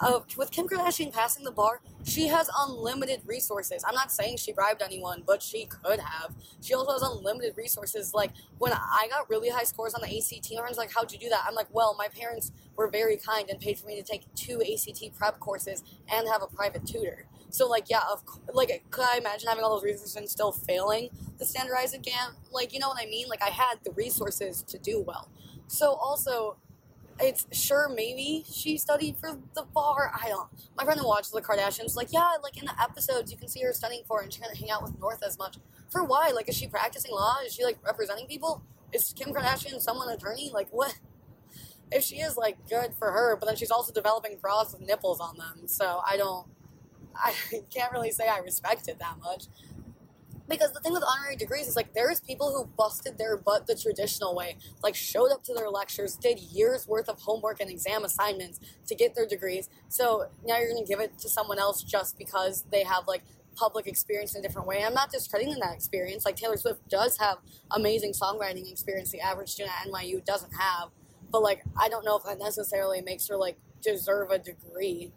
[0.00, 3.84] uh, with Kim Kardashian passing the bar, she has unlimited resources.
[3.86, 6.34] I'm not saying she bribed anyone, but she could have.
[6.60, 8.12] She also has unlimited resources.
[8.14, 11.18] Like when I got really high scores on the ACT, my friends like, "How'd you
[11.18, 14.02] do that?" I'm like, "Well, my parents were very kind and paid for me to
[14.02, 18.22] take two ACT prep courses and have a private tutor." So like, yeah, of
[18.52, 22.34] like, could I imagine having all those resources and still failing the standardized exam?
[22.50, 23.28] Like, you know what I mean?
[23.28, 25.28] Like, I had the resources to do well.
[25.68, 26.56] So also,
[27.20, 30.12] it's sure maybe she studied for the bar.
[30.20, 30.48] I don't.
[30.76, 33.62] My friend who watches the Kardashians like, yeah, like in the episodes you can see
[33.62, 35.56] her studying for, it and she can't hang out with North as much.
[35.90, 36.30] For why?
[36.34, 37.36] Like, is she practicing law?
[37.44, 38.62] Is she like representing people?
[38.92, 40.50] Is Kim Kardashian someone attorney?
[40.52, 40.98] Like, what?
[41.92, 45.20] If she is like good for her, but then she's also developing bras with nipples
[45.20, 45.68] on them.
[45.68, 46.46] So I don't.
[47.14, 47.32] I
[47.70, 49.46] can't really say I respect it that much
[50.48, 53.74] because the thing with honorary degrees is like there's people who busted their butt the
[53.74, 58.04] traditional way like showed up to their lectures did years worth of homework and exam
[58.04, 59.68] assignments to get their degrees.
[59.88, 63.22] So now you're going to give it to someone else just because they have like
[63.56, 64.82] public experience in a different way.
[64.84, 66.24] I'm not discrediting that experience.
[66.24, 67.38] Like taylor swift does have
[67.70, 70.90] amazing songwriting experience the average student at nyu doesn't have.
[71.30, 75.12] But like i don't know if that necessarily makes her like deserve a degree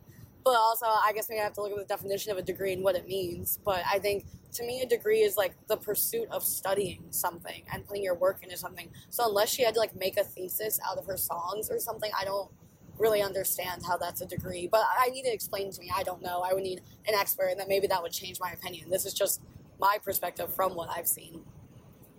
[0.47, 2.83] but also I guess we have to look at the definition of a degree and
[2.83, 3.59] what it means.
[3.65, 7.85] But I think to me, a degree is like the pursuit of studying something and
[7.85, 8.89] putting your work into something.
[9.09, 12.09] So unless she had to like make a thesis out of her songs or something,
[12.17, 12.49] I don't
[12.97, 14.69] really understand how that's a degree.
[14.71, 15.91] But I need it explained to me.
[15.93, 16.41] I don't know.
[16.41, 18.89] I would need an expert, and then maybe that would change my opinion.
[18.89, 19.41] This is just
[19.79, 21.41] my perspective from what I've seen.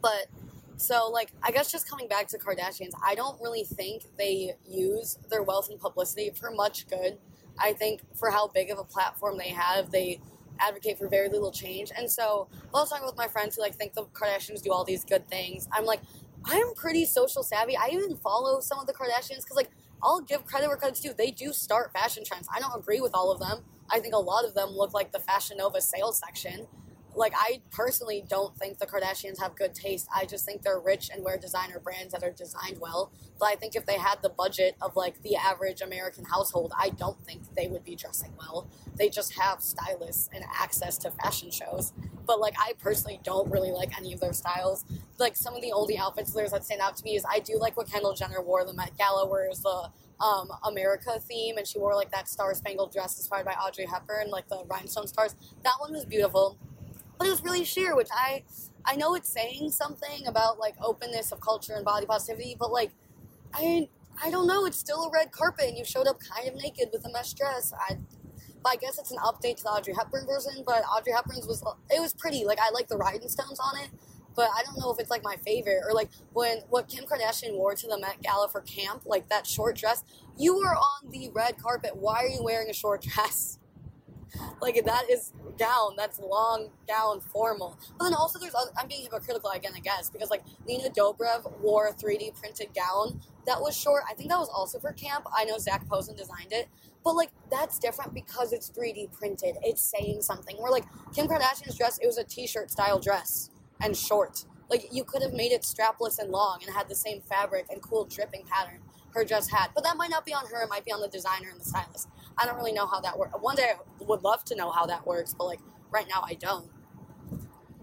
[0.03, 0.27] But
[0.77, 5.19] so, like, I guess just coming back to Kardashians, I don't really think they use
[5.29, 7.19] their wealth and publicity for much good.
[7.60, 10.20] I think for how big of a platform they have, they
[10.60, 11.93] advocate for very little change.
[11.97, 14.85] And so I was talking with my friends who like think the Kardashians do all
[14.85, 16.01] these good things, I'm like,
[16.44, 17.76] I'm pretty social savvy.
[17.76, 19.70] I even follow some of the Kardashians because like
[20.02, 21.12] I'll give credit where credit's due.
[21.12, 22.48] They do start fashion trends.
[22.55, 23.64] I don't agree with all of them.
[23.90, 26.66] I think a lot of them look like the Fashion Nova sales section.
[27.19, 30.07] Like, I personally don't think the Kardashians have good taste.
[30.15, 33.11] I just think they're rich and wear designer brands that are designed well.
[33.40, 36.90] But I think if they had the budget of like the average American household, I
[36.90, 38.70] don't think they would be dressing well.
[38.95, 41.93] They just have stylists and access to fashion shows.
[42.24, 44.85] But like, I personally don't really like any of their styles.
[45.19, 47.59] Like, some of the oldie outfits theirs that stand out to me is I do
[47.59, 49.90] like what Kendall Jenner wore the Met Gala, where it was the
[50.24, 54.31] um, America theme, and she wore like that star spangled dress inspired by Audrey Hepburn,
[54.31, 55.35] like the rhinestone stars.
[55.65, 56.59] That one was beautiful
[57.19, 58.45] but it was really sheer, which I
[58.85, 62.93] I know it's saying something about like openness of culture and body positivity, but like
[63.55, 63.89] I
[64.23, 66.89] I don't know, it's still a red carpet and you showed up kind of naked
[66.93, 67.73] with a mesh dress.
[67.89, 67.99] I
[68.62, 71.62] but I guess it's an update to the Audrey Hepburn version, but Audrey Hepburn's was
[71.90, 72.45] it was pretty.
[72.45, 73.90] Like I like the rhinestones on it,
[74.35, 77.55] but I don't know if it's like my favorite or like when what Kim Kardashian
[77.55, 80.05] wore to the Met Gala for camp, like that short dress.
[80.36, 81.97] You were on the red carpet.
[81.97, 83.57] Why are you wearing a short dress?
[84.61, 87.79] Like that is gown that's long gown formal.
[87.99, 91.61] But then also there's other, i'm being hypocritical again i guess because like nina dobrev
[91.61, 94.03] wore a 3d printed gown that was short.
[94.09, 95.25] I think that was also for camp.
[95.35, 96.69] I know Zac Posen designed it.
[97.03, 99.57] But like that's different because it's 3d printed.
[99.63, 100.57] It's saying something.
[100.59, 100.85] Where like
[101.15, 103.51] kim kardashian's dress it was a t-shirt style dress
[103.83, 104.45] and short.
[104.69, 107.81] Like you could have made it strapless and long and had the same fabric and
[107.81, 108.81] cool dripping pattern
[109.15, 109.69] her dress had.
[109.75, 111.65] But that might not be on her, it might be on the designer and the
[111.65, 112.09] stylist.
[112.39, 113.35] I don't really know how that works.
[113.40, 115.60] One day I would love to know how that works, but like
[115.90, 116.70] right now I don't.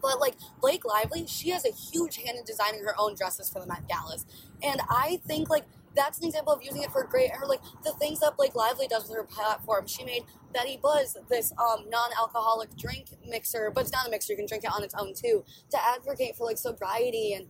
[0.01, 3.59] But like Blake Lively, she has a huge hand in designing her own dresses for
[3.59, 4.25] the Met Galas.
[4.61, 5.65] And I think like
[5.95, 8.87] that's an example of using it for great or like the things that Blake Lively
[8.87, 9.87] does with her platform.
[9.87, 10.23] She made
[10.53, 14.33] Betty Buzz this um, non-alcoholic drink mixer, but it's not a mixer.
[14.33, 15.43] You can drink it on its own too.
[15.71, 17.47] To advocate for like sobriety and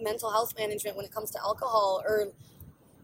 [0.00, 2.28] mental health management when it comes to alcohol, or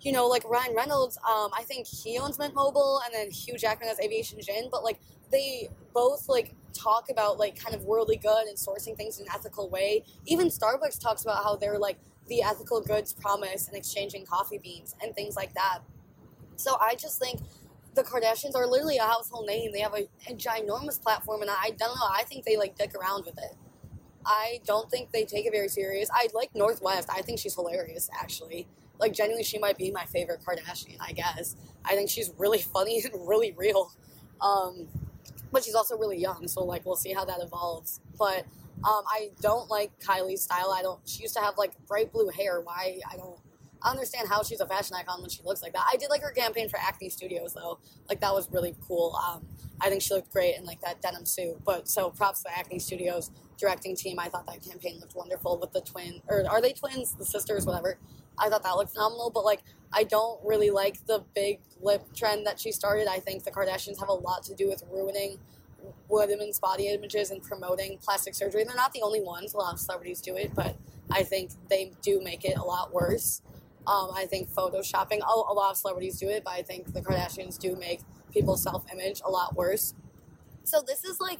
[0.02, 3.58] you know, like Ryan Reynolds, um, I think he owns Mint Mobile, and then Hugh
[3.58, 4.68] Jackman has Aviation Gin.
[4.70, 4.98] But like
[5.30, 9.32] they both like talk about like kind of worldly good and sourcing things in an
[9.34, 10.04] ethical way.
[10.26, 11.98] Even Starbucks talks about how they're like
[12.28, 15.80] the ethical goods promise and exchanging coffee beans and things like that.
[16.56, 17.40] So I just think
[17.94, 19.72] the Kardashians are literally a household name.
[19.72, 22.08] They have a, a ginormous platform, and I don't know.
[22.10, 23.56] I think they like dick around with it.
[24.24, 26.08] I don't think they take it very serious.
[26.12, 27.08] I like North West.
[27.10, 28.68] I think she's hilarious, actually
[29.00, 31.56] like genuinely she might be my favorite Kardashian, I guess.
[31.84, 33.92] I think she's really funny and really real.
[34.40, 34.88] Um,
[35.52, 38.00] but she's also really young, so like we'll see how that evolves.
[38.18, 38.44] But
[38.84, 40.72] um, I don't like Kylie's style.
[40.76, 41.00] I don't.
[41.08, 42.60] She used to have like bright blue hair.
[42.60, 43.00] Why?
[43.10, 43.38] I don't.
[43.82, 45.84] I understand how she's a fashion icon when she looks like that.
[45.90, 47.78] I did like her campaign for Acne Studios though.
[48.08, 49.18] Like that was really cool.
[49.26, 49.46] Um,
[49.80, 51.56] I think she looked great in like that denim suit.
[51.64, 54.18] But so props to Acne Studios directing team.
[54.18, 57.14] I thought that campaign looked wonderful with the twin or are they twins?
[57.14, 57.98] The sisters, whatever.
[58.40, 59.30] I thought that looked phenomenal.
[59.30, 59.60] But like,
[59.92, 63.06] I don't really like the big lip trend that she started.
[63.08, 65.38] I think the Kardashians have a lot to do with ruining
[66.08, 68.64] women's body images and promoting plastic surgery.
[68.64, 69.54] They're not the only ones.
[69.54, 70.76] A lot of celebrities do it, but
[71.10, 73.42] I think they do make it a lot worse.
[73.86, 77.00] Um, I think photoshopping, a, a lot of celebrities do it, but I think the
[77.00, 78.00] Kardashians do make
[78.30, 79.94] people's self image a lot worse.
[80.64, 81.38] So this is like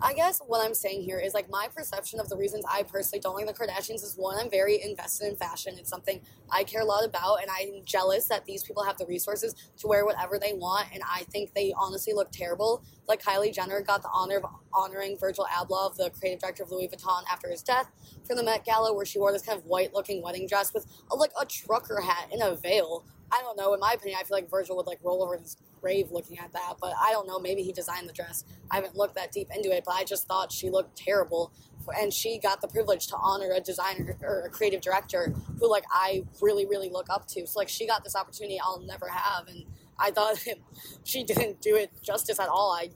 [0.00, 3.20] I guess what I'm saying here is like my perception of the reasons I personally
[3.20, 5.74] don't like the Kardashians is one, I'm very invested in fashion.
[5.76, 6.20] It's something
[6.50, 9.88] I care a lot about, and I'm jealous that these people have the resources to
[9.88, 10.86] wear whatever they want.
[10.94, 12.84] And I think they honestly look terrible.
[13.08, 16.88] Like Kylie Jenner got the honor of honoring Virgil Abloh, the creative director of Louis
[16.88, 17.90] Vuitton, after his death
[18.24, 20.86] for the Met Gala, where she wore this kind of white looking wedding dress with
[21.10, 23.04] a, like a trucker hat and a veil.
[23.30, 23.74] I don't know.
[23.74, 26.52] In my opinion, I feel like Virgil would like roll over his grave looking at
[26.52, 26.74] that.
[26.80, 27.38] But I don't know.
[27.38, 28.44] Maybe he designed the dress.
[28.70, 31.52] I haven't looked that deep into it, but I just thought she looked terrible.
[31.98, 35.84] And she got the privilege to honor a designer or a creative director who, like,
[35.90, 37.46] I really, really look up to.
[37.46, 39.48] So, like, she got this opportunity I'll never have.
[39.48, 39.64] And
[39.98, 40.36] I thought
[41.04, 42.72] she didn't do it justice at all.
[42.72, 42.90] I,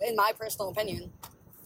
[0.00, 1.12] in my personal opinion.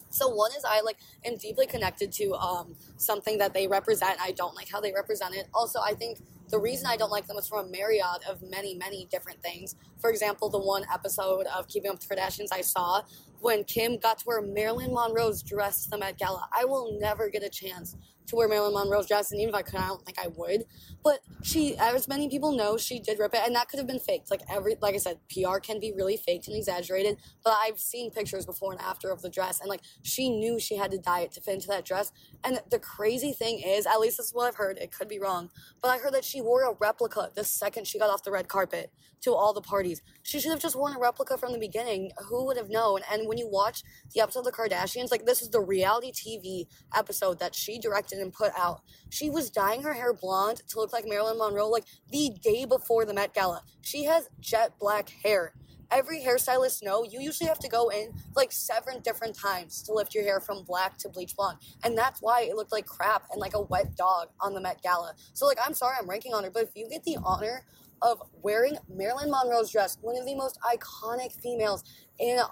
[0.09, 4.19] So one is I like am deeply connected to um, something that they represent.
[4.21, 5.47] I don't like how they represent it.
[5.53, 6.19] Also, I think
[6.51, 9.75] the reason I don't like them is from a myriad of many, many different things.
[9.99, 13.01] For example, the one episode of Keeping Up with the Kardashians I saw
[13.39, 16.47] when Kim got to wear Marilyn Monroe's dress to the Met Gala.
[16.53, 17.95] I will never get a chance
[18.27, 20.65] to wear Marilyn Monroe's dress, and even if I could, I don't think I would.
[21.03, 23.99] But she, as many people know, she did rip it, and that could have been
[23.99, 24.31] faked.
[24.31, 27.17] Like every, like I said, PR can be really faked and exaggerated.
[27.43, 30.77] But I've seen pictures before and after of the dress, and like she knew she
[30.77, 32.11] had to diet to fit into that dress.
[32.43, 34.77] And the crazy thing is, at least this is what I've heard.
[34.77, 35.49] It could be wrong,
[35.81, 38.47] but I heard that she wore a replica the second she got off the red
[38.47, 38.91] carpet
[39.21, 40.01] to all the parties.
[40.23, 42.11] She should have just worn a replica from the beginning.
[42.29, 43.01] Who would have known?
[43.11, 46.65] And when you watch the episode of the Kardashians, like this is the reality TV
[46.95, 48.81] episode that she directed and put out.
[49.09, 53.05] She was dyeing her hair blonde to look like Marilyn Monroe like the day before
[53.05, 53.61] the Met Gala.
[53.81, 55.53] She has jet black hair
[55.91, 60.15] every hairstylist know you usually have to go in like seven different times to lift
[60.15, 61.57] your hair from black to bleach blonde.
[61.83, 64.81] And that's why it looked like crap and like a wet dog on the Met
[64.81, 65.13] Gala.
[65.33, 67.65] So like I'm sorry I'm ranking on her, but if you get the honor
[68.01, 71.83] of wearing Marilyn Monroe's dress, one of the most iconic females
[72.19, 72.47] in uh,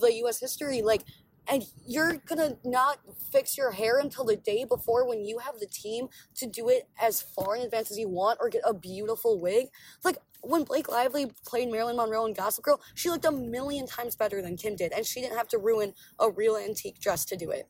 [0.00, 1.02] the US history, like
[1.48, 2.98] and you're gonna not
[3.32, 6.88] fix your hair until the day before when you have the team to do it
[7.00, 9.68] as far in advance as you want or get a beautiful wig.
[10.04, 14.14] Like when Blake Lively played Marilyn Monroe in Gossip Girl, she looked a million times
[14.14, 17.36] better than Kim did, and she didn't have to ruin a real antique dress to
[17.36, 17.68] do it.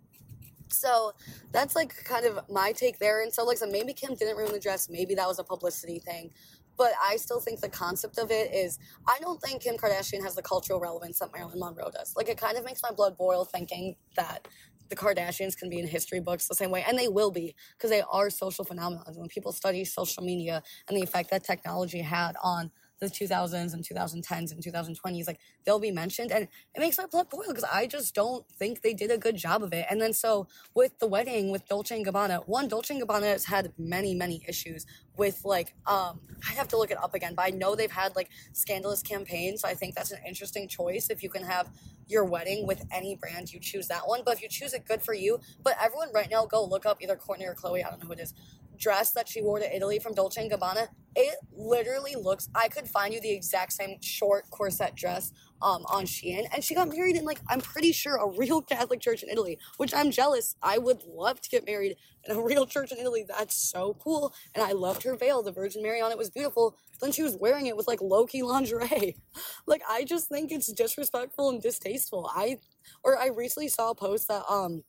[0.71, 1.13] So
[1.53, 3.23] that's like kind of my take there.
[3.23, 4.89] And so, like, so maybe Kim didn't ruin the dress.
[4.91, 6.31] Maybe that was a publicity thing.
[6.79, 10.37] But I still think the concept of it is, I don't think Kim Kardashian has
[10.37, 12.15] the cultural relevance that Marilyn Monroe does.
[12.17, 14.49] Like, it kind of makes my blood boil thinking that
[14.89, 17.91] the Kardashians can be in history books the same way, and they will be because
[17.91, 19.03] they are social phenomena.
[19.15, 23.85] When people study social media and the effect that technology had on the 2000s and
[23.85, 26.33] 2010s and 2020s, like they'll be mentioned.
[26.33, 29.37] And it makes my blood boil because I just don't think they did a good
[29.37, 29.87] job of it.
[29.91, 33.45] And then so with the wedding with Dolce and Gabbana, one, Dolce and Gabbana has
[33.45, 37.43] had many, many issues with like, um, I have to look it up again, but
[37.43, 39.63] I know they've had like scandalous campaigns.
[39.63, 41.71] So I think that's an interesting choice if you can have
[42.09, 44.23] your wedding with any brand, you choose that one.
[44.25, 45.41] But if you choose it, good for you.
[45.63, 47.85] But everyone right now, go look up either Kourtney or Khloé.
[47.85, 48.35] I don't know who it is,
[48.79, 52.87] dress that she wore to Italy from Dolce & Gabbana, it literally looks, I could
[52.87, 56.47] find you the exact same short corset dress um, on Shein.
[56.53, 59.59] And she got married in, like, I'm pretty sure a real Catholic church in Italy,
[59.79, 60.55] which I'm jealous.
[60.63, 63.25] I would love to get married in a real church in Italy.
[63.29, 64.33] That's so cool.
[64.55, 65.43] And I loved her veil.
[65.43, 66.77] The Virgin Mary on it was beautiful.
[67.01, 69.17] Then she was wearing it with, like, low key lingerie.
[69.67, 72.31] like, I just think it's disrespectful and distasteful.
[72.33, 72.59] I,
[73.03, 74.85] or I recently saw a post that, um,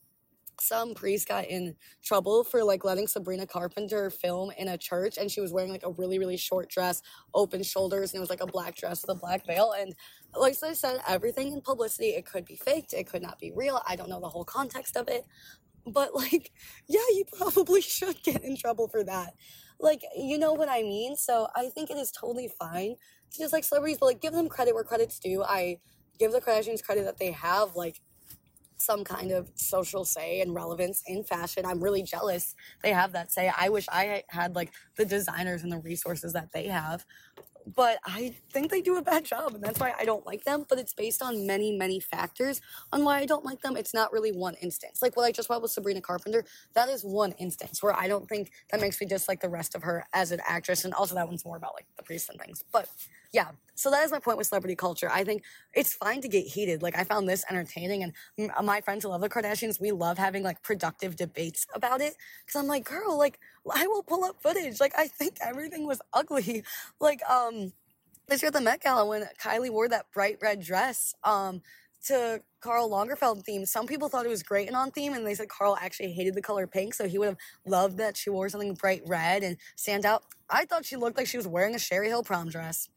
[0.61, 5.30] some priest got in trouble for like letting Sabrina Carpenter film in a church and
[5.30, 7.02] she was wearing like a really really short dress,
[7.34, 9.94] open shoulders and it was like a black dress with a black veil and
[10.36, 13.81] like I said everything in publicity it could be faked, it could not be real.
[13.88, 15.26] I don't know the whole context of it.
[15.86, 16.52] But like
[16.88, 19.34] yeah, you probably should get in trouble for that.
[19.80, 21.15] Like you know what I mean?
[21.15, 22.95] So I think it is totally fine
[23.31, 25.44] to just like celebrities but like give them credit where credit's due.
[25.44, 25.80] I
[26.19, 28.02] give the Kardashians credit that they have like
[28.80, 31.65] some kind of social say and relevance in fashion.
[31.65, 33.51] I'm really jealous they have that say.
[33.56, 37.06] I wish I had like the designers and the resources that they have.
[37.76, 40.65] But I think they do a bad job, and that's why I don't like them.
[40.68, 42.61] But it's based on many, many factors
[42.91, 43.77] on why I don't like them.
[43.77, 45.01] It's not really one instance.
[45.03, 48.27] Like what I just watched with Sabrina Carpenter, that is one instance where I don't
[48.27, 50.84] think that makes me dislike the rest of her as an actress.
[50.84, 52.64] And also, that one's more about like the priest and things.
[52.72, 52.89] But
[53.31, 55.10] yeah, so that is my point with celebrity culture.
[55.11, 55.43] I think
[55.73, 56.81] it's fine to get heated.
[56.81, 58.14] Like I found this entertaining, and
[58.64, 62.15] my friends who love the Kardashians, we love having like productive debates about it.
[62.45, 63.39] Because I'm like, girl, like
[63.73, 64.80] I will pull up footage.
[64.80, 66.64] Like I think everything was ugly.
[66.99, 67.72] Like um,
[68.27, 71.61] this year at the Met Gala when Kylie wore that bright red dress um
[72.06, 73.65] to Karl Lagerfeld theme.
[73.65, 76.35] Some people thought it was great and on theme, and they said Karl actually hated
[76.35, 79.57] the color pink, so he would have loved that she wore something bright red and
[79.76, 80.23] stand out.
[80.49, 82.89] I thought she looked like she was wearing a Sherri Hill prom dress.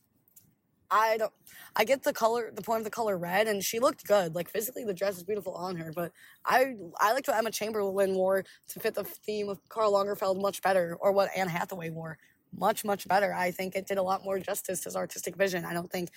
[0.93, 1.32] I don't.
[1.74, 4.35] I get the color, the point of the color red, and she looked good.
[4.35, 5.90] Like physically, the dress is beautiful on her.
[5.94, 6.12] But
[6.44, 10.60] I, I liked what Emma Chamberlain wore to fit the theme of Karl Lagerfeld much
[10.60, 12.19] better, or what Anne Hathaway wore
[12.55, 13.32] much, much better.
[13.32, 15.64] I think it did a lot more justice to his artistic vision.
[15.64, 16.10] I don't think,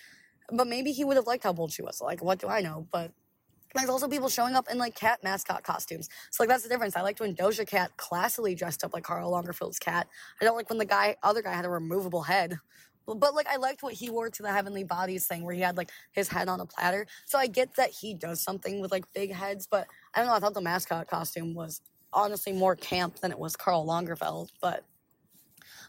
[0.52, 2.02] but maybe he would have liked how bold she was.
[2.02, 2.85] Like, what do I know?
[2.91, 3.11] But
[3.76, 6.10] there's also people showing up in like cat mascot costumes.
[6.31, 6.95] So like that's the difference.
[6.95, 10.07] I liked when Doja Cat classily dressed up like Karl Lagerfeld's cat.
[10.41, 12.57] I don't like when the guy, other guy, had a removable head.
[13.07, 15.77] But like I liked what he wore to the Heavenly Bodies thing where he had
[15.77, 17.06] like his head on a platter.
[17.26, 20.34] So I get that he does something with like big heads, but I don't know,
[20.34, 21.82] I thought the mascot costume was
[22.14, 24.86] honestly more camp than it was Karl Lagerfeld, but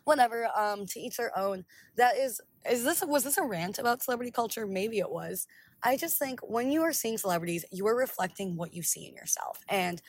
[0.05, 1.64] whatever, um, to each their own.
[1.97, 4.66] That is is this was this a rant about celebrity culture?
[4.66, 5.47] Maybe it was.
[5.82, 9.14] I just think when you are seeing celebrities, you are reflecting what you see in
[9.14, 9.60] yourself.
[9.68, 10.01] And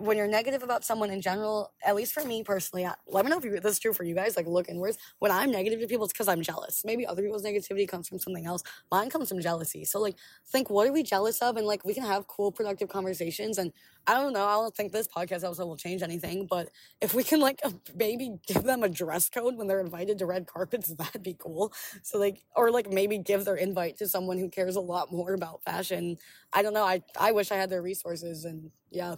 [0.00, 3.38] when you're negative about someone in general, at least for me personally, let me know
[3.38, 4.36] if you, this is true for you guys.
[4.36, 4.98] Like, look inwards.
[5.20, 6.84] When I'm negative to people, it's because I'm jealous.
[6.84, 8.62] Maybe other people's negativity comes from something else.
[8.90, 9.84] Mine comes from jealousy.
[9.84, 11.56] So, like, think what are we jealous of?
[11.56, 13.58] And like, we can have cool, productive conversations.
[13.58, 13.72] And
[14.08, 14.44] I don't know.
[14.44, 16.46] I don't think this podcast episode will change anything.
[16.46, 17.60] But if we can like
[17.94, 21.72] maybe give them a dress code when they're invited to red carpets, that'd be cool.
[22.02, 25.32] So like, or like maybe give their invite to someone who cares a lot more
[25.32, 26.18] about fashion.
[26.52, 26.84] I don't know.
[26.84, 28.44] I I wish I had their resources.
[28.44, 29.16] And yeah.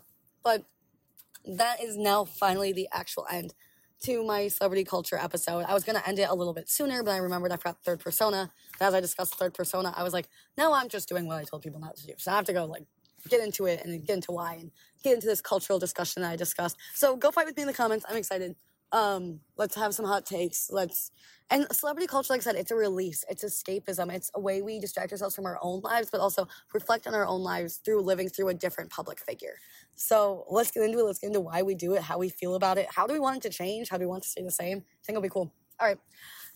[0.49, 0.65] But
[1.45, 3.53] that is now finally the actual end
[4.05, 5.66] to my celebrity culture episode.
[5.69, 8.01] I was gonna end it a little bit sooner, but I remembered I forgot third
[8.01, 8.51] persona.
[8.81, 10.27] As I discussed third persona, I was like,
[10.57, 12.15] now I'm just doing what I told people not to do.
[12.16, 12.85] So I have to go like
[13.29, 14.70] get into it and get into why and
[15.05, 16.79] get into this cultural discussion that I discussed.
[16.95, 18.07] So go fight with me in the comments.
[18.09, 18.57] I'm excited.
[18.93, 20.70] Um, let's have some hot takes.
[20.70, 21.10] Let's
[21.51, 24.78] and celebrity culture, like I said, it's a release, it's escapism, it's a way we
[24.78, 28.28] distract ourselves from our own lives, but also reflect on our own lives through living
[28.28, 29.56] through a different public figure.
[29.94, 31.05] So let's get into it.
[31.05, 33.20] Let's get into why we do it, how we feel about it, how do we
[33.20, 34.78] want it to change, how do we want it to stay the same.
[34.78, 35.52] I think it'll be cool.
[35.81, 35.98] All right.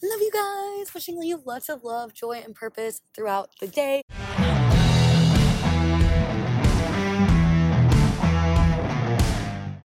[0.03, 0.93] Love you guys.
[0.93, 4.02] Wishing you lots of love, joy, and purpose throughout the day.